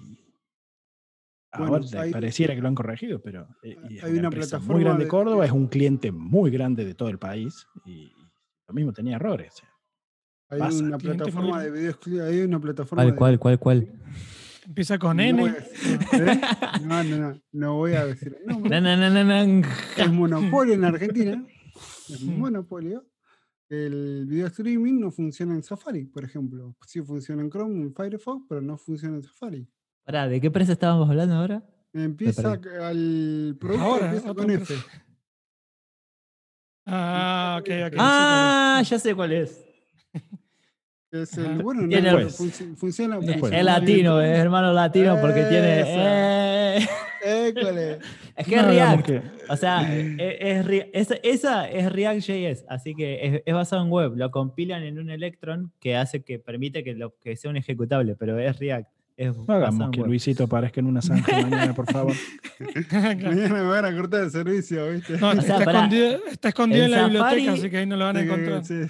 Bueno, 1.57 1.75
ahora 1.75 2.01
hay- 2.01 2.11
pareciera 2.11 2.55
que 2.55 2.61
lo 2.61 2.67
han 2.67 2.75
corregido, 2.75 3.21
pero 3.21 3.47
eh, 3.63 3.75
y 3.89 3.97
es 3.97 4.03
hay 4.03 4.17
una, 4.17 4.29
plataforma 4.29 4.73
muy 4.73 4.83
grande 4.83 4.99
de 4.99 5.05
de- 5.05 5.09
Córdoba, 5.09 5.45
es 5.45 5.51
un 5.51 5.67
cliente 5.67 6.11
muy 6.11 6.51
grande 6.51 6.85
de 6.85 6.93
todo 6.95 7.09
el 7.09 7.19
país 7.19 7.67
y, 7.85 8.11
lo 8.67 8.73
mismo 8.73 8.93
tenía 8.93 9.17
errores. 9.17 9.53
o 9.53 9.57
sea, 9.57 9.69
Hay 10.49 10.59
Pasa. 10.59 10.83
una 10.83 10.97
plataforma 10.97 11.61
de 11.63 11.71
videos. 11.71 11.99
Hay 12.27 12.41
una 12.41 12.59
plataforma. 12.59 13.03
¿Cuál, 13.03 13.11
de- 13.11 13.15
cuál, 13.17 13.39
cuál, 13.39 13.59
cuál? 13.59 14.01
Empieza 14.65 14.97
con 14.97 15.17
no 15.17 15.23
N. 15.23 15.41
voy 15.41 15.49
a 15.51 15.53
decir- 15.53 15.99
¿Eh? 16.13 16.41
No, 16.83 17.03
no, 17.03 17.17
no. 17.17 17.41
No 17.51 17.73
voy 17.75 17.93
a 17.93 18.05
decir. 18.07 18.35
na. 18.45 19.49
es 19.97 20.11
monopolio 20.11 20.73
en 20.73 20.83
Argentina. 20.85 21.45
Es 22.09 22.21
un 22.23 22.39
monopolio. 22.39 23.05
El 23.69 24.25
video 24.27 24.47
streaming 24.47 24.99
no 24.99 25.11
funciona 25.11 25.55
en 25.55 25.63
Safari, 25.63 26.05
por 26.05 26.23
ejemplo. 26.23 26.75
Sí 26.85 27.01
funciona 27.01 27.41
en 27.41 27.49
Chrome, 27.49 27.81
en 27.81 27.93
Firefox, 27.95 28.45
pero 28.47 28.61
no 28.61 28.77
funciona 28.77 29.15
en 29.15 29.23
Safari. 29.23 29.67
Pará, 30.03 30.27
¿de 30.27 30.39
qué 30.39 30.47
empresa 30.47 30.73
estábamos 30.73 31.09
hablando 31.09 31.35
ahora? 31.35 31.63
Empieza 31.93 32.51
al 32.51 33.57
producto 33.59 33.83
Ahora, 33.85 34.05
empieza 34.07 34.31
otra 34.31 34.43
con. 34.43 34.51
F. 34.53 34.73
Ah, 36.85 37.57
ok, 37.59 37.69
ok. 37.87 37.93
ya 37.95 37.95
sé 37.95 37.95
cuál 37.95 37.97
es. 38.51 38.75
Ah, 38.77 38.81
ya 38.87 38.99
sé 38.99 39.15
cuál 39.15 39.31
es. 39.31 39.61
Es 41.11 41.37
el, 41.37 41.63
bueno, 41.63 41.83
no, 41.83 41.87
Tiene- 41.87 42.27
funciona. 42.75 43.19
Es 43.19 43.63
latino, 43.63 44.19
es 44.19 44.37
hermano 44.37 44.73
latino 44.73 45.17
porque 45.21 45.43
tiene. 45.45 45.83
Eh, 45.85 46.87
École. 47.47 47.99
Es 48.35 48.47
que 48.47 48.55
es 48.55 48.61
no, 48.61 48.67
React. 48.69 49.05
que- 49.05 49.21
O 49.49 49.55
sea, 49.57 49.95
e- 49.95 50.37
es, 50.39 50.65
Re- 50.65 50.89
esa, 50.93 51.15
esa 51.23 51.69
es 51.69 51.91
React.js, 51.91 52.65
así 52.69 52.95
que 52.95 53.19
es, 53.25 53.41
es 53.45 53.53
basado 53.53 53.83
en 53.83 53.89
web. 53.91 54.13
Lo 54.15 54.31
compilan 54.31 54.83
en 54.83 54.99
un 54.99 55.09
Electron 55.09 55.71
que 55.79 55.95
hace 55.95 56.23
que 56.23 56.39
permite 56.39 56.83
que, 56.83 56.93
lo, 56.95 57.15
que 57.19 57.35
sea 57.37 57.49
un 57.51 57.57
ejecutable, 57.57 58.15
pero 58.15 58.37
es 58.39 58.57
React. 58.59 58.89
Es 59.17 59.37
no 59.37 59.45
hagamos 59.53 59.91
que 59.91 60.01
web. 60.01 60.07
Luisito 60.09 60.43
aparezca 60.43 60.81
en 60.81 60.87
una 60.87 61.01
zanja 61.01 61.31
mañana, 61.41 61.73
por 61.73 61.89
favor. 61.89 62.13
Me 62.89 63.61
van 63.61 63.85
a 63.85 63.95
cortar 63.95 64.23
el 64.25 64.29
servicio, 64.31 64.91
¿viste? 64.91 65.17
No, 65.17 65.29
O 65.29 65.41
sea, 65.41 65.57
está, 65.59 65.71
escondido, 65.71 66.19
está 66.29 66.49
escondido 66.49 66.83
en, 66.85 66.91
En 66.93 66.97
la 66.99 67.03
biblioteca, 67.05 67.53
así 67.53 67.69
que 67.69 67.77
ahí 67.77 67.85
no 67.85 67.95
lo 67.95 68.03
van 68.05 68.17
a 68.17 68.21
encontrar. 68.21 68.65
sí. 68.65 68.81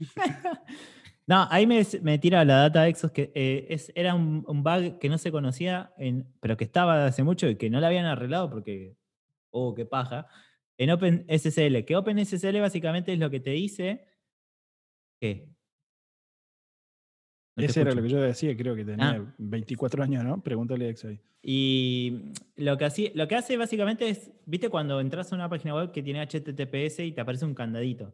No, 1.26 1.46
ahí 1.50 1.66
me, 1.66 1.82
me 2.02 2.18
tira 2.18 2.44
la 2.44 2.56
data 2.56 2.86
Exos 2.86 3.10
que 3.10 3.32
eh, 3.34 3.66
es, 3.70 3.90
era 3.94 4.14
un, 4.14 4.44
un 4.46 4.62
bug 4.62 4.98
que 4.98 5.08
no 5.08 5.16
se 5.16 5.32
conocía, 5.32 5.92
en, 5.96 6.26
pero 6.40 6.56
que 6.56 6.64
estaba 6.64 7.06
hace 7.06 7.22
mucho 7.22 7.48
y 7.48 7.56
que 7.56 7.70
no 7.70 7.80
lo 7.80 7.86
habían 7.86 8.04
arreglado 8.04 8.50
porque, 8.50 8.96
oh, 9.50 9.74
qué 9.74 9.86
paja, 9.86 10.26
en 10.76 10.90
OpenSSL. 10.90 11.84
Que 11.86 11.96
OpenSSL 11.96 12.60
básicamente 12.60 13.12
es 13.12 13.18
lo 13.18 13.30
que 13.30 13.40
te 13.40 13.50
dice 13.50 14.04
que... 15.20 15.48
No 17.56 17.64
Ese 17.64 17.82
era 17.82 17.94
lo 17.94 18.02
que 18.02 18.08
yo 18.08 18.20
decía, 18.20 18.56
creo 18.56 18.74
que 18.74 18.84
tenía 18.84 19.10
Ah. 19.10 19.34
24 19.38 20.02
años, 20.02 20.24
¿no? 20.24 20.42
Pregúntale 20.42 20.86
a 20.86 20.88
Ex 20.88 21.04
ahí. 21.04 21.20
Y 21.40 22.32
lo 22.56 22.76
que, 22.76 22.84
así, 22.84 23.12
lo 23.14 23.28
que 23.28 23.36
hace 23.36 23.56
básicamente 23.56 24.08
es, 24.08 24.32
viste 24.44 24.68
cuando 24.68 25.00
entras 25.00 25.32
a 25.32 25.36
una 25.36 25.48
página 25.48 25.74
web 25.74 25.92
que 25.92 26.02
tiene 26.02 26.20
HTTPS 26.26 26.98
y 27.00 27.12
te 27.12 27.20
aparece 27.20 27.44
un 27.44 27.54
candadito. 27.54 28.12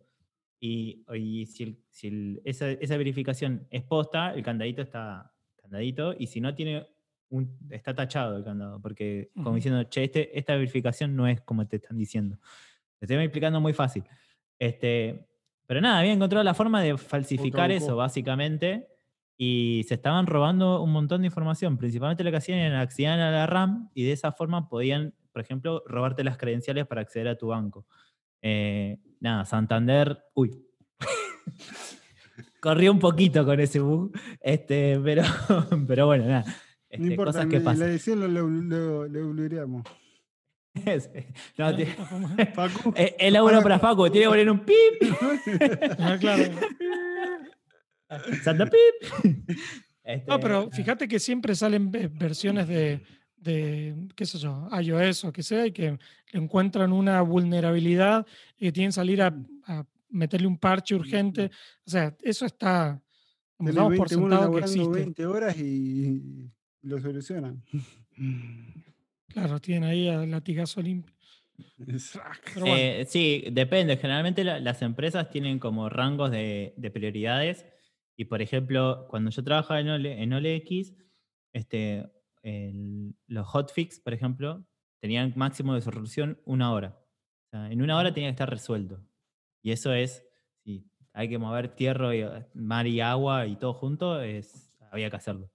Y, 0.60 1.04
y 1.14 1.46
si, 1.46 1.62
el- 1.64 1.78
si 1.90 2.08
el- 2.08 2.42
esa, 2.44 2.70
esa 2.70 2.96
verificación 2.96 3.66
es 3.70 3.82
posta, 3.82 4.34
el 4.34 4.42
candadito 4.42 4.82
está 4.82 5.32
candadito. 5.56 6.14
Y 6.18 6.26
si 6.26 6.40
no 6.40 6.54
tiene 6.54 6.86
un, 7.30 7.56
está 7.70 7.94
tachado 7.94 8.36
el 8.36 8.44
candado. 8.44 8.80
Porque 8.80 9.30
como 9.34 9.54
diciendo, 9.56 9.82
che, 9.84 10.04
este, 10.04 10.38
esta 10.38 10.54
verificación 10.56 11.16
no 11.16 11.26
es 11.26 11.40
como 11.40 11.66
te 11.66 11.76
están 11.76 11.96
diciendo. 11.96 12.38
Te 12.98 13.06
estoy 13.06 13.16
explicando 13.24 13.60
muy 13.60 13.72
fácil. 13.72 14.04
Este, 14.58 15.26
pero 15.66 15.80
nada, 15.80 16.00
había 16.00 16.12
encontrado 16.12 16.44
la 16.44 16.52
forma 16.54 16.82
de 16.82 16.98
falsificar 16.98 17.70
eso, 17.70 17.96
básicamente. 17.96 18.88
Y 19.38 19.84
se 19.88 19.94
estaban 19.94 20.26
robando 20.26 20.82
un 20.82 20.92
montón 20.92 21.22
de 21.22 21.28
información. 21.28 21.78
Principalmente 21.78 22.22
lo 22.24 22.30
que 22.30 22.36
hacían 22.36 22.58
era 22.58 22.80
acceder 22.82 23.12
a 23.12 23.30
la 23.30 23.46
RAM 23.46 23.88
y 23.94 24.04
de 24.04 24.12
esa 24.12 24.32
forma 24.32 24.68
podían, 24.68 25.14
por 25.32 25.40
ejemplo, 25.40 25.82
robarte 25.86 26.22
las 26.24 26.36
credenciales 26.36 26.86
para 26.86 27.00
acceder 27.00 27.28
a 27.28 27.38
tu 27.38 27.46
banco. 27.46 27.86
Eh, 28.42 28.98
nada, 29.20 29.44
Santander. 29.44 30.18
Uy. 30.34 30.50
Corrió 32.60 32.92
un 32.92 32.98
poquito 32.98 33.44
con 33.44 33.58
ese 33.60 33.80
bug. 33.80 34.12
Este, 34.40 34.98
pero, 35.02 35.22
pero 35.88 36.06
bueno, 36.06 36.26
nada. 36.26 36.44
Este, 36.88 37.04
No 37.04 37.10
importa, 37.12 37.32
cosas 37.32 37.46
que 37.48 37.56
en 37.56 37.64
la 37.64 37.70
pasan. 37.70 37.88
edición 37.88 38.20
lo, 38.20 38.28
lo, 38.28 39.06
lo, 39.08 39.32
lo. 39.32 39.82
No, 41.58 41.76
ti- 41.76 41.84
Facu, 42.54 42.92
eh, 42.96 43.16
el 43.18 43.34
euro 43.36 43.60
para 43.62 43.78
Facu, 43.78 44.08
tiene 44.10 44.26
que 44.26 44.30
poner 44.30 44.50
un 44.50 44.60
pip. 44.60 45.12
Ah, 45.98 46.16
claro. 46.20 46.44
Santa 48.42 48.66
pip. 48.66 49.34
Este, 50.04 50.24
No, 50.30 50.38
pero 50.40 50.70
fíjate 50.70 51.08
que 51.08 51.18
siempre 51.18 51.54
salen 51.54 51.90
versiones 51.90 52.68
de, 52.68 53.02
de, 53.40 53.94
qué 54.14 54.26
sé 54.26 54.38
yo, 54.38 54.68
iOS 54.80 55.24
o 55.24 55.32
que 55.32 55.42
sea, 55.42 55.66
y 55.66 55.72
que 55.72 55.98
encuentran 56.32 56.92
una 56.92 57.22
vulnerabilidad 57.22 58.26
y 58.58 58.66
que 58.66 58.72
tienen 58.72 58.90
que 58.90 58.94
salir 58.94 59.22
a, 59.22 59.34
a 59.66 59.84
meterle 60.10 60.46
un 60.46 60.58
parche 60.58 60.94
urgente. 60.94 61.50
O 61.86 61.90
sea, 61.90 62.14
eso 62.22 62.44
está, 62.46 63.00
como 63.56 63.72
damos 63.72 63.96
por 63.96 64.08
20 64.08 64.16
uno 64.16 64.36
sentado 64.36 64.52
que 64.52 64.60
laburando 64.60 64.82
existe. 64.82 65.04
20 65.04 65.26
horas 65.26 65.56
y 65.58 66.50
lo 66.82 67.00
solucionan. 67.00 67.62
Claro, 69.28 69.60
tienen 69.60 69.84
ahí 69.84 70.08
al 70.08 70.28
latigazo 70.28 70.82
limpio. 70.82 71.14
Bueno, 71.78 71.98
Eh, 72.66 73.04
sí, 73.08 73.44
depende. 73.52 73.96
Generalmente 73.96 74.42
la- 74.42 74.58
las 74.58 74.82
empresas 74.82 75.30
tienen 75.30 75.60
como 75.60 75.88
rangos 75.88 76.30
de, 76.32 76.74
de 76.76 76.90
prioridades. 76.90 77.64
Y 78.16 78.24
por 78.24 78.42
ejemplo, 78.42 79.06
cuando 79.08 79.30
yo 79.30 79.44
trabajaba 79.44 79.78
en, 79.80 79.88
OLE 79.88 80.20
en 80.22 80.32
OLX, 80.32 80.92
este, 81.52 82.06
el- 82.42 83.14
los 83.26 83.46
hotfix, 83.46 84.00
por 84.00 84.12
ejemplo, 84.14 84.64
tenían 85.00 85.32
máximo 85.36 85.74
de 85.74 85.80
resolución 85.80 86.40
una 86.44 86.72
hora. 86.72 86.98
O 87.46 87.48
sea, 87.50 87.70
en 87.70 87.82
una 87.82 87.96
hora 87.98 88.12
tenía 88.12 88.28
que 88.28 88.32
estar 88.34 88.50
resuelto. 88.50 89.00
Y 89.62 89.72
eso 89.72 89.92
es, 89.92 90.24
si 90.64 90.86
hay 91.12 91.28
que 91.28 91.38
mover 91.38 91.74
tierra, 91.74 92.14
y, 92.14 92.24
mar 92.54 92.86
y 92.86 93.00
agua 93.00 93.46
y 93.46 93.56
todo 93.56 93.74
junto, 93.74 94.20
es, 94.20 94.72
había 94.90 95.10
que 95.10 95.16
hacerlo. 95.16 95.50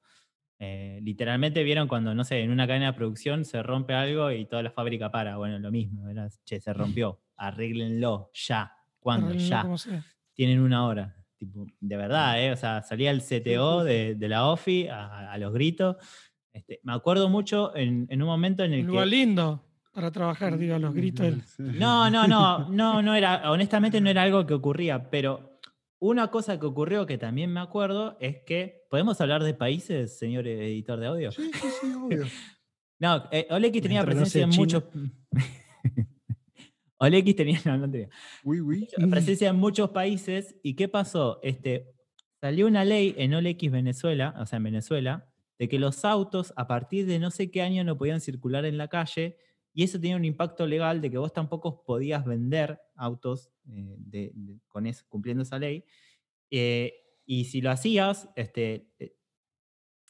Eh, 0.59 0.99
literalmente 1.03 1.63
vieron 1.63 1.87
cuando, 1.87 2.15
no 2.15 2.23
sé, 2.23 2.41
en 2.41 2.49
una 2.51 2.65
cadena 2.65 2.87
de 2.87 2.93
producción 2.93 3.43
se 3.45 3.61
rompe 3.61 3.93
algo 3.93 4.31
y 4.31 4.45
toda 4.45 4.63
la 4.63 4.71
fábrica 4.71 5.11
para. 5.11 5.37
Bueno, 5.37 5.59
lo 5.59 5.71
mismo. 5.71 6.07
Era, 6.09 6.29
che, 6.45 6.59
se 6.61 6.73
rompió. 6.73 7.21
Arréglenlo 7.37 8.31
ya. 8.33 8.71
¿Cuándo? 8.99 9.33
Ya. 9.33 9.61
Tienen 10.33 10.59
una 10.61 10.85
hora. 10.85 11.15
Tipo, 11.37 11.67
de 11.79 11.97
verdad, 11.97 12.41
¿eh? 12.41 12.51
O 12.53 12.55
sea, 12.57 12.81
salía 12.81 13.11
el 13.11 13.21
CTO 13.21 13.83
de, 13.83 14.15
de 14.15 14.29
la 14.29 14.47
OFI 14.47 14.87
a, 14.87 15.31
a 15.33 15.37
los 15.37 15.53
gritos. 15.53 15.97
Este, 16.55 16.79
me 16.83 16.93
acuerdo 16.93 17.27
mucho 17.27 17.75
en, 17.75 18.07
en 18.09 18.21
un 18.21 18.27
momento 18.29 18.63
en 18.63 18.71
el 18.71 18.79
Un 18.79 18.85
que. 18.85 18.91
lugar 18.91 19.07
lindo 19.07 19.61
para 19.95 20.11
trabajar, 20.11 20.57
digo, 20.57 20.77
los 20.77 20.93
gritos. 20.93 21.25
del-. 21.25 21.79
No, 21.79 22.09
no, 22.09 22.27
no, 22.27 22.69
no, 22.69 23.01
no 23.01 23.15
era, 23.15 23.49
honestamente 23.49 24.01
no 24.01 24.09
era 24.09 24.21
algo 24.23 24.45
que 24.45 24.53
ocurría, 24.53 25.09
pero 25.09 25.59
una 25.99 26.27
cosa 26.29 26.59
que 26.59 26.65
ocurrió 26.65 27.05
que 27.05 27.17
también 27.17 27.51
me 27.51 27.61
acuerdo 27.61 28.17
es 28.19 28.37
que, 28.45 28.85
¿podemos 28.89 29.19
hablar 29.21 29.43
de 29.43 29.53
países, 29.53 30.17
señor 30.17 30.47
editor 30.47 30.99
de 30.99 31.07
audio? 31.07 31.31
Sí, 31.31 31.49
sí, 31.53 31.67
sí, 31.81 31.93
obvio. 31.93 32.25
No, 32.97 33.27
eh, 33.29 33.45
Olex 33.49 33.81
tenía 33.81 33.99
no 33.99 34.05
presencia 34.05 34.43
en 34.43 34.51
muchos... 34.51 34.85
Olex 36.97 37.35
tenía, 37.35 37.59
no, 37.65 37.77
no 37.77 37.91
tenía. 37.91 38.07
Oui, 38.45 38.61
oui. 38.61 38.87
presencia 39.11 39.49
en 39.49 39.57
muchos 39.57 39.89
países. 39.89 40.55
¿Y 40.63 40.75
qué 40.75 40.87
pasó? 40.87 41.41
Este, 41.43 41.91
salió 42.39 42.67
una 42.67 42.85
ley 42.85 43.13
en 43.17 43.33
OLX 43.33 43.69
Venezuela, 43.69 44.33
o 44.39 44.45
sea, 44.45 44.57
en 44.57 44.63
Venezuela, 44.63 45.27
de 45.59 45.69
que 45.69 45.79
los 45.79 46.05
autos 46.05 46.53
a 46.57 46.67
partir 46.67 47.05
de 47.05 47.19
no 47.19 47.31
sé 47.31 47.51
qué 47.51 47.61
año 47.61 47.83
no 47.83 47.97
podían 47.97 48.21
circular 48.21 48.65
en 48.65 48.77
la 48.77 48.87
calle 48.89 49.37
y 49.73 49.83
eso 49.83 49.99
tenía 49.99 50.15
un 50.15 50.25
impacto 50.25 50.67
legal 50.67 51.01
de 51.01 51.11
que 51.11 51.17
vos 51.17 51.33
tampoco 51.33 51.83
podías 51.83 52.25
vender 52.25 52.79
autos 52.95 53.51
eh, 53.69 53.95
de- 53.99 54.31
de- 54.35 54.59
con 54.67 54.85
eso, 54.87 55.05
cumpliendo 55.09 55.43
esa 55.43 55.59
ley. 55.59 55.85
Eh, 56.51 56.93
y 57.25 57.45
si 57.45 57.61
lo 57.61 57.71
hacías, 57.71 58.29
este, 58.35 58.93
eh, 58.99 59.17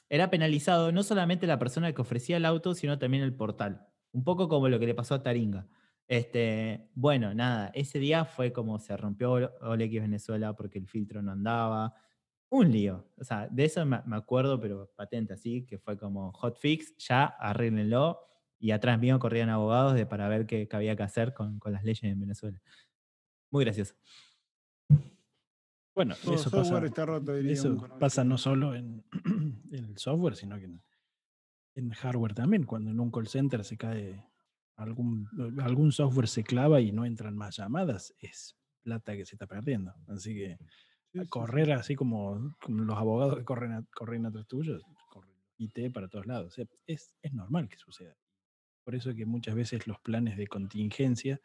era 0.09 0.29
penalizado 0.29 0.91
no 0.91 1.03
solamente 1.03 1.47
la 1.47 1.59
persona 1.59 1.93
que 1.93 2.01
ofrecía 2.01 2.37
el 2.37 2.45
auto, 2.45 2.75
sino 2.75 2.99
también 2.99 3.23
el 3.23 3.35
portal. 3.35 3.87
Un 4.11 4.23
poco 4.23 4.47
como 4.47 4.69
lo 4.69 4.79
que 4.79 4.85
le 4.85 4.93
pasó 4.95 5.15
a 5.15 5.23
Taringa. 5.23 5.67
Este, 6.07 6.89
bueno, 6.93 7.33
nada, 7.33 7.71
ese 7.73 7.97
día 7.99 8.25
fue 8.25 8.53
como 8.53 8.77
se 8.79 8.95
rompió 8.95 9.31
OLX 9.33 10.01
Venezuela 10.01 10.55
porque 10.55 10.77
el 10.79 10.87
filtro 10.87 11.21
no 11.21 11.31
andaba. 11.31 11.95
Un 12.49 12.71
lío. 12.71 13.05
O 13.17 13.23
sea, 13.23 13.47
de 13.49 13.65
eso 13.65 13.85
me 13.85 14.01
me 14.05 14.15
acuerdo, 14.15 14.59
pero 14.59 14.91
patente 14.95 15.33
así, 15.33 15.65
que 15.65 15.77
fue 15.77 15.97
como 15.97 16.31
hotfix, 16.33 16.95
ya 16.97 17.25
arréglenlo. 17.25 18.19
Y 18.59 18.71
atrás 18.71 18.99
mío 18.99 19.19
corrían 19.19 19.49
abogados 19.49 19.95
de, 19.95 20.05
para 20.05 20.27
ver 20.29 20.45
qué, 20.45 20.67
qué 20.67 20.75
había 20.75 20.95
que 20.95 21.03
hacer 21.03 21.33
con, 21.33 21.59
con 21.59 21.73
las 21.73 21.83
leyes 21.83 22.03
en 22.03 22.19
Venezuela. 22.19 22.59
Muy 23.51 23.65
gracioso. 23.65 23.95
Bueno, 25.95 26.15
Todo 26.21 26.35
eso 26.35 26.51
pasa, 26.51 26.85
está 26.85 27.05
roto, 27.05 27.35
eso 27.35 27.77
pasa 27.99 28.23
no 28.25 28.37
solo 28.37 28.75
en, 28.75 29.05
en 29.71 29.85
el 29.85 29.97
software, 29.97 30.35
sino 30.35 30.57
que 30.57 30.65
en, 30.65 30.83
en 31.75 31.89
hardware 31.91 32.33
también. 32.33 32.63
Cuando 32.63 32.91
en 32.91 32.99
un 32.99 33.11
call 33.11 33.27
center 33.27 33.63
se 33.63 33.77
cae 33.77 34.29
algún, 34.75 35.29
algún 35.61 35.93
software 35.93 36.27
se 36.27 36.43
clava 36.43 36.81
y 36.81 36.91
no 36.91 37.05
entran 37.05 37.37
más 37.37 37.55
llamadas, 37.55 38.13
es 38.19 38.57
plata 38.81 39.15
que 39.15 39.25
se 39.25 39.35
está 39.35 39.47
perdiendo. 39.47 39.93
Así 40.07 40.33
que 40.33 40.57
Correr 41.29 41.71
así 41.71 41.95
como, 41.95 42.55
los 42.67 42.97
abogados 42.97 43.37
que 43.37 43.43
corren, 43.43 43.71
a- 43.71 43.85
corren 43.93 44.25
atrás 44.25 44.47
tuyos, 44.47 44.83
corren 45.09 45.33
IT 45.57 45.91
para 45.91 46.07
todos 46.07 46.25
lados. 46.25 46.57
Es, 46.85 47.13
es 47.21 47.33
normal 47.33 47.69
que 47.69 47.77
suceda. 47.77 48.15
Por 48.83 48.95
eso 48.95 49.15
que 49.15 49.25
muchas 49.25 49.55
veces 49.55 49.87
los 49.87 49.99
planes 49.99 50.37
de 50.37 50.47
contingencia 50.47 51.39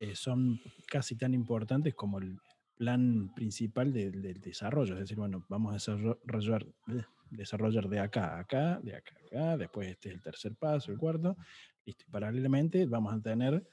eh, 0.00 0.16
son 0.16 0.60
casi 0.88 1.16
tan 1.16 1.34
importantes 1.34 1.94
como 1.94 2.18
el 2.18 2.38
plan 2.76 3.32
principal 3.34 3.92
del, 3.92 4.40
desarrollo. 4.40 4.94
Es 4.94 5.00
decir, 5.00 5.16
bueno, 5.16 5.44
vamos 5.48 5.70
a 5.70 5.74
desarrollar, 5.74 6.66
eh, 6.88 7.04
desarrollar 7.30 7.88
de 7.88 8.00
acá 8.00 8.36
a 8.36 8.40
acá, 8.40 8.80
de 8.82 8.96
acá 8.96 9.14
a 9.16 9.26
acá, 9.26 9.56
después 9.56 9.88
este 9.88 10.08
es 10.08 10.14
el 10.16 10.22
tercer 10.22 10.56
paso, 10.56 10.90
el 10.90 10.98
cuarto, 10.98 11.36
listo. 11.84 12.04
Y 12.06 12.10
paralelamente 12.10 12.86
vamos 12.86 13.14
a 13.14 13.20
tener 13.20 13.66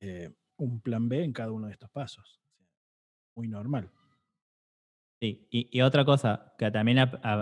eh, 0.00 0.32
un 0.56 0.80
plan 0.80 1.08
B 1.08 1.22
en 1.22 1.32
cada 1.32 1.52
uno 1.52 1.66
de 1.66 1.72
estos 1.72 1.90
pasos. 1.90 2.40
Muy 3.34 3.48
normal. 3.48 3.90
Sí, 5.20 5.46
y, 5.50 5.68
y 5.70 5.82
otra 5.82 6.04
cosa 6.04 6.54
que 6.58 6.70
también 6.70 6.98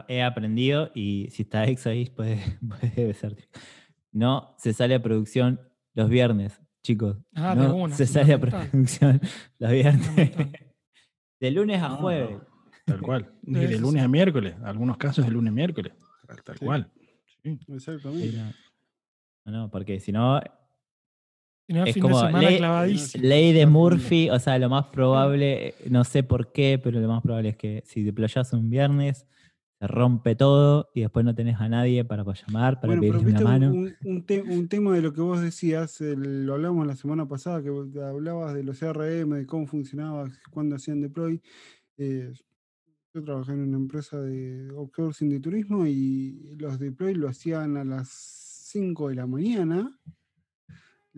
he 0.08 0.22
aprendido, 0.22 0.90
y 0.94 1.28
si 1.30 1.42
está 1.42 1.64
Ex 1.66 1.86
ahí, 1.86 2.06
puede, 2.16 2.40
puede 2.60 3.14
ser. 3.14 3.36
No 4.12 4.54
se 4.58 4.72
sale 4.72 4.94
a 4.96 5.02
producción 5.02 5.60
los 5.94 6.08
viernes, 6.08 6.60
chicos. 6.82 7.18
Ah, 7.34 7.54
de 7.54 7.62
no 7.68 7.76
una, 7.76 7.94
se 7.94 8.06
sale 8.06 8.34
a 8.34 8.40
producción 8.40 9.20
los 9.58 9.70
viernes. 9.70 10.32
De 11.40 11.52
lunes 11.52 11.80
a 11.80 11.88
No, 11.90 11.94
no, 11.94 12.00
jueves. 12.00 12.36
Tal 12.84 13.00
cual. 13.00 13.32
Ni 13.42 13.60
Eso 13.60 13.68
de 13.68 13.78
lunes 13.78 14.02
a 14.02 14.08
miércoles. 14.08 14.56
Algunos 14.64 14.96
casos 14.96 15.24
de 15.24 15.30
lunes 15.30 15.52
a 15.52 15.54
miércoles. 15.54 15.92
Tal, 16.26 16.42
tal 16.42 16.58
Sí. 16.58 16.64
cual. 16.64 16.90
Sí. 17.44 17.58
Exactamente. 17.68 18.30
Sí, 18.30 18.36
no. 18.36 18.52
No, 19.44 19.52
no, 19.62 19.70
porque 19.70 20.00
Si 20.00 20.10
no, 20.10 20.40
Es 21.68 21.94
fin 21.94 22.02
como 22.02 22.18
de 22.20 22.26
semana 22.26 22.48
ley- 22.48 22.56
clavadísimo. 22.58 23.24
ley 23.24 23.52
de 23.52 23.66
Murphy, 23.66 24.30
o 24.30 24.38
sea, 24.38 24.58
lo 24.58 24.70
más 24.70 24.86
probable, 24.86 25.74
no 25.90 26.02
sé 26.04 26.22
por 26.22 26.50
qué, 26.52 26.80
pero 26.82 26.98
lo 26.98 27.08
más 27.08 27.22
probable 27.22 27.50
es 27.50 27.56
que 27.56 27.82
si 27.86 28.02
deployas 28.02 28.52
un 28.54 28.70
viernes, 28.70 29.26
se 29.78 29.86
rompe 29.86 30.34
todo 30.34 30.88
y 30.94 31.02
después 31.02 31.24
no 31.24 31.34
tenés 31.34 31.60
a 31.60 31.68
nadie 31.68 32.04
para 32.04 32.24
llamar, 32.24 32.80
para 32.80 32.86
Bueno, 32.96 33.00
pedirle 33.02 33.30
una 33.30 33.38
un, 33.38 33.44
mano. 33.44 33.72
un- 33.72 33.94
un 34.04 34.24
te- 34.26 34.42
un 34.42 34.66
tema 34.68 34.94
de 34.94 35.02
lo 35.02 35.12
que 35.12 35.20
vos 35.20 35.40
decías, 35.42 36.00
el- 36.00 36.46
lo 36.46 36.54
hablamos 36.54 36.86
la 36.86 36.96
semana 36.96 37.28
pasada, 37.28 37.62
que 37.62 37.68
hablabas 37.68 38.54
de 38.54 38.64
los 38.64 38.78
CRM, 38.78 39.36
de 39.36 39.46
cómo 39.46 39.66
funcionaba, 39.66 40.28
cuándo 40.50 40.76
hacían 40.76 41.00
deploy. 41.00 41.40
eh, 42.00 42.32
yo 43.12 43.24
trabajé 43.24 43.52
en 43.52 43.60
una 43.60 43.76
empresa 43.76 44.20
de 44.20 44.68
outsourcing 44.76 45.28
de 45.28 45.40
turismo 45.40 45.84
y 45.86 46.54
los 46.58 46.78
deploy 46.78 47.14
lo 47.14 47.28
hacían 47.28 47.76
a 47.76 47.82
las 47.84 48.08
5 48.08 49.08
de 49.08 49.16
la 49.16 49.26
mañana. 49.26 49.98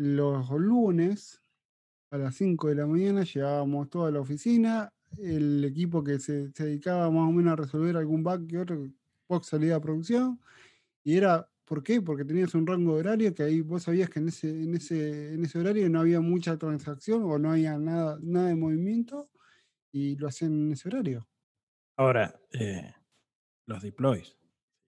Los 0.03 0.49
lunes 0.49 1.43
a 2.11 2.17
las 2.17 2.35
5 2.37 2.69
de 2.69 2.75
la 2.75 2.87
mañana 2.87 3.23
llegábamos 3.23 3.91
toda 3.91 4.11
la 4.11 4.21
oficina, 4.21 4.91
el 5.19 5.63
equipo 5.63 6.03
que 6.03 6.19
se, 6.19 6.51
se 6.53 6.65
dedicaba 6.65 7.11
más 7.11 7.29
o 7.29 7.33
menos 7.33 7.53
a 7.53 7.57
resolver 7.57 7.95
algún 7.99 8.23
bug 8.23 8.47
que 8.47 8.57
otro, 8.57 8.91
post 9.27 9.51
salida 9.51 9.77
a 9.77 9.81
producción, 9.83 10.41
y 11.05 11.19
era, 11.19 11.47
¿por 11.67 11.83
qué? 11.83 12.01
Porque 12.01 12.25
tenías 12.25 12.55
un 12.55 12.67
rango 12.67 12.95
de 12.95 13.01
horario 13.01 13.35
que 13.35 13.43
ahí 13.43 13.61
vos 13.61 13.83
sabías 13.83 14.09
que 14.09 14.21
en 14.21 14.29
ese, 14.29 14.49
en 14.49 14.75
ese, 14.75 15.35
en 15.35 15.45
ese 15.45 15.59
horario 15.59 15.91
no 15.91 16.01
había 16.01 16.23
mucha 16.23 16.57
transacción 16.57 17.23
o 17.25 17.39
no 17.39 17.51
había 17.51 17.77
nada, 17.77 18.19
nada 18.23 18.49
de 18.49 18.57
movimiento, 18.57 19.29
y 19.93 20.17
lo 20.17 20.29
hacían 20.29 20.53
en 20.53 20.73
ese 20.73 20.89
horario. 20.89 21.29
Ahora, 21.99 22.41
eh, 22.53 22.91
los 23.67 23.83
deploys. 23.83 24.35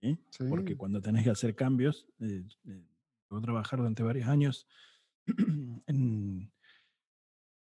¿sí? 0.01 0.19
Porque 0.49 0.75
cuando 0.75 1.03
tenés 1.03 1.25
que 1.25 1.31
hacer 1.31 1.55
cambios, 1.55 2.09
eh, 2.19 2.45
eh, 2.65 2.87
trabajar 3.43 3.79
durante 3.79 4.03
varios 4.03 4.27
años 4.27 4.67
en 5.87 6.51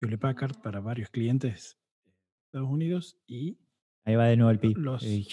Hewlett 0.02 0.20
Packard 0.20 0.62
para 0.62 0.80
varios 0.80 1.10
clientes 1.10 1.78
de 2.06 2.12
Estados 2.48 2.70
Unidos 2.70 3.18
y 3.28 3.58
Ahí 4.08 4.16
va 4.16 4.26
de 4.26 4.38
nuevo 4.38 4.52
el 4.52 4.60
pi. 4.60 4.74
los- 4.76 5.04
Eh. 5.04 5.24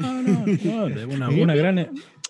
No, 0.00 0.22
no, 0.22 0.46
no, 0.46 0.88
de 0.88 1.04
una, 1.06 1.28
una 1.44 1.54
gran, 1.54 1.76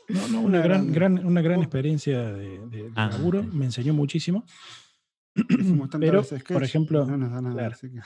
no, 0.09 0.29
no, 0.29 0.41
una 0.43 0.61
gran, 0.61 0.93
gran- 0.93 1.25
una 1.25 1.41
gran 1.43 1.61
Oh. 1.61 1.63
experiencia 1.63 2.33
de, 2.33 2.59
de- 2.69 2.83
de 2.85 2.93
Ah, 2.97 3.09
laburo, 3.11 3.43
me 3.45 3.65
enseñó 3.65 3.95
muchísimo. 3.95 4.45
Pero, 5.99 6.23
por 6.49 6.63
ejemplo, 6.65 7.07
no 7.07 7.17
nos 7.17 7.31
da 7.31 7.41
nada, 7.41 7.55
claro. 7.55 7.75
así 7.75 7.89
que- 7.91 8.01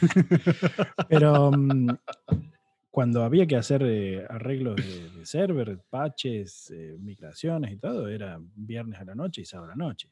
Pero 1.08 1.50
mm, 1.50 1.88
cuando 2.98 3.22
había 3.22 3.46
que 3.46 3.54
hacer 3.54 3.80
eh, 3.84 4.26
arreglos 4.28 4.74
de, 4.74 5.08
de 5.20 5.24
server, 5.24 5.78
patches, 5.88 6.68
eh, 6.72 6.96
migraciones 6.98 7.70
y 7.70 7.76
todo, 7.76 8.08
era 8.08 8.40
viernes 8.56 8.98
a 8.98 9.04
la 9.04 9.14
noche 9.14 9.42
y 9.42 9.44
sábado 9.44 9.70
a 9.72 9.76
la 9.76 9.84
noche. 9.86 10.08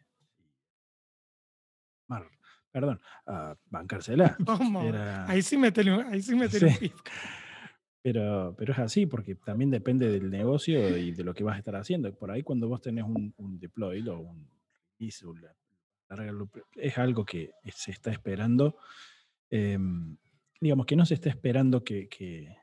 Mar- 2.07 2.31
perdón, 2.71 3.01
a 3.27 3.57
bancársela. 3.71 4.37
¿Cómo? 4.47 4.83
Era- 4.85 5.29
Ahí 5.29 5.43
sí 5.43 5.57
metele 5.57 5.95
un, 5.99 6.05
ahí 6.07 6.23
sí 6.23 6.37
metele 6.37 6.67
un 6.67 6.73
Sí. 6.75 6.93
Pero, 8.03 8.55
pero 8.57 8.73
es 8.73 8.79
así, 8.79 9.05
porque 9.07 9.35
también 9.35 9.69
depende 9.73 10.09
del 10.09 10.31
negocio 10.31 10.97
y 10.97 11.11
de 11.11 11.25
lo 11.25 11.35
que 11.35 11.43
vas 11.43 11.57
a 11.57 11.59
estar 11.59 11.75
haciendo. 11.75 12.15
Por 12.17 12.31
ahí 12.31 12.45
cuando 12.45 12.69
vos 12.69 12.81
tenés 12.81 13.03
un, 13.05 13.35
un 13.37 13.59
deploy 13.59 14.07
o 14.09 14.21
un 14.21 14.49
release, 15.01 15.27
es 16.77 16.99
algo 16.99 17.25
que 17.25 17.51
se 17.75 17.91
está 17.91 18.13
esperando. 18.13 18.79
em, 19.51 20.17
digamos 20.61 20.87
que 20.87 20.95
no 20.95 21.05
se 21.05 21.15
está 21.15 21.31
esperando 21.31 21.83
que, 21.83 22.09
que 22.09 22.57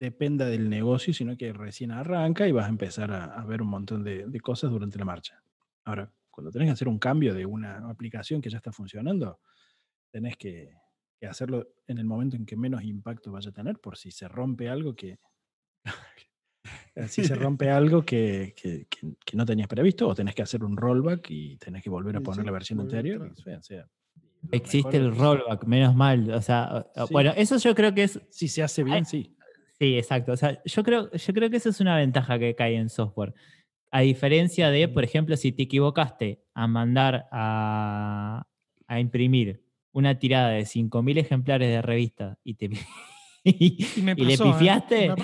dependa 0.00 0.46
del 0.46 0.68
negocio, 0.70 1.12
sino 1.12 1.36
que 1.36 1.52
recién 1.52 1.90
arranca 1.90 2.46
y 2.46 2.52
vas 2.52 2.66
a 2.66 2.68
empezar 2.70 3.10
a, 3.12 3.24
a 3.24 3.44
ver 3.44 3.62
un 3.62 3.68
montón 3.68 4.04
de, 4.04 4.26
de 4.26 4.40
cosas 4.40 4.70
durante 4.70 4.98
la 4.98 5.04
marcha. 5.04 5.42
Ahora, 5.84 6.12
cuando 6.30 6.50
tenés 6.52 6.68
que 6.68 6.72
hacer 6.72 6.88
un 6.88 6.98
cambio 6.98 7.34
de 7.34 7.44
una 7.46 7.78
aplicación 7.90 8.40
que 8.40 8.48
ya 8.50 8.58
está 8.58 8.70
funcionando, 8.72 9.40
tenés 10.10 10.36
que, 10.36 10.70
que 11.18 11.26
hacerlo 11.26 11.66
en 11.86 11.98
el 11.98 12.04
momento 12.04 12.36
en 12.36 12.46
que 12.46 12.56
menos 12.56 12.82
impacto 12.84 13.32
vaya 13.32 13.50
a 13.50 13.52
tener, 13.52 13.78
por 13.80 13.96
si 13.96 14.10
se 14.12 14.28
rompe 14.28 14.68
algo 14.68 14.94
que. 14.94 15.18
si 17.08 17.24
se 17.24 17.34
rompe 17.34 17.70
algo 17.70 18.04
que, 18.04 18.54
que- 18.56 18.86
que- 18.88 19.14
que 19.24 19.36
no 19.36 19.44
tenías 19.46 19.68
previsto, 19.68 20.08
o 20.08 20.14
tenés 20.14 20.34
que 20.34 20.42
hacer 20.42 20.62
un 20.64 20.76
rollback 20.76 21.26
y 21.30 21.56
tenés 21.56 21.82
que 21.82 21.90
volver 21.90 22.16
a 22.16 22.20
poner 22.20 22.40
sí, 22.42 22.46
la 22.46 22.52
versión 22.52 22.80
anterior. 22.80 23.22
o 23.32 23.62
sea, 23.62 23.86
Existe 24.52 25.00
mejor 25.00 25.12
el 25.12 25.16
rollback, 25.18 25.64
menos 25.64 25.94
mal. 25.96 26.30
O 26.30 26.40
sea, 26.40 26.86
Sí. 26.94 27.12
bueno, 27.12 27.32
eso 27.36 27.56
yo 27.58 27.74
creo 27.74 27.92
que 27.94 28.04
es 28.04 28.20
Si 28.30 28.48
se 28.48 28.62
hace 28.62 28.84
bien, 28.84 29.04
sí. 29.04 29.34
Sí, 29.80 29.96
exacto. 29.96 30.32
O 30.32 30.36
sea, 30.36 30.60
yo 30.64 30.82
creo, 30.82 31.10
yo 31.12 31.32
creo 31.32 31.50
que 31.50 31.56
eso 31.58 31.68
es 31.68 31.80
una 31.80 31.96
ventaja 31.96 32.38
que 32.38 32.54
cae 32.54 32.76
en 32.76 32.88
software. 32.88 33.34
A 33.90 34.00
diferencia 34.00 34.70
de, 34.70 34.88
por 34.88 35.04
ejemplo, 35.04 35.36
si 35.36 35.52
te 35.52 35.62
equivocaste 35.62 36.42
a 36.54 36.66
mandar 36.66 37.28
a, 37.30 38.46
a 38.86 39.00
imprimir 39.00 39.62
una 39.92 40.18
tirada 40.18 40.50
de 40.50 40.66
5.000 40.66 41.18
ejemplares 41.18 41.68
de 41.68 41.82
revista 41.82 42.38
y 42.44 42.54
te 42.54 42.70
y, 43.44 43.86
Y 43.96 44.02
me 44.02 44.12
y 44.16 44.24
le 44.24 44.36
pasó, 44.36 44.50
¿eh? 44.50 44.52
pifiaste, 44.52 45.08
Me 45.08 45.14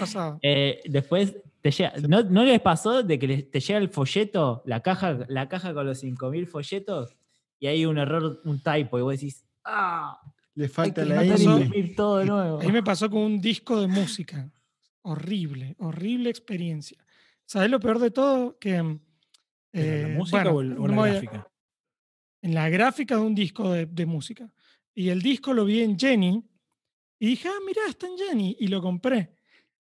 eh, 0.42 0.80
después 0.86 1.36
te 1.60 1.70
llega, 1.70 1.92
¿no, 2.08 2.22
¿no 2.22 2.44
les 2.44 2.60
pasó 2.60 3.02
de 3.02 3.18
que 3.18 3.42
te 3.42 3.60
llega 3.60 3.78
el 3.78 3.88
folleto, 3.88 4.62
la 4.66 4.80
caja, 4.80 5.18
la 5.28 5.48
caja 5.48 5.74
con 5.74 5.86
los 5.86 6.02
5.000 6.02 6.46
folletos 6.46 7.16
y 7.58 7.66
hay 7.66 7.86
un 7.86 7.98
error, 7.98 8.40
un 8.44 8.62
typo 8.62 8.98
y 8.98 9.02
vos 9.02 9.12
decís, 9.14 9.44
¡ah! 9.64 10.20
Le 10.56 10.64
Hay 10.64 10.68
falta 10.70 11.02
que 11.02 11.08
la 11.08 11.24
N. 11.24 11.94
todo 11.96 12.18
de 12.18 12.26
nuevo. 12.26 12.60
A 12.60 12.64
mí 12.64 12.72
me 12.72 12.82
pasó 12.82 13.10
con 13.10 13.20
un 13.22 13.40
disco 13.40 13.80
de 13.80 13.86
música. 13.88 14.50
Horrible, 15.02 15.74
horrible 15.78 16.30
experiencia. 16.30 17.04
¿Sabes 17.44 17.70
lo 17.70 17.80
peor 17.80 17.98
de 17.98 18.10
todo? 18.10 18.58
Que 18.58 18.72
¿Pero 19.70 19.92
eh, 19.96 20.02
¿La 20.02 20.08
música 20.18 20.44
bueno, 20.52 20.56
o, 20.58 20.60
el- 20.62 20.78
o 20.78 20.86
la 20.88 21.02
a- 21.04 21.08
gráfica? 21.10 21.48
en 22.42 22.54
la 22.54 22.68
gráfica 22.68 23.16
de 23.16 23.22
un 23.22 23.34
disco 23.34 23.70
de, 23.72 23.86
de 23.86 24.06
música. 24.06 24.50
Y 24.94 25.08
el 25.08 25.20
disco 25.22 25.52
lo 25.52 25.64
vi 25.64 25.80
en 25.82 25.98
Jenny 25.98 26.42
y 27.18 27.26
dije, 27.26 27.48
ah, 27.48 27.58
mirá, 27.66 27.80
está 27.88 28.06
en 28.06 28.16
Jenny. 28.18 28.56
Y 28.60 28.68
lo 28.68 28.80
compré. 28.82 29.34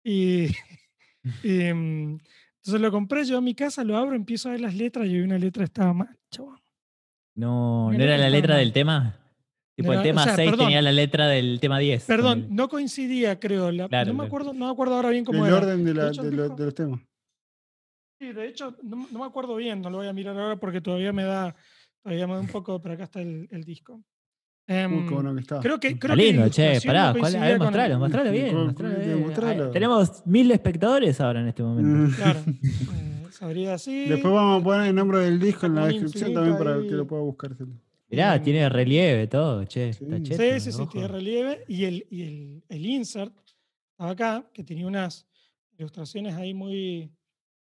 Y, 0.03 0.47
y, 1.45 1.73
mm, 1.73 2.19
entonces 2.57 2.81
lo 2.81 2.91
compré, 2.91 3.25
yo 3.25 3.39
a 3.39 3.41
mi 3.43 3.55
casa, 3.55 3.85
lo 3.85 3.97
abro, 3.97 4.17
empiezo 4.17 4.49
a 4.49 4.53
ver 4.53 4.61
las 4.63 4.75
letras 4.75 5.07
y 5.07 5.19
una 5.21 5.39
letra 5.39 5.63
estaba 5.65 5.93
mal, 5.93 6.19
chabón. 6.31 6.59
No, 7.35 7.93
¿no 7.93 8.03
era 8.03 8.17
la 8.19 8.29
letra 8.31 8.55
mal. 8.55 8.65
del 8.65 8.73
tema? 8.73 9.17
Tipo, 9.79 9.93
el 9.93 9.99
era- 9.99 10.01
o 10.01 10.05
tema 10.05 10.25
sea, 10.25 10.35
6 10.35 10.51
perdón. 10.51 10.67
tenía 10.67 10.83
la 10.83 10.91
letra 10.91 11.29
del 11.29 11.61
tema 11.61 11.79
10. 11.79 12.05
Perdón, 12.05 12.49
no 12.51 12.69
coincidía, 12.69 13.39
creo. 13.39 13.71
la- 13.71 13.89
Claro, 13.89 14.13
no, 14.13 14.19
me 14.19 14.27
acuerdo, 14.27 14.53
no 14.53 14.67
me 14.67 14.73
acuerdo 14.73 14.97
ahora 14.97 15.11
bien 15.11 15.25
cómo 15.25 15.47
El 15.47 15.53
era. 15.53 15.63
orden 15.63 15.85
de, 15.85 15.95
la- 15.95 16.09
hecho, 16.09 16.23
el 16.23 16.31
de 16.31 16.37
lo- 16.37 16.49
de 16.49 16.65
los 16.65 16.75
temas. 16.75 17.01
Sí, 18.21 18.33
de 18.33 18.49
hecho, 18.49 18.75
no, 18.83 19.07
no 19.13 19.19
me 19.21 19.25
acuerdo 19.25 19.55
bien, 19.55 19.81
no 19.81 19.89
lo 19.91 19.99
voy 19.99 20.09
a 20.09 20.13
mirar 20.13 20.37
ahora 20.37 20.57
porque 20.57 20.81
todavía 20.81 21.13
me 21.13 21.23
da, 21.23 21.55
todavía 22.03 22.27
me 22.27 22.35
da 22.35 22.41
un 22.41 22.49
poco, 22.49 22.83
pero 22.83 22.95
acá 22.95 23.05
está 23.05 23.21
el, 23.23 23.47
el 23.53 23.63
disco. 23.63 23.95
Uh, 23.95 24.73
Em, 24.73 25.07
qué 25.09 25.15
bueno 25.15 25.33
que 25.35 25.41
está. 25.43 25.61
creo 25.61 25.79
que, 25.79 25.97
creo 25.99 26.15
Está 26.15 26.17
que 26.17 26.33
lindo, 26.33 26.49
che, 26.51 26.81
pará. 26.85 27.13
no 27.15 27.21
¿cuál- 27.21 27.37
a 27.37 27.41
ver, 27.41 27.53
el- 27.53 27.59
mostralo, 27.61 27.99
mostralo 28.01 28.31
bien. 28.33 28.51
¿Cuál- 28.53 28.65
mostralo 28.67 28.99
bien. 28.99 29.21
mostralo? 29.21 29.65
Ahí- 29.67 29.71
Tenemos 29.73 30.27
mil 30.27 30.51
espectadores 30.51 31.21
ahora 31.21 31.41
en 31.41 31.49
este 31.49 31.63
momento. 31.63 31.89
Mm. 32.13 32.17
Claro. 32.17 32.41
eh, 32.65 33.27
sabría 33.31 33.75
así. 33.75 34.09
Después 34.09 34.35
vamos 34.35 34.61
a 34.61 34.65
poner 34.65 34.89
el 34.89 34.95
nombre 34.97 35.21
del 35.21 35.39
disco 35.39 35.67
en 35.67 35.77
la 35.77 35.87
descripción 35.87 36.35
también 36.35 36.59
para 36.59 36.75
ahí. 36.75 36.89
que 36.89 36.95
lo 36.95 37.07
pueda 37.07 37.23
buscar. 37.23 37.53
Mirá, 38.11 38.35
Em, 38.37 38.43
tiene 38.43 38.69
relieve 38.69 39.27
todo, 39.27 39.65
che. 39.65 39.93
Sí. 39.93 40.05
está 40.05 40.23
cheto, 40.23 40.43
Sí, 40.43 40.61
sí, 40.61 40.73
sí, 40.73 40.87
tiene 40.91 41.09
relieve. 41.09 41.65
Y 41.69 41.85
el, 41.85 42.07
y 42.11 42.23
el, 42.23 42.63
el 42.69 42.87
insert 42.87 43.35
estaba 43.91 44.11
acá, 44.13 44.51
que 44.53 44.65
tenía 44.65 44.87
unas 44.87 45.27
ilustraciones 45.77 46.35
ahí 46.35 46.55
muy, 46.55 47.11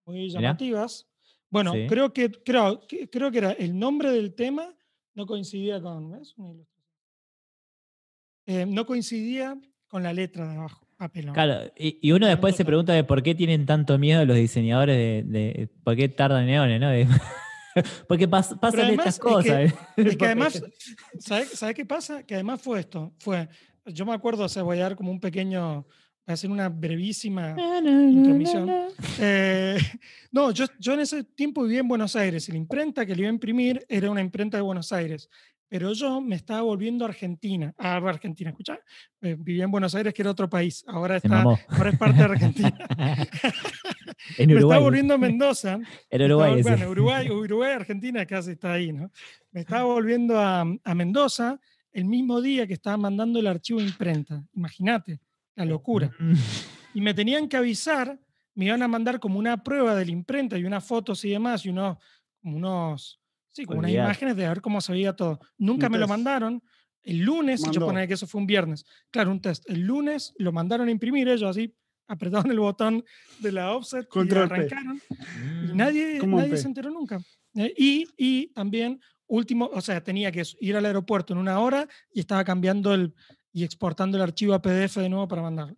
muy 0.05 0.27
Mirá. 0.27 0.39
llamativas. 0.41 1.07
Bueno, 1.49 1.73
Sí. 1.73 1.85
creo, 1.87 2.13
que, 2.13 2.31
creo, 2.31 2.87
que- 2.87 3.09
creo 3.09 3.29
que 3.29 3.37
era 3.39 3.51
el 3.51 3.77
nombre 3.77 4.09
del 4.11 4.33
tema, 4.33 4.73
no 5.15 5.25
coincidía 5.25 5.81
con. 5.81 6.11
¿ves? 6.11 6.33
Una 6.37 6.51
ilustración. 6.51 6.71
Eh, 8.45 8.65
no 8.65 8.85
coincidía 8.85 9.59
con 9.87 10.01
la 10.03 10.13
letra 10.13 10.47
de 10.47 10.55
abajo. 10.57 10.87
papelón. 10.97 11.33
Claro, 11.33 11.71
y, 11.75 11.97
y 12.01 12.11
uno 12.11 12.27
después 12.27 12.55
se 12.55 12.63
pregunta 12.63 12.93
de 12.93 13.03
por 13.03 13.23
qué 13.23 13.33
tienen 13.33 13.65
tanto 13.65 13.97
miedo 13.97 14.23
los 14.23 14.37
diseñadores 14.37 14.95
de, 14.95 15.23
de- 15.39 15.67
por 15.83 15.95
qué 15.95 16.07
tardan 16.09 16.47
eones, 16.47 16.79
¿no? 16.79 16.89
De- 16.89 17.07
porque 18.07 18.27
pas- 18.29 18.57
pasan 18.59 18.81
además 18.81 19.07
estas 19.07 19.15
es 19.15 19.19
que- 19.19 19.27
cosas. 19.27 19.71
¿eh? 19.71 19.73
Es 19.97 20.17
que 20.17 20.25
además, 20.25 20.63
¿sabes 21.19 21.49
sabe 21.51 21.73
qué 21.73 21.85
pasa? 21.85 22.23
Que 22.23 22.35
además 22.35 22.61
fue 22.61 22.79
esto. 22.81 23.13
Fue, 23.19 23.47
yo 23.85 24.05
me 24.05 24.13
acuerdo, 24.13 24.43
o 24.45 24.49
sea, 24.49 24.63
voy 24.63 24.77
a 24.79 24.83
dar 24.83 24.95
como 24.95 25.11
un 25.11 25.19
pequeño, 25.19 25.83
voy 25.83 25.85
a 26.27 26.33
hacer 26.33 26.49
una 26.51 26.69
brevísima 26.69 27.55
intromisión. 28.09 28.69
Eh, 29.19 29.77
no, 30.31 30.51
yo, 30.51 30.65
yo 30.79 30.93
en 30.93 31.01
ese 31.01 31.23
tiempo 31.23 31.63
vivía 31.63 31.79
en 31.79 31.87
Buenos 31.87 32.15
Aires 32.15 32.47
y 32.49 32.51
la 32.51 32.57
imprenta 32.57 33.05
que 33.05 33.15
le 33.15 33.21
iba 33.21 33.29
a 33.29 33.33
imprimir 33.33 33.85
era 33.89 34.09
una 34.11 34.21
imprenta 34.21 34.57
de 34.57 34.63
Buenos 34.63 34.91
Aires. 34.91 35.29
Pero 35.71 35.93
yo 35.93 36.19
me 36.19 36.35
estaba 36.35 36.63
volviendo 36.63 37.05
a 37.05 37.07
Argentina. 37.07 37.73
Ah, 37.77 37.95
Argentina, 37.95 38.49
escucha. 38.49 38.77
Eh, 39.21 39.37
vivía 39.39 39.63
en 39.63 39.71
Buenos 39.71 39.95
Aires, 39.95 40.13
que 40.13 40.21
era 40.21 40.31
otro 40.31 40.49
país. 40.49 40.83
Ahora, 40.85 41.15
está, 41.15 41.43
ahora 41.43 41.89
es 41.91 41.97
parte 41.97 42.17
de 42.17 42.23
Argentina. 42.25 42.77
en 44.37 44.47
me 44.49 44.55
Uruguay. 44.55 44.57
estaba 44.57 44.77
volviendo 44.79 45.13
a 45.13 45.17
Mendoza. 45.17 45.79
En 46.09 46.19
Me 46.19 46.25
Uruguay. 46.25 46.59
estaba- 46.59 46.75
bueno, 46.75 46.91
Uruguay, 46.91 47.29
Uruguay, 47.29 47.71
Argentina 47.71 48.25
casi 48.25 48.51
está 48.51 48.73
ahí, 48.73 48.91
¿no? 48.91 49.09
Me 49.51 49.61
estaba 49.61 49.83
volviendo 49.83 50.37
a, 50.37 50.61
a 50.83 50.93
Mendoza 50.95 51.57
el 51.93 52.03
mismo 52.03 52.41
día 52.41 52.67
que 52.67 52.73
estaba 52.73 52.97
mandando 52.97 53.39
el 53.39 53.47
archivo 53.47 53.79
a 53.79 53.83
imprenta. 53.83 54.43
Imagínate, 54.53 55.21
la 55.55 55.63
locura. 55.63 56.11
Y 56.93 56.99
me 56.99 57.13
tenían 57.13 57.47
que 57.47 57.55
avisar, 57.55 58.19
me 58.55 58.65
iban 58.65 58.83
a 58.83 58.89
mandar 58.89 59.21
como 59.21 59.39
una 59.39 59.63
prueba 59.63 59.95
de 59.95 60.03
la 60.05 60.11
imprenta 60.11 60.57
y 60.57 60.65
unas 60.65 60.83
fotos 60.85 61.23
y 61.23 61.29
demás, 61.29 61.65
y 61.65 61.69
unos, 61.69 61.97
unos, 62.43 63.20
sí, 63.51 63.65
como 63.65 63.79
unas 63.79 63.91
imágenes 63.91 64.35
de 64.35 64.47
ver 64.47 64.61
cómo 64.61 64.81
se 64.81 64.91
veía 64.91 65.13
todo. 65.15 65.39
Nunca 65.57 65.87
Un 65.87 65.93
me 65.93 65.97
lo 65.99 66.07
mandaron. 66.07 66.63
El 67.03 67.19
lunes, 67.19 67.61
yo 67.61 67.67
Mandó. 67.67 67.85
ponía 67.87 68.05
que 68.07 68.13
eso 68.13 68.27
fue 68.27 68.39
un 68.41 68.47
viernes. 68.47 68.85
Claro, 69.09 69.31
un 69.31 69.41
test. 69.41 69.67
El 69.69 69.81
lunes 69.81 70.33
lo 70.37 70.51
mandaron 70.51 70.87
a 70.87 70.91
imprimir 70.91 71.27
ellos 71.27 71.49
así, 71.49 71.75
apretaron 72.07 72.51
el 72.51 72.59
botón 72.59 73.03
de 73.39 73.51
la 73.51 73.71
offset 73.73 74.03
y 74.03 74.07
Control 74.07 74.47
P. 74.49 74.53
arrancaron. 74.55 75.01
Y 75.09 75.71
Mm. 75.73 75.75
nadie, 75.77 76.17
¿Cómo 76.19 76.37
nadie 76.37 76.57
se 76.57 76.67
enteró 76.67 76.91
nunca. 76.91 77.19
Eh, 77.55 77.73
y, 77.75 78.07
y 78.17 78.47
también, 78.53 79.01
último, 79.27 79.69
o 79.73 79.81
sea, 79.81 80.03
tenía 80.03 80.31
que 80.31 80.43
ir 80.59 80.75
al 80.75 80.85
aeropuerto 80.85 81.33
en 81.33 81.39
una 81.39 81.59
hora 81.59 81.87
y 82.13 82.19
estaba 82.19 82.43
cambiando 82.43 82.93
el 82.93 83.13
y 83.53 83.63
exportando 83.63 84.15
el 84.17 84.23
archivo 84.23 84.53
a 84.53 84.61
PDF 84.61 84.97
de 85.01 85.09
nuevo 85.09 85.27
para 85.27 85.41
mandarlo. 85.41 85.75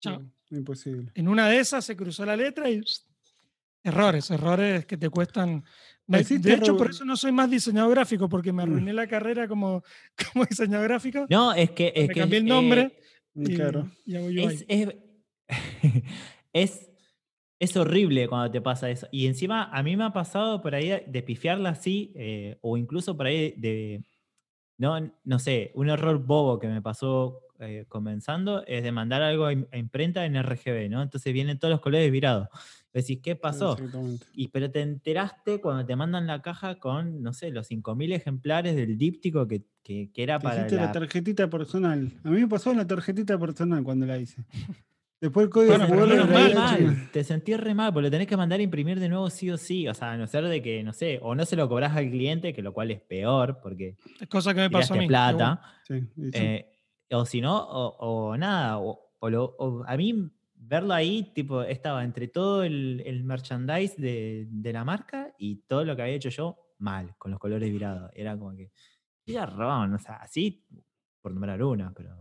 Chao. 0.00 0.20
No, 0.50 0.56
imposible. 0.58 1.12
En 1.14 1.28
una 1.28 1.48
de 1.48 1.58
esas 1.58 1.84
se 1.84 1.94
cruzó 1.96 2.24
la 2.26 2.34
letra 2.36 2.68
y 2.70 2.80
pss, 2.80 3.06
errores, 3.84 4.30
errores 4.30 4.86
que 4.86 4.96
te 4.96 5.08
cuestan. 5.10 5.64
De 6.12 6.54
hecho, 6.54 6.76
por 6.76 6.90
eso 6.90 7.04
no 7.04 7.16
soy 7.16 7.32
más 7.32 7.50
diseñador 7.50 7.90
gráfico, 7.92 8.28
porque 8.28 8.52
me 8.52 8.62
arruiné 8.62 8.92
la 8.92 9.06
carrera 9.06 9.48
como, 9.48 9.82
como 10.32 10.44
diseñador 10.44 10.88
gráfico. 10.88 11.26
No, 11.28 11.52
es 11.52 11.70
que. 11.70 11.92
Es 11.94 12.08
me 12.08 12.14
que, 12.14 12.20
cambié 12.20 12.38
el 12.38 12.44
eh, 12.44 12.48
nombre 12.48 12.98
y, 13.34 13.54
Claro. 13.54 13.90
y 14.04 14.16
hago 14.16 14.26
UI. 14.26 14.44
es, 14.44 14.64
es, 14.68 14.88
es, 16.52 16.90
es 17.58 17.76
horrible 17.76 18.28
cuando 18.28 18.50
te 18.50 18.60
pasa 18.60 18.90
eso. 18.90 19.06
Y 19.10 19.26
encima 19.26 19.64
a 19.64 19.82
mí 19.82 19.96
me 19.96 20.04
ha 20.04 20.12
pasado 20.12 20.60
por 20.62 20.74
ahí 20.74 21.02
de 21.06 21.22
pifiarla 21.22 21.70
así, 21.70 22.12
eh, 22.16 22.58
o 22.60 22.76
incluso 22.76 23.16
por 23.16 23.26
ahí 23.26 23.54
de, 23.56 24.04
no, 24.78 25.12
no 25.24 25.38
sé, 25.38 25.70
un 25.74 25.88
error 25.88 26.18
bobo 26.18 26.58
que 26.58 26.66
me 26.66 26.82
pasó 26.82 27.40
eh, 27.60 27.84
comenzando 27.88 28.64
es 28.66 28.82
de 28.82 28.90
mandar 28.90 29.22
algo 29.22 29.46
a 29.46 29.52
imprenta 29.52 30.24
en 30.24 30.42
RGB, 30.42 30.90
¿no? 30.90 31.00
Entonces 31.00 31.32
vienen 31.32 31.60
todos 31.60 31.70
los 31.70 31.80
colores 31.80 32.10
virados. 32.10 32.48
Decís, 32.92 33.20
¿qué 33.22 33.36
pasó? 33.36 33.76
Y 34.34 34.48
pero 34.48 34.70
te 34.70 34.80
enteraste 34.82 35.60
cuando 35.60 35.86
te 35.86 35.96
mandan 35.96 36.26
la 36.26 36.42
caja 36.42 36.78
con, 36.78 37.22
no 37.22 37.32
sé, 37.32 37.50
los 37.50 37.66
5.000 37.68 38.12
ejemplares 38.12 38.76
del 38.76 38.98
díptico 38.98 39.48
que, 39.48 39.62
que, 39.82 40.10
que 40.12 40.22
era 40.22 40.38
para 40.38 40.56
hiciste 40.60 40.76
la... 40.76 40.82
la... 40.86 40.92
tarjetita 40.92 41.48
personal. 41.48 42.12
A 42.22 42.30
mí 42.30 42.40
me 42.40 42.48
pasó 42.48 42.74
la 42.74 42.86
tarjetita 42.86 43.38
personal 43.38 43.82
cuando 43.82 44.04
la 44.06 44.18
hice. 44.18 44.44
Después 45.22 45.44
el 45.44 45.50
código 45.50 45.78
Bueno, 45.78 46.26
mal, 46.26 47.08
te 47.12 47.22
sentís 47.22 47.56
re 47.56 47.74
mal, 47.74 47.92
porque 47.92 48.06
lo 48.06 48.10
tenés 48.10 48.26
que 48.26 48.36
mandar 48.36 48.58
a 48.58 48.62
imprimir 48.64 48.98
de 48.98 49.08
nuevo 49.08 49.30
sí 49.30 49.50
o 49.52 49.56
sí. 49.56 49.86
O 49.86 49.94
sea, 49.94 50.10
a 50.12 50.16
no 50.16 50.26
ser 50.26 50.44
de 50.48 50.60
que, 50.60 50.82
no 50.82 50.92
sé, 50.92 51.20
o 51.22 51.36
no 51.36 51.44
se 51.44 51.54
lo 51.54 51.68
cobras 51.68 51.96
al 51.96 52.10
cliente, 52.10 52.52
que 52.52 52.60
lo 52.60 52.72
cual 52.72 52.90
es 52.90 53.00
peor, 53.02 53.60
porque 53.62 53.94
Es 54.20 54.26
cosa 54.28 54.52
que 54.52 54.62
me 54.62 54.70
pasó 54.70 54.94
a 54.94 54.96
mí. 54.96 55.06
plata. 55.06 55.60
Sí, 55.86 55.94
y 56.16 56.22
sí. 56.24 56.30
eh, 56.32 56.66
o 57.12 57.24
si 57.24 57.40
no, 57.40 57.56
o, 57.56 57.96
o 58.30 58.36
nada, 58.36 58.78
o, 58.80 59.12
o 59.20 59.30
lo- 59.30 59.54
o 59.60 59.84
a 59.86 59.96
mí 59.96 60.28
verlo 60.64 60.94
ahí, 60.94 61.32
tipo, 61.34 61.62
estaba 61.62 62.04
entre 62.04 62.28
todo 62.28 62.62
el, 62.62 63.02
el 63.04 63.24
merchandise 63.24 63.94
de, 64.00 64.46
de 64.50 64.72
la 64.72 64.84
marca 64.84 65.34
y 65.38 65.56
todo 65.66 65.84
lo 65.84 65.94
que 65.96 66.02
había 66.02 66.14
hecho 66.14 66.28
yo 66.30 66.56
mal, 66.78 67.14
con 67.18 67.30
los 67.30 67.40
colores 67.40 67.70
virados. 67.70 68.10
Era 68.14 68.36
como 68.38 68.54
que, 68.56 68.70
ya 69.26 69.46
ron, 69.46 69.94
o 69.94 69.98
sea, 69.98 70.16
así, 70.16 70.64
por 71.20 71.32
nombrar 71.32 71.62
una, 71.62 71.92
pero 71.92 72.16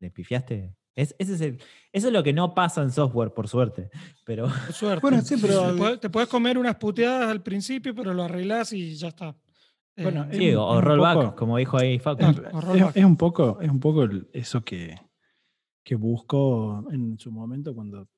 le 0.00 0.10
pifiaste. 0.10 0.74
Es, 0.96 1.14
ese 1.18 1.34
es 1.34 1.40
el, 1.40 1.58
eso 1.92 2.06
es 2.06 2.12
lo 2.12 2.22
que 2.22 2.32
no 2.32 2.54
pasa 2.54 2.80
en 2.82 2.90
software, 2.92 3.32
por 3.32 3.48
suerte. 3.48 3.90
Pero 4.24 4.44
Por 4.46 4.72
suerte. 4.72 5.00
Bueno, 5.00 5.20
sí, 5.22 5.36
pero- 5.40 5.72
Te 5.72 5.78
puedes, 5.78 6.00
te 6.00 6.10
puedes 6.10 6.28
comer 6.28 6.56
unas 6.58 6.76
puteadas 6.76 7.28
al 7.30 7.42
principio, 7.42 7.94
pero 7.94 8.14
lo 8.14 8.22
arreglás 8.24 8.72
y 8.72 8.94
ya 8.94 9.08
está. 9.08 9.36
Bueno, 9.96 10.24
Eh, 10.24 10.28
Es 10.30 10.36
sí, 10.38 10.50
un- 10.50 10.56
o, 10.58 10.78
es 10.78 10.84
rollback, 10.84 11.14
poco- 11.16 11.36
como 11.36 11.56
dijo 11.58 11.76
ahí 11.78 11.98
Facu. 11.98 12.24
Ah, 12.24 12.30
Es, 12.74 12.80
es- 12.82 12.96
es 12.96 13.04
un 13.04 13.16
poco, 13.16 13.60
es 13.60 13.68
un 13.70 13.80
poco 13.80 14.08
eso 14.32 14.62
que, 14.64 14.94
que 15.84 15.94
busco 15.94 16.86
en 16.90 17.18
su 17.18 17.30
momento 17.30 17.74
cuando 17.74 18.08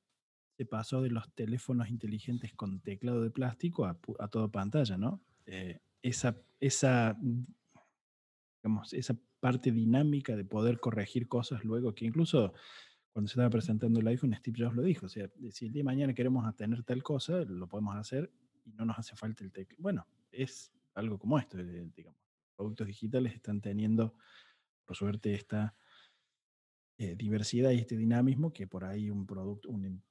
se 0.57 0.65
pasó 0.65 1.01
de 1.01 1.11
los 1.11 1.31
teléfonos 1.35 1.89
inteligentes 1.89 2.53
con 2.53 2.79
teclado 2.79 3.21
de 3.21 3.29
plástico 3.29 3.85
a, 3.85 3.99
a 4.19 4.27
todo 4.27 4.49
pantalla, 4.49 4.97
¿no? 4.97 5.21
Eh, 5.45 5.79
esa, 6.01 6.35
esa, 6.59 7.15
digamos, 8.63 8.93
esa 8.93 9.15
parte 9.39 9.71
dinámica 9.71 10.35
de 10.35 10.45
poder 10.45 10.79
corregir 10.79 11.27
cosas 11.27 11.63
luego, 11.63 11.93
que 11.93 12.05
incluso 12.05 12.53
cuando 13.11 13.27
se 13.27 13.33
estaba 13.33 13.49
presentando 13.49 13.99
el 13.99 14.07
iPhone, 14.07 14.33
Steve 14.33 14.63
Jobs 14.63 14.75
lo 14.75 14.81
dijo, 14.81 15.05
o 15.05 15.09
sea, 15.09 15.29
si 15.51 15.67
el 15.67 15.73
día 15.73 15.81
de 15.81 15.85
mañana 15.85 16.13
queremos 16.13 16.55
tener 16.55 16.83
tal 16.83 17.03
cosa, 17.03 17.43
lo 17.45 17.67
podemos 17.67 17.95
hacer 17.95 18.31
y 18.65 18.71
no 18.71 18.85
nos 18.85 18.97
hace 18.97 19.15
falta 19.15 19.43
el 19.43 19.51
teclado. 19.51 19.81
Bueno, 19.81 20.07
es 20.31 20.71
algo 20.95 21.19
como 21.19 21.37
esto, 21.37 21.59
eh, 21.59 21.89
digamos 21.95 22.27
productos 22.57 22.87
digitales 22.87 23.33
están 23.35 23.61
teniendo, 23.61 24.15
por 24.83 24.97
suerte, 24.97 25.33
esta 25.33 25.75
eh, 26.97 27.15
diversidad 27.15 27.71
y 27.71 27.77
este 27.79 27.95
dinamismo 27.97 28.51
que 28.51 28.67
por 28.67 28.83
ahí 28.83 29.09
un 29.09 29.25
producto, 29.25 29.69
un 29.69 30.01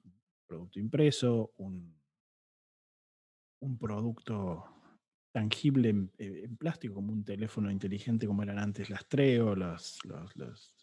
producto 0.47 0.79
impreso, 0.79 1.53
un, 1.57 1.95
un 3.61 3.79
producto 3.79 4.65
tangible 5.33 5.91
en, 5.91 6.13
eh, 6.19 6.43
en 6.45 6.57
plástico, 6.57 6.95
como 6.95 7.13
un 7.13 7.25
teléfono 7.25 7.71
inteligente 7.71 8.27
como 8.27 8.43
eran 8.43 8.59
antes 8.59 8.89
las 8.91 9.07
Treo, 9.07 9.55
los, 9.55 9.99
los, 10.05 10.35
los, 10.37 10.75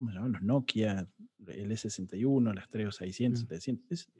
los 0.00 0.42
Nokia, 0.42 1.08
el 1.46 1.70
S61, 1.70 2.54
las 2.54 2.68
Treo 2.68 2.90
600, 2.90 3.42
Mm. 3.44 3.46
700. 3.46 3.92
es- 3.92 4.10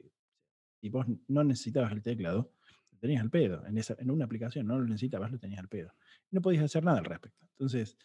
y 0.81 0.89
vos 0.89 1.05
no 1.29 1.43
necesitabas 1.45 1.93
el 1.93 2.01
teclado, 2.01 2.51
lo 2.91 2.97
tenías 2.99 3.21
al 3.21 3.29
pedo. 3.29 3.65
En, 3.65 3.77
esa, 3.77 3.95
en 3.99 4.11
una 4.11 4.25
aplicación 4.25 4.67
no 4.67 4.77
lo 4.77 4.85
necesitabas, 4.85 5.31
lo 5.31 5.39
tenías 5.39 5.61
al 5.61 5.69
pedo. 5.69 5.93
No 6.29 6.41
podías 6.41 6.63
hacer 6.63 6.83
nada 6.83 6.99
al 6.99 7.05
respecto. 7.05 7.45
Entonces, 7.51 7.97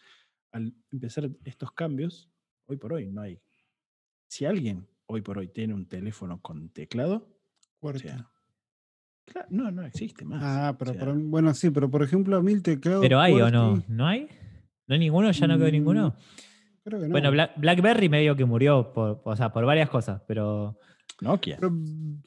al 0.53 0.73
empezar 0.89 1.29
estos 1.43 1.73
cambios, 1.73 2.29
hoy 2.69 2.77
por 2.77 2.93
hoy 2.93 3.07
no 3.07 3.21
hay. 3.21 3.39
Si 4.27 4.45
alguien 4.45 4.87
hoy 5.07 5.21
por 5.21 5.37
hoy 5.39 5.47
tiene 5.47 5.73
un 5.73 5.87
teléfono 5.87 6.39
con 6.41 6.69
teclado, 6.69 7.27
o 7.79 7.93
sea, 7.93 8.29
cla- 9.25 9.47
no, 9.49 9.71
no 9.71 9.83
existe 9.85 10.23
más. 10.23 10.41
Ah, 10.43 10.71
o 10.73 10.77
pero, 10.77 10.91
sea, 10.93 10.99
pero- 10.99 11.15
bueno, 11.15 11.53
sí, 11.53 11.69
pero 11.71 11.89
por 11.89 12.03
ejemplo, 12.03 12.37
a 12.37 12.41
mí 12.43 12.53
el 12.53 12.61
teclado. 12.63 13.01
Pero 13.01 13.19
hay 13.19 13.33
o 13.41 13.49
no, 13.49 13.83
¿no 13.87 14.05
hay? 14.07 14.27
¿No 14.87 14.93
hay 14.93 14.99
ninguno? 14.99 15.31
¿Ya 15.31 15.47
no 15.47 15.57
quedó 15.57 15.67
Mm, 15.67 15.71
ninguno? 15.71 16.15
Creo 16.83 16.99
que 17.01 17.07
no. 17.07 17.11
Bueno, 17.11 17.31
Black- 17.31 17.57
BlackBerry 17.57 18.09
medio 18.09 18.35
que 18.35 18.45
murió, 18.45 18.93
por, 18.93 19.21
o 19.23 19.35
sea, 19.35 19.51
por 19.51 19.65
varias 19.65 19.89
cosas, 19.89 20.21
pero... 20.27 20.77
Nokia. 21.21 21.55
Pero, 21.57 21.71
mm, 21.71 22.21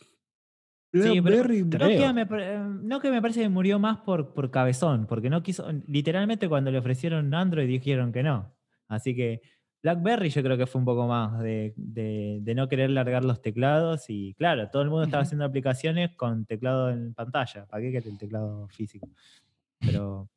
Sí, 0.95 1.01
pero 1.01 1.23
BlackBerry. 1.23 1.63
Nokia 1.65 2.13
me, 2.13 2.23
eh, 2.23 2.59
Nokia 2.83 3.11
me 3.11 3.23
parece 3.23 3.41
que 3.41 3.49
murió 3.49 3.79
más 3.79 3.99
por, 4.01 4.35
por 4.35 4.51
cabezón, 4.51 5.07
porque 5.07 5.31
no 5.31 5.43
quiso, 5.43 5.67
literalmente 5.87 6.49
cuando 6.51 6.71
le 6.71 6.77
ofrecieron 6.79 7.33
Android 7.33 7.67
dijeron 7.67 8.13
que 8.13 8.23
no. 8.23 8.55
Así 8.89 9.15
que 9.17 9.41
BlackBerry 9.83 10.31
yo 10.31 10.43
creo 10.43 10.57
que 10.57 10.67
fue 10.67 10.79
un 10.79 10.85
poco 10.85 11.07
más 11.09 11.41
de, 11.41 11.75
de- 11.77 12.39
de 12.43 12.55
no 12.55 12.69
querer 12.69 12.91
largar 12.91 13.25
los 13.25 13.43
teclados 13.43 14.09
y 14.09 14.35
claro, 14.35 14.71
todo 14.71 14.83
el 14.83 14.89
mundo 14.91 15.05
estaba 15.05 15.23
haciendo 15.25 15.45
aplicaciones 15.45 16.15
con 16.17 16.45
teclado 16.47 16.91
en 16.91 17.15
pantalla. 17.15 17.67
¿Para 17.67 17.83
qué 17.83 17.91
quiere 17.91 18.09
el 18.11 18.19
teclado 18.19 18.69
físico? 18.69 19.09
Pero, 19.81 20.29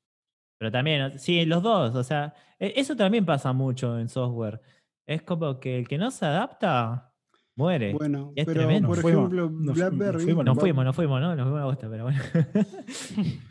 pero 0.57 0.71
también, 0.71 1.19
sí, 1.19 1.45
los 1.45 1.61
dos, 1.61 1.93
o 1.95 2.03
sea, 2.03 2.33
e- 2.59 2.73
eso 2.75 2.95
también 2.95 3.25
pasa 3.25 3.53
mucho 3.53 3.99
en 3.99 4.09
software. 4.09 4.59
Es 5.05 5.21
como 5.21 5.59
que 5.59 5.77
el 5.77 5.87
que 5.87 5.99
no 5.99 6.09
se 6.09 6.25
adapta, 6.25 7.13
muere. 7.55 7.93
bueno, 7.93 8.33
es 8.35 8.45
pero 8.47 8.61
tremendo. 8.61 8.87
por 8.87 8.97
fuimos, 8.97 9.19
ejemplo, 9.31 9.43
nos 9.51 9.53
fu- 9.59 9.63
nos 9.65 9.75
BlackBerry. 9.75 10.23
fuimos, 10.23 10.45
Nos 10.45 10.57
fuimos, 10.57 10.85
nos 10.85 10.95
fuimos, 10.95 11.21
¿no? 11.21 11.35
Nos 11.35 11.43
fuimos 11.45 11.61
a 11.61 11.65
bosta, 11.65 11.87
pero 11.89 12.03
bueno. 12.05 12.19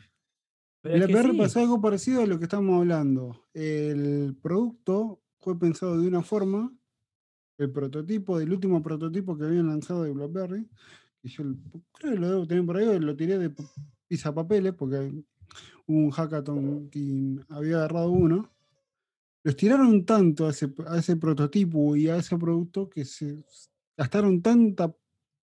Pero 0.83 0.97
es 0.97 1.01
que 1.07 1.13
BlackBerry 1.13 1.33
sí. 1.33 1.39
pasó 1.39 1.61
algo 1.61 1.81
parecido 1.81 2.23
a 2.23 2.27
lo 2.27 2.37
que 2.39 2.45
estamos 2.45 2.79
hablando. 2.79 3.47
El 3.55 4.37
producto 4.43 5.23
fue 5.45 5.59
pensado 5.59 6.01
de 6.01 6.09
una 6.09 6.23
forma, 6.23 6.75
el 7.59 7.71
prototipo, 7.71 8.39
del 8.39 8.51
último 8.51 8.83
prototipo 8.83 9.37
que 9.37 9.45
habían 9.45 9.69
lanzado 9.69 10.05
de 10.05 10.13
BlackBerry, 10.13 10.67
que 11.21 11.29
yo 11.29 11.45
creo 11.93 12.15
que 12.15 12.19
lo 12.19 12.31
debo 12.31 12.47
tener 12.47 12.65
por 12.65 12.79
ahí, 12.79 12.99
lo 12.99 13.15
tiré 13.15 13.39
de 13.39 13.51
p- 13.51 13.63
papeles 14.35 14.73
porque 14.73 14.97
hubo 15.87 15.99
un 15.99 16.11
hackathon 16.11 16.89
que 16.89 17.45
había 17.51 17.77
agarrado 17.77 18.11
uno. 18.11 18.51
Los 19.43 19.55
tiraron 19.55 20.07
tanto 20.07 20.47
a 20.47 20.51
ese, 20.51 20.73
a 20.87 20.97
ese 20.97 21.17
prototipo 21.17 21.95
y 21.95 22.09
a 22.09 22.17
ese 22.17 22.39
producto 22.39 22.89
que 22.89 23.05
se 23.05 23.45
gastaron 23.99 24.41
tanta 24.41 24.97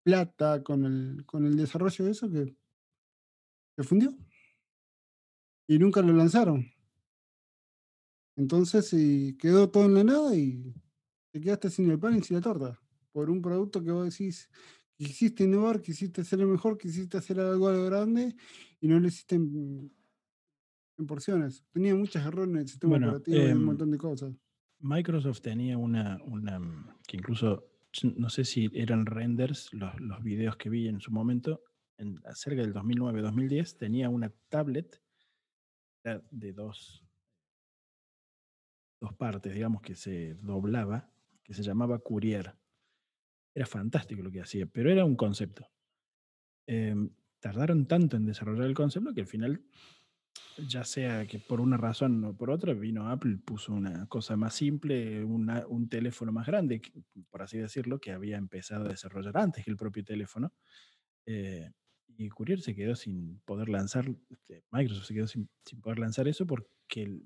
plata 0.03 0.62
con 0.62 0.84
el, 0.84 1.24
con 1.24 1.47
el 1.47 1.57
desarrollo 1.57 2.05
de 2.05 2.11
eso 2.11 2.30
que 2.30 2.55
se 3.76 3.82
fundió 3.82 4.14
y 5.66 5.78
nunca 5.78 6.03
lo 6.03 6.12
lanzaron. 6.12 6.76
Entonces 8.37 8.93
y 8.93 9.37
quedó 9.39 9.70
todo 9.70 9.87
en 9.87 9.95
la 9.95 10.05
nada 10.05 10.37
y 10.37 10.74
te 11.32 11.41
quedaste 11.41 11.70
sin 11.70 11.91
el 11.91 11.99
pan 11.99 12.16
y 12.16 12.22
sin 12.22 12.37
la 12.37 12.43
torta. 12.43 12.80
Por 13.12 13.30
un 13.30 13.41
producto 13.41 13.82
que 13.82 13.91
vos 13.91 14.05
decís, 14.05 14.51
quisiste 14.97 15.45
innovar, 15.45 15.80
quisiste 15.80 16.20
hacer 16.20 16.39
lo 16.39 16.47
mejor, 16.47 16.76
quisiste 16.76 17.16
hacer 17.16 17.41
algo 17.41 17.66
grande 17.84 18.34
y 18.80 18.89
no 18.89 19.01
lo 19.01 19.09
hiciste 19.09 19.37
en, 19.37 19.91
en 20.99 21.07
porciones. 21.07 21.64
Tenía 21.72 21.95
muchos 21.95 22.24
errores 22.24 22.51
en 22.51 22.61
el 22.61 22.68
sistema 22.68 22.91
Bueno, 22.91 23.09
operativo 23.09 23.37
y 23.37 23.41
un 23.41 23.51
em, 23.51 23.64
montón 23.64 23.91
de 23.91 23.99
cosas. 23.99 24.34
Microsoft 24.80 25.41
tenía 25.41 25.78
una, 25.78 26.20
una 26.24 26.59
mm, 26.59 26.99
que 27.07 27.16
incluso, 27.16 27.66
no 28.03 28.28
sé 28.28 28.45
si 28.45 28.70
eran 28.74 29.07
renders, 29.07 29.72
los, 29.72 29.99
los 30.01 30.22
videos 30.22 30.57
que 30.57 30.68
vi 30.68 30.89
en 30.89 31.01
su 31.01 31.11
momento, 31.11 31.62
en, 31.97 32.20
cerca 32.34 32.61
del 32.61 32.74
2009-2010, 32.74 33.78
tenía 33.78 34.11
una 34.11 34.30
tablet 34.49 35.01
de 36.30 36.53
dos, 36.53 37.06
dos 39.01 39.14
partes, 39.14 39.55
digamos, 39.55 39.82
que 39.82 39.94
se 39.94 40.34
doblaba, 40.34 41.11
que 41.44 41.55
se 41.55 41.62
llamaba 41.62 41.99
Courier. 42.01 42.57
Era 43.55 43.66
fantástico 43.66 44.22
lo 44.22 44.30
que 44.30 44.40
hacía, 44.42 44.66
pero 44.66 44.90
era 44.90 45.05
un 45.05 45.16
concepto. 45.16 45.68
Em, 46.66 47.11
tardaron 47.40 47.86
tanto 47.86 48.16
en 48.16 48.26
desarrollar 48.26 48.66
el 48.66 48.74
concepto 48.74 49.14
que 49.14 49.20
al 49.22 49.26
final, 49.26 49.64
ya 50.57 50.84
sea 50.84 51.26
que 51.26 51.38
por 51.40 51.61
una 51.61 51.76
razón 51.76 52.24
o 52.24 52.36
por 52.36 52.51
otra, 52.51 52.74
vino 52.74 53.09
Apple, 53.11 53.38
puso 53.44 53.72
una 53.74 54.07
cosa 54.09 54.36
más 54.36 54.55
simple, 54.55 55.24
una- 55.24 55.66
un 55.68 55.88
teléfono 55.88 56.32
más 56.32 56.47
grande, 56.47 56.82
por 57.30 57.42
así 57.42 57.59
decirlo, 57.59 58.01
que 58.01 58.12
había 58.12 58.38
empezado 58.38 58.86
a 58.86 58.90
desarrollar 58.90 59.36
antes 59.38 59.64
que 59.64 59.70
el 59.70 59.76
propio 59.76 60.05
teléfono. 60.05 60.53
eh, 61.26 61.70
y 62.09 62.28
Courier 62.30 62.61
se 62.61 62.74
quedó 62.74 62.97
sin 62.97 63.40
poder 63.47 63.68
lanzar, 63.68 64.07
este, 64.30 64.64
Microsoft 64.72 65.07
se 65.07 65.14
quedó 65.14 65.26
sin, 65.28 65.51
sin 65.64 65.80
poder 65.80 65.99
lanzar 66.01 66.28
eso 66.28 66.47
porque 66.47 67.22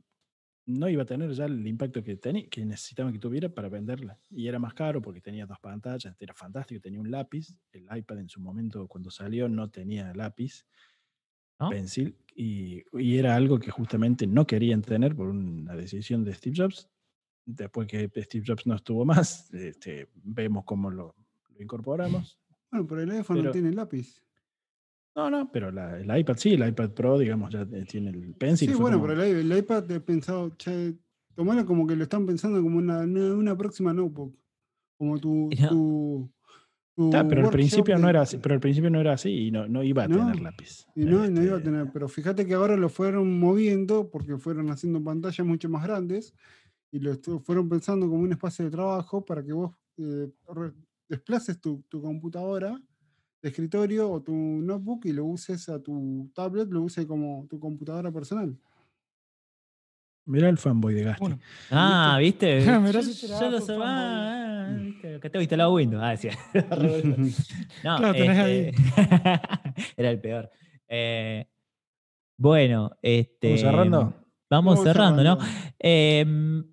no 0.66 0.88
iba 0.88 1.02
a 1.02 1.06
tener 1.06 1.32
ya 1.32 1.46
el 1.46 1.66
impacto 1.66 2.02
que, 2.02 2.16
tenía, 2.16 2.48
que 2.48 2.64
necesitaban 2.64 3.12
que 3.12 3.18
tuviera 3.18 3.48
para 3.48 3.68
venderla. 3.68 4.18
Y 4.30 4.46
era 4.46 4.58
más 4.58 4.74
caro 4.74 5.00
porque 5.02 5.20
tenía 5.20 5.46
dos 5.46 5.58
pantallas, 5.60 6.14
era 6.20 6.34
fantástico, 6.34 6.80
tenía 6.80 7.00
un 7.00 7.10
lápiz. 7.10 7.54
El 7.72 7.86
iPad 7.96 8.20
en 8.20 8.28
su 8.28 8.40
momento, 8.40 8.86
cuando 8.86 9.10
salió, 9.10 9.48
no 9.48 9.68
tenía 9.70 10.12
lápiz, 10.14 10.64
¿No? 11.58 11.70
pencil, 11.70 12.16
y, 12.34 12.82
y 12.92 13.18
era 13.18 13.36
algo 13.36 13.58
que 13.58 13.70
justamente 13.70 14.26
no 14.26 14.46
querían 14.46 14.80
tener 14.82 15.14
por 15.14 15.28
una 15.28 15.74
decisión 15.76 16.24
de 16.24 16.34
Steve 16.34 16.56
Jobs. 16.56 16.88
Después 17.44 17.86
que 17.88 18.10
Steve 18.22 18.44
Jobs 18.46 18.66
no 18.66 18.76
estuvo 18.76 19.04
más, 19.04 19.52
este, 19.52 20.08
vemos 20.14 20.64
cómo 20.64 20.90
lo, 20.90 21.14
lo 21.48 21.62
incorporamos. 21.62 22.38
Bueno, 22.72 22.86
pero 22.86 23.00
el 23.02 23.10
iPhone 23.10 23.36
pero- 23.38 23.46
no 23.48 23.50
tiene 23.50 23.72
lápiz. 23.72 24.22
No, 25.16 25.28
no, 25.28 25.50
pero 25.52 25.70
la- 25.72 25.98
el 25.98 26.18
iPad 26.18 26.36
sí, 26.36 26.54
el 26.54 26.66
iPad 26.68 26.90
Pro, 26.90 27.18
digamos, 27.18 27.50
ya 27.52 27.62
eh, 27.62 27.84
tiene 27.88 28.10
el 28.10 28.34
pencil. 28.34 28.68
Sí, 28.68 28.74
bueno, 28.80 28.98
como- 28.98 29.08
pero 29.08 29.22
el, 29.22 29.50
el 29.52 29.58
iPad 29.58 29.90
he 29.90 30.00
pensado, 30.00 30.50
che, 30.56 30.94
tomalo 31.34 31.66
como 31.66 31.86
que 31.86 31.96
lo 31.96 32.04
están 32.04 32.26
pensando 32.26 32.62
como 32.62 32.78
una, 32.78 33.00
una, 33.00 33.34
una 33.34 33.56
próxima 33.56 33.92
notebook. 33.92 34.36
Como 34.98 35.18
tu. 35.18 35.50
No. 35.60 35.68
tu, 35.68 36.30
tu 36.96 37.28
pero 37.28 37.44
al 37.44 37.50
principio 37.50 37.98
no 37.98 38.08
era 38.10 38.22
así, 38.22 38.36
pero 38.38 38.54
al 38.54 38.60
principio 38.60 38.90
no 38.90 39.00
era 39.00 39.14
así 39.14 39.30
y 39.46 39.50
no, 39.50 39.66
no 39.66 39.82
iba 39.82 40.04
a 40.04 40.08
No, 40.08 40.16
tener 40.18 40.40
lápiz. 40.40 40.86
Y 40.94 41.04
no, 41.06 41.26
no 41.30 41.42
iba 41.42 41.54
a 41.54 41.58
Este, 41.58 41.70
tener, 41.70 41.90
pero 41.92 42.08
fíjate 42.08 42.44
que 42.46 42.52
ahora 42.54 42.76
lo 42.76 42.88
fueron 42.90 43.38
moviendo 43.38 44.10
porque 44.10 44.36
fueron 44.36 44.70
haciendo 44.70 45.02
pantallas 45.02 45.46
mucho 45.46 45.68
más 45.70 45.82
grandes 45.84 46.34
y 46.92 46.98
lo 46.98 47.14
fueron 47.42 47.68
pensando 47.70 48.06
como 48.08 48.22
un 48.22 48.32
espacio 48.32 48.66
de 48.66 48.70
trabajo 48.72 49.24
para 49.24 49.42
que 49.42 49.52
vos 49.52 49.74
eh, 49.96 50.28
desplaces 51.08 51.58
tu, 51.60 51.82
tu 51.88 52.02
computadora 52.02 52.78
de 53.42 53.48
escritorio 53.48 54.10
o 54.10 54.22
tu 54.22 54.32
notebook 54.34 55.06
y 55.06 55.12
lo 55.12 55.24
uses 55.24 55.68
a 55.68 55.82
tu 55.82 56.30
tablet, 56.34 56.68
lo 56.70 56.82
uses 56.82 57.06
como 57.06 57.46
tu 57.48 57.58
computadora 57.58 58.10
personal. 58.12 58.56
Mirá 60.26 60.48
el 60.48 60.58
fanboy 60.58 60.94
de 60.94 61.04
Gasti. 61.04 61.20
Bueno, 61.20 61.38
Ah, 61.70 62.18
¿viste? 62.20 62.60
Mirá 62.80 63.00
yo, 63.00 63.02
si 63.02 63.14
será 63.14 63.40
yo 63.40 63.50
lo 63.50 63.82
ah, 63.82 64.68
ah, 64.68 64.76
¿viste? 64.78 65.18
Que 65.20 65.30
tengo 65.30 65.40
instalado 65.42 65.72
Windows. 65.74 66.02
Ah, 66.04 66.10
decía. 66.10 66.32
No, 67.84 67.96
Claro, 67.96 68.12
tenés 68.12 68.38
ahí. 68.38 68.58
este, 68.68 69.94
Era 69.96 70.10
el 70.10 70.20
peor. 70.20 70.50
Eh, 70.88 71.46
bueno, 72.38 72.90
este. 73.02 73.48
¿Vamos 73.48 73.60
cerrando? 73.60 73.98
Vamos, 74.50 74.74
Vamos 74.74 74.82
cerrando, 74.84 75.24
¿no? 75.24 75.36
cerrando. 75.40 76.64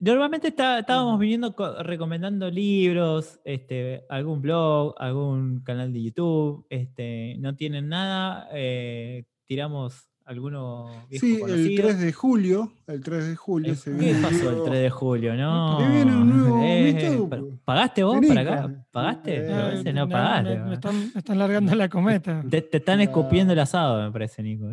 Normalmente 0.00 0.48
está- 0.48 0.80
estábamos 0.80 1.18
viniendo 1.18 1.54
co- 1.54 1.82
recomendando 1.82 2.50
libros, 2.50 3.40
este, 3.44 4.04
algún 4.08 4.42
blog, 4.42 4.94
algún 4.98 5.60
canal 5.60 5.92
de 5.92 6.02
YouTube. 6.02 6.66
Este, 6.68 7.36
no 7.38 7.54
tienen 7.56 7.88
nada. 7.88 8.48
eh, 8.52 9.24
tiramos 9.46 10.08
alguno 10.26 10.86
viejo 11.10 11.26
Sí, 11.26 11.34
el 11.34 11.40
conocido. 11.40 11.82
3 11.84 12.00
de 12.00 12.12
julio, 12.12 12.72
el 12.86 13.02
3 13.02 13.26
de 13.28 13.36
julio 13.36 13.72
Eh, 13.72 13.76
se 13.76 13.90
¿Qué 13.92 13.96
viene 13.98 14.22
pasó 14.22 14.36
el 14.36 14.42
nuevo- 14.44 14.64
3 14.64 14.82
de 14.82 14.90
julio? 14.90 15.34
No. 15.36 15.78
Se 15.80 15.88
viene 15.88 16.16
un 16.16 16.38
nuevo 16.38 16.62
Eh, 16.64 17.26
pa- 17.30 17.38
¿Pagaste 17.64 18.02
vos 18.04 18.14
Vení, 18.20 18.28
para 18.34 18.40
acá? 18.40 18.86
¿Pagaste? 18.90 19.36
Eh, 19.36 19.82
eh, 19.84 19.92
no 19.92 20.06
me- 20.06 20.12
pagaste. 20.12 20.50
Me, 20.50 20.56
me 20.60 20.64
¿no? 20.66 20.72
están, 20.72 20.94
me 21.14 21.18
están 21.18 21.38
largando 21.38 21.74
la 21.74 21.88
cometa. 21.90 22.42
Te, 22.48 22.62
te 22.62 22.76
están 22.78 23.00
escupiendo 23.46 23.52
el 23.52 23.58
asado, 23.58 24.02
me 24.02 24.10
parece, 24.12 24.42
Nico. 24.42 24.66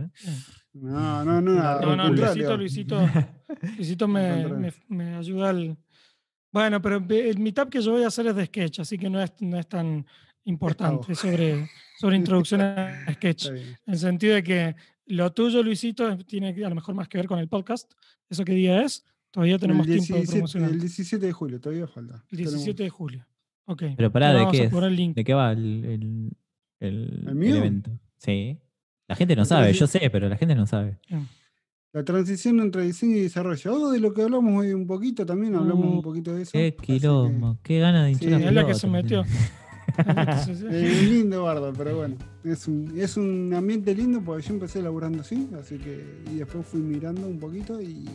No, 0.73 1.25
no, 1.25 1.41
no, 1.41 1.51
No, 1.53 1.95
No, 1.95 1.95
no. 1.95 2.09
Luisito, 2.09 2.57
Luisito, 2.57 2.99
Luisito 3.77 4.07
me, 4.07 4.47
me, 4.47 4.73
me 4.87 5.15
ayuda 5.15 5.49
al... 5.49 5.77
Bueno, 6.53 6.81
pero 6.81 6.97
el 7.09 7.39
meetup 7.39 7.69
que 7.69 7.81
yo 7.81 7.91
voy 7.91 8.03
a 8.03 8.07
hacer 8.07 8.27
es 8.27 8.35
de 8.35 8.45
sketch, 8.45 8.79
así 8.79 8.97
que 8.97 9.09
no 9.09 9.21
es, 9.21 9.31
no 9.39 9.57
es 9.57 9.67
tan 9.67 10.05
importante 10.43 11.15
sobre, 11.15 11.69
sobre 11.97 12.17
introducción 12.17 12.61
a 12.61 13.05
sketch. 13.13 13.47
En 13.47 13.77
el 13.93 13.97
sentido 13.97 14.35
de 14.35 14.43
que 14.43 14.75
lo 15.05 15.31
tuyo, 15.31 15.63
Luisito, 15.63 16.17
tiene 16.19 16.49
a 16.65 16.69
lo 16.69 16.75
mejor 16.75 16.93
más 16.95 17.07
que 17.07 17.17
ver 17.17 17.27
con 17.27 17.39
el 17.39 17.47
podcast, 17.47 17.91
eso 18.29 18.43
qué 18.45 18.53
día 18.53 18.81
es, 18.83 19.05
Todavía 19.31 19.57
tenemos 19.57 19.87
el, 19.87 19.93
tiempo 19.93 20.13
de 20.13 20.19
17, 20.19 20.33
promocionar. 20.39 20.71
el 20.71 20.79
17 20.81 21.25
de 21.25 21.31
julio, 21.31 21.61
todavía 21.61 21.87
falta. 21.87 22.21
El 22.31 22.37
17 22.39 22.83
de 22.83 22.89
julio. 22.89 23.25
Ok. 23.65 23.83
Pero 23.95 24.11
pará, 24.11 24.33
¿de 24.33 24.39
vamos 24.39 24.51
qué 24.51 24.61
a 24.63 24.65
es? 24.65 24.69
poner 24.69 24.89
el 24.89 24.95
link. 24.97 25.15
¿De 25.15 25.23
qué 25.23 25.33
va 25.33 25.53
el, 25.53 25.85
el, 25.85 26.31
el- 26.81 27.19
¿El 27.23 27.27
el 27.29 27.35
mío? 27.35 27.55
evento? 27.55 27.97
Sí. 28.17 28.59
La 29.11 29.15
gente 29.17 29.35
no 29.35 29.45
sabe, 29.45 29.73
yo 29.73 29.87
sé, 29.87 30.09
pero 30.09 30.27
la 30.29 30.37
gente 30.37 30.55
no 30.55 30.65
sabe. 30.65 30.97
La 31.93 32.03
transición 32.05 32.59
entre 32.61 32.83
diseño 32.83 33.17
y 33.17 33.21
desarrollo. 33.21 33.71
Algo 33.73 33.91
de 33.91 33.99
lo 33.99 34.13
que 34.13 34.21
hablamos 34.21 34.57
hoy 34.61 34.71
un 34.73 34.87
poquito, 34.87 35.25
también 35.25 35.55
hablamos 35.55 35.85
Uh, 35.85 35.89
un 35.97 36.01
poquito 36.01 36.33
de 36.33 36.43
eso. 36.43 36.51
Qué 36.53 36.73
que- 36.73 36.85
quilombo, 36.99 37.57
qué 37.61 37.79
ganas 37.79 38.05
de 38.05 38.11
hinchar 38.11 38.23
Sí, 38.29 38.29
la 38.39 38.47
es 38.47 38.53
la 38.53 38.65
que 38.65 38.73
se 38.73 38.87
metió. 38.87 39.23
Eh, 40.71 41.05
lindo 41.09 41.43
bardo, 41.43 41.73
pero 41.77 41.97
bueno, 41.97 42.15
es 42.45 42.65
un, 42.69 42.93
es 42.97 43.17
un 43.17 43.53
ambiente 43.53 43.93
lindo 43.93 44.21
porque 44.23 44.47
yo 44.47 44.53
empecé 44.53 44.81
laburando 44.81 45.19
así, 45.19 45.49
así 45.59 45.77
que 45.77 46.05
y 46.31 46.35
después 46.37 46.65
fui 46.65 46.79
mirando 46.79 47.27
un 47.27 47.37
poquito 47.37 47.81
y 47.81 48.07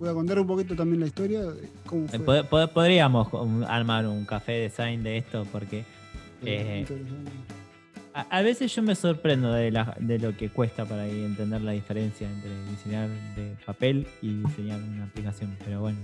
voy 0.00 0.08
a 0.08 0.14
contar 0.14 0.40
un 0.40 0.48
poquito 0.48 0.74
también 0.74 0.98
la 1.00 1.06
historia 1.06 1.42
de 1.42 1.68
cómo 1.86 2.06
Eh, 2.06 2.18
fue. 2.18 2.42
pod- 2.42 2.48
pod- 2.48 2.72
Podríamos 2.72 3.32
um, 3.34 3.62
armar 3.62 4.08
un 4.08 4.24
café 4.24 4.52
design 4.52 5.04
de 5.04 5.18
esto 5.18 5.46
porque 5.52 5.84
eh. 6.44 6.84
A, 8.14 8.38
a 8.38 8.42
veces 8.42 8.74
yo 8.74 8.82
me 8.82 8.94
sorprendo 8.94 9.52
de, 9.52 9.70
la- 9.70 9.96
de 10.00 10.18
lo 10.18 10.36
que 10.36 10.48
cuesta 10.50 10.84
para 10.84 11.06
entender 11.06 11.60
la 11.62 11.72
diferencia 11.72 12.28
entre 12.30 12.50
diseñar 12.70 13.08
de 13.36 13.54
papel 13.66 14.06
y 14.20 14.34
diseñar 14.42 14.80
una 14.80 15.04
aplicación. 15.04 15.56
Pero 15.64 15.80
bueno, 15.80 15.98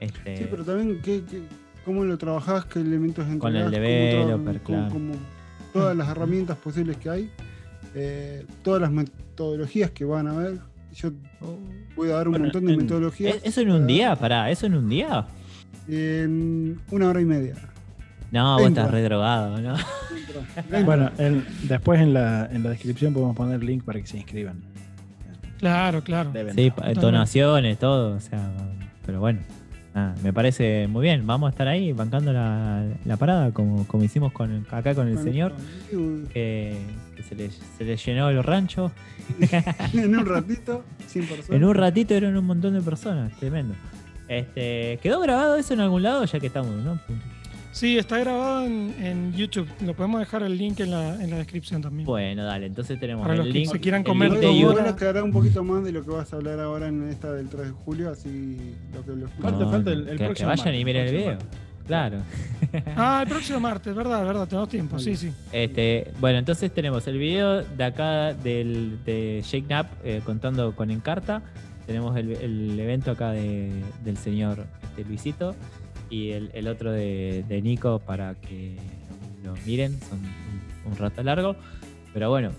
este, 0.00 0.36
Sí, 0.38 0.46
pero 0.50 0.64
también 0.64 1.00
¿qué, 1.02 1.22
qué- 1.30 1.42
cómo 1.84 2.04
lo 2.04 2.16
trabajás, 2.18 2.64
qué 2.66 2.80
elementos 2.80 3.24
Con 3.38 3.54
el 3.56 3.70
developer, 3.70 4.60
claro. 4.60 4.88
cómo 4.92 5.14
todas 5.72 5.96
las 5.96 6.08
herramientas 6.08 6.56
posibles 6.58 6.96
que 6.98 7.08
hay, 7.10 7.30
eh, 7.94 8.44
todas 8.62 8.80
las 8.80 8.90
metodologías 8.92 9.90
que 9.90 10.04
van 10.04 10.26
a 10.28 10.32
haber. 10.32 10.58
Yo 10.94 11.10
voy 11.96 12.10
a 12.10 12.14
dar 12.16 12.28
un 12.28 12.32
Bueno, 12.32 12.44
montón 12.46 12.66
de 12.66 12.72
en- 12.74 12.78
metodologías. 12.80 13.36
¿es- 13.36 13.44
¿Eso 13.46 13.60
en 13.62 13.70
un 13.70 13.86
día? 13.86 14.14
Pará, 14.16 14.50
¿eso 14.50 14.66
en 14.66 14.74
un 14.74 14.88
día? 14.88 15.26
En 15.88 16.80
una 16.90 17.08
hora 17.08 17.20
y 17.20 17.24
media. 17.24 17.54
No, 18.32 18.58
vos 18.58 18.68
estás 18.68 18.90
redrogado, 18.90 19.60
¿no? 19.60 19.74
Bueno, 20.84 21.10
en- 21.18 21.44
después 21.64 22.00
en 22.00 22.14
la, 22.14 22.46
en 22.50 22.62
la 22.62 22.70
descripción 22.70 23.12
podemos 23.12 23.36
poner 23.36 23.60
el 23.60 23.66
link 23.66 23.84
para 23.84 24.00
que 24.00 24.06
se 24.06 24.16
inscriban. 24.16 24.60
Claro, 25.58 26.02
claro. 26.02 26.30
Deben. 26.32 26.54
Sí, 26.54 26.70
pa- 26.70 26.76
Totalmente. 26.76 27.00
donaciones, 27.00 27.78
todo, 27.78 28.16
o 28.16 28.20
sea, 28.20 28.50
pero 29.06 29.20
bueno, 29.20 29.40
nada, 29.94 30.14
me 30.22 30.32
parece 30.32 30.88
muy 30.88 31.02
bien. 31.02 31.26
Vamos 31.26 31.48
a 31.48 31.50
estar 31.50 31.68
ahí 31.68 31.92
bancando 31.92 32.32
la, 32.32 32.84
la 33.04 33.16
parada 33.16 33.52
como, 33.52 33.86
como 33.86 34.02
hicimos 34.04 34.32
con 34.32 34.66
acá 34.70 34.94
con 34.94 35.06
el 35.06 35.14
Bueno, 35.14 35.30
señor, 35.30 35.52
que, 36.32 36.76
que 37.14 37.22
se, 37.22 37.34
le, 37.36 37.50
se 37.50 37.84
le 37.84 37.96
llenó 37.96 38.30
el 38.30 38.42
rancho. 38.42 38.90
en 39.92 40.16
un 40.18 40.26
ratito, 40.26 40.82
100 41.06 41.26
personas. 41.28 41.50
En 41.50 41.64
un 41.64 41.74
ratito 41.74 42.14
eran 42.14 42.36
un 42.36 42.44
montón 42.46 42.72
de 42.74 42.80
personas, 42.80 43.32
tremendo. 43.38 43.74
Este, 44.28 44.98
¿Quedó 45.02 45.20
grabado 45.20 45.56
eso 45.56 45.74
en 45.74 45.80
algún 45.80 46.02
lado? 46.02 46.24
Ya 46.24 46.40
que 46.40 46.46
estamos, 46.48 46.72
¿no? 46.82 46.98
Sí, 47.72 47.96
está 47.96 48.18
grabado 48.18 48.66
en, 48.66 48.94
en 49.00 49.32
YouTube. 49.32 49.66
Lo 49.84 49.94
podemos 49.94 50.20
dejar 50.20 50.42
el 50.42 50.58
link 50.58 50.78
en 50.80 50.90
la, 50.90 51.14
en 51.22 51.30
la 51.30 51.38
descripción 51.38 51.80
también. 51.80 52.06
Bueno, 52.06 52.44
dale, 52.44 52.66
entonces 52.66 53.00
tenemos 53.00 53.22
Para 53.22 53.32
el 53.34 53.38
los 53.40 53.46
que 53.48 53.52
link. 53.60 53.72
se 53.72 53.80
quieran 53.80 54.02
el 54.02 54.06
comer 54.06 54.30
link 54.30 54.40
de 54.40 54.46
voy 54.46 54.60
YouTube. 54.60 54.76
a 54.78 54.80
horas. 54.82 54.92
aclarar 54.92 55.22
un 55.22 55.32
poquito 55.32 55.64
más 55.64 55.82
de 55.82 55.90
lo 55.92 56.04
que 56.04 56.10
vas 56.10 56.30
a 56.32 56.36
hablar 56.36 56.60
ahora 56.60 56.88
en 56.88 57.08
esta 57.08 57.32
del 57.32 57.48
3 57.48 57.64
de 57.66 57.70
julio, 57.72 58.10
así 58.10 58.74
lo 58.92 59.02
que 59.04 59.12
lo 59.20 59.28
Falta- 59.40 59.66
falta 59.70 59.90
el- 59.90 60.00
el 60.00 60.04
que- 60.10 60.16
que, 60.18 60.24
próximo 60.24 60.48
vayan 60.50 60.66
y 60.66 60.68
martes, 60.68 60.84
miren 60.84 61.06
el 61.06 61.10
próximo 61.10 61.32
video. 61.38 61.72
Claro. 61.86 62.18
Ah, 62.94 63.20
el 63.24 63.28
próximo 63.32 63.60
martes, 63.60 63.94
verdad, 63.94 64.24
verdad, 64.24 64.46
tenemos 64.46 64.68
tiempo. 64.68 64.98
Sí, 64.98 65.16
sí. 65.16 65.32
Este, 65.50 66.12
bueno, 66.20 66.38
entonces 66.38 66.70
tenemos 66.72 67.06
el 67.08 67.16
video 67.18 67.62
de 67.62 67.84
acá 67.84 68.34
del, 68.34 68.98
de 69.06 69.40
Shake 69.44 69.66
Nap 69.68 69.86
eh, 70.04 70.20
contando 70.24 70.76
con 70.76 70.90
Encarta. 70.90 71.42
Tenemos 71.86 72.14
el, 72.16 72.32
el 72.32 72.78
evento 72.78 73.10
acá 73.10 73.30
de- 73.32 73.82
del 74.04 74.16
señor 74.18 74.66
este, 74.82 75.04
Luisito 75.04 75.56
y 76.12 76.30
el, 76.32 76.50
el 76.52 76.68
otro 76.68 76.92
de, 76.92 77.44
de 77.48 77.62
Nico 77.62 77.98
para 78.00 78.34
que 78.34 78.76
lo 79.42 79.54
miren. 79.66 79.98
Son 80.08 80.18
un, 80.20 80.92
un 80.92 80.98
rato 80.98 81.22
largo. 81.22 81.56
Pero 82.12 82.28
bueno, 82.28 82.50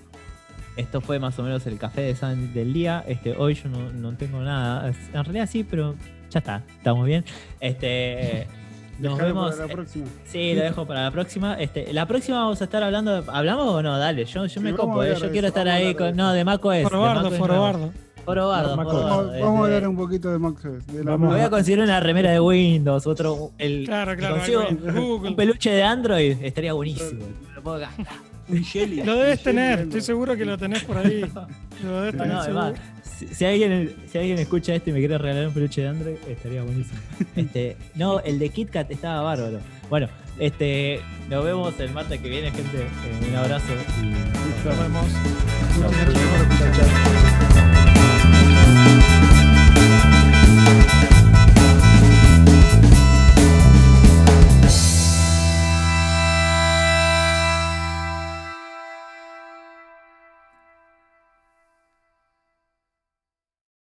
esto 0.76 1.02
fue 1.02 1.20
más 1.20 1.38
o 1.38 1.44
menos 1.44 1.66
el 1.68 1.78
café 1.78 2.02
de 2.02 2.16
San 2.16 2.54
del 2.54 2.74
día. 2.74 3.04
Este, 3.08 3.36
hoy 3.38 3.54
yo 3.54 3.70
no, 3.70 3.92
no 3.92 4.18
tengo 4.18 4.42
nada. 4.42 4.90
En 5.14 5.24
realidad 5.24 5.48
sí, 5.50 5.64
pero 5.64 5.96
ya 6.32 6.40
está. 6.40 6.64
Estamos 6.78 7.06
bien. 7.06 7.24
Este, 7.60 8.48
nos 9.00 9.18
Dejalo 9.18 9.28
vemos. 9.36 9.56
para 9.56 9.68
la 9.68 9.74
próxima. 9.74 10.06
Sí, 10.26 10.54
lo 10.56 10.64
dejo 10.64 10.88
para 10.88 11.04
la 11.04 11.12
próxima. 11.12 11.54
Este, 11.62 11.94
la 11.94 12.08
próxima 12.08 12.40
vamos 12.40 12.60
a 12.60 12.64
estar 12.64 12.82
hablando. 12.82 13.22
de- 13.22 13.32
¿Hablamos 13.32 13.68
o 13.68 13.84
no? 13.84 13.98
Dale, 14.00 14.26
yo, 14.26 14.46
yo 14.48 14.50
Sí, 14.50 14.60
me 14.62 14.74
copo, 14.74 15.04
eh, 15.04 15.10
yo 15.14 15.30
quiero 15.32 15.48
eso, 15.48 15.60
estar 15.60 15.68
ahí 15.70 15.94
con. 15.94 16.16
No, 16.16 16.34
de 16.34 16.44
Maco 16.44 16.72
es. 16.74 16.84
Forobardo, 16.84 17.30
Forobardo. 17.32 17.94
OS. 18.24 18.26
Forobardo, 18.26 18.78
Vamos, 18.78 19.62
a 19.62 19.64
hablar 19.66 19.88
un 19.88 19.96
poquito 19.98 20.32
de 20.32 20.40
MacOS. 20.40 20.88
De 20.88 21.04
la 21.04 21.18
Me 21.18 21.28
voy 21.28 21.40
a 21.42 21.50
conseguir 21.50 21.80
una 21.82 22.00
remera 22.00 22.32
de 22.32 22.40
Windows, 22.40 23.06
otro. 23.08 23.52
El, 23.58 23.86
Claro, 23.86 24.16
claro. 24.16 24.42
un 24.96 25.36
peluche 25.36 25.72
de 25.72 25.84
Android, 25.84 26.38
estaría 26.42 26.74
buenísimo. 26.74 27.26
Lo 27.56 27.62
puedo 27.64 27.80
gastar. 27.80 28.08
un 28.50 28.64
jelly. 28.64 29.04
Lo 29.04 29.16
debes 29.16 29.42
tener, 29.44 29.80
estoy 29.82 30.02
seguro 30.02 30.36
que 30.38 30.46
lo 30.46 30.58
tenés 30.58 30.84
por 30.84 30.98
ahí. 30.98 31.22
Lo 31.84 32.02
debes 32.02 32.14
No, 32.16 32.24
tener 32.24 32.28
no, 32.36 32.44
seguro. 32.44 32.62
además, 32.62 32.82
si, 33.18 33.28
si 33.28 33.46
alguien, 33.46 33.96
si 34.12 34.18
alguien 34.18 34.40
escucha 34.40 34.74
esto 34.76 34.90
y 34.90 34.94
me 34.94 35.00
quiere 35.00 35.18
regalar 35.18 35.48
un 35.48 35.54
peluche 35.54 35.82
de 35.82 35.88
Android, 35.90 36.16
estaría 36.28 36.64
buenísimo. 36.64 37.00
Este, 37.36 37.78
no, 37.96 38.20
el 38.22 38.40
de 38.40 38.50
KitKat 38.50 38.90
estaba 38.92 39.22
bárbaro. 39.22 39.60
Bueno, 39.90 40.08
este, 40.40 41.00
nos 41.30 41.44
vemos 41.46 41.78
el 41.80 41.92
martes 41.92 42.20
que 42.22 42.30
viene, 42.30 42.52
gente. 42.52 42.78
Eh, 42.80 43.30
un 43.30 43.36
abrazo 43.36 43.66
y 44.02 44.08
Nos 44.68 44.78
vemos. 44.80 45.08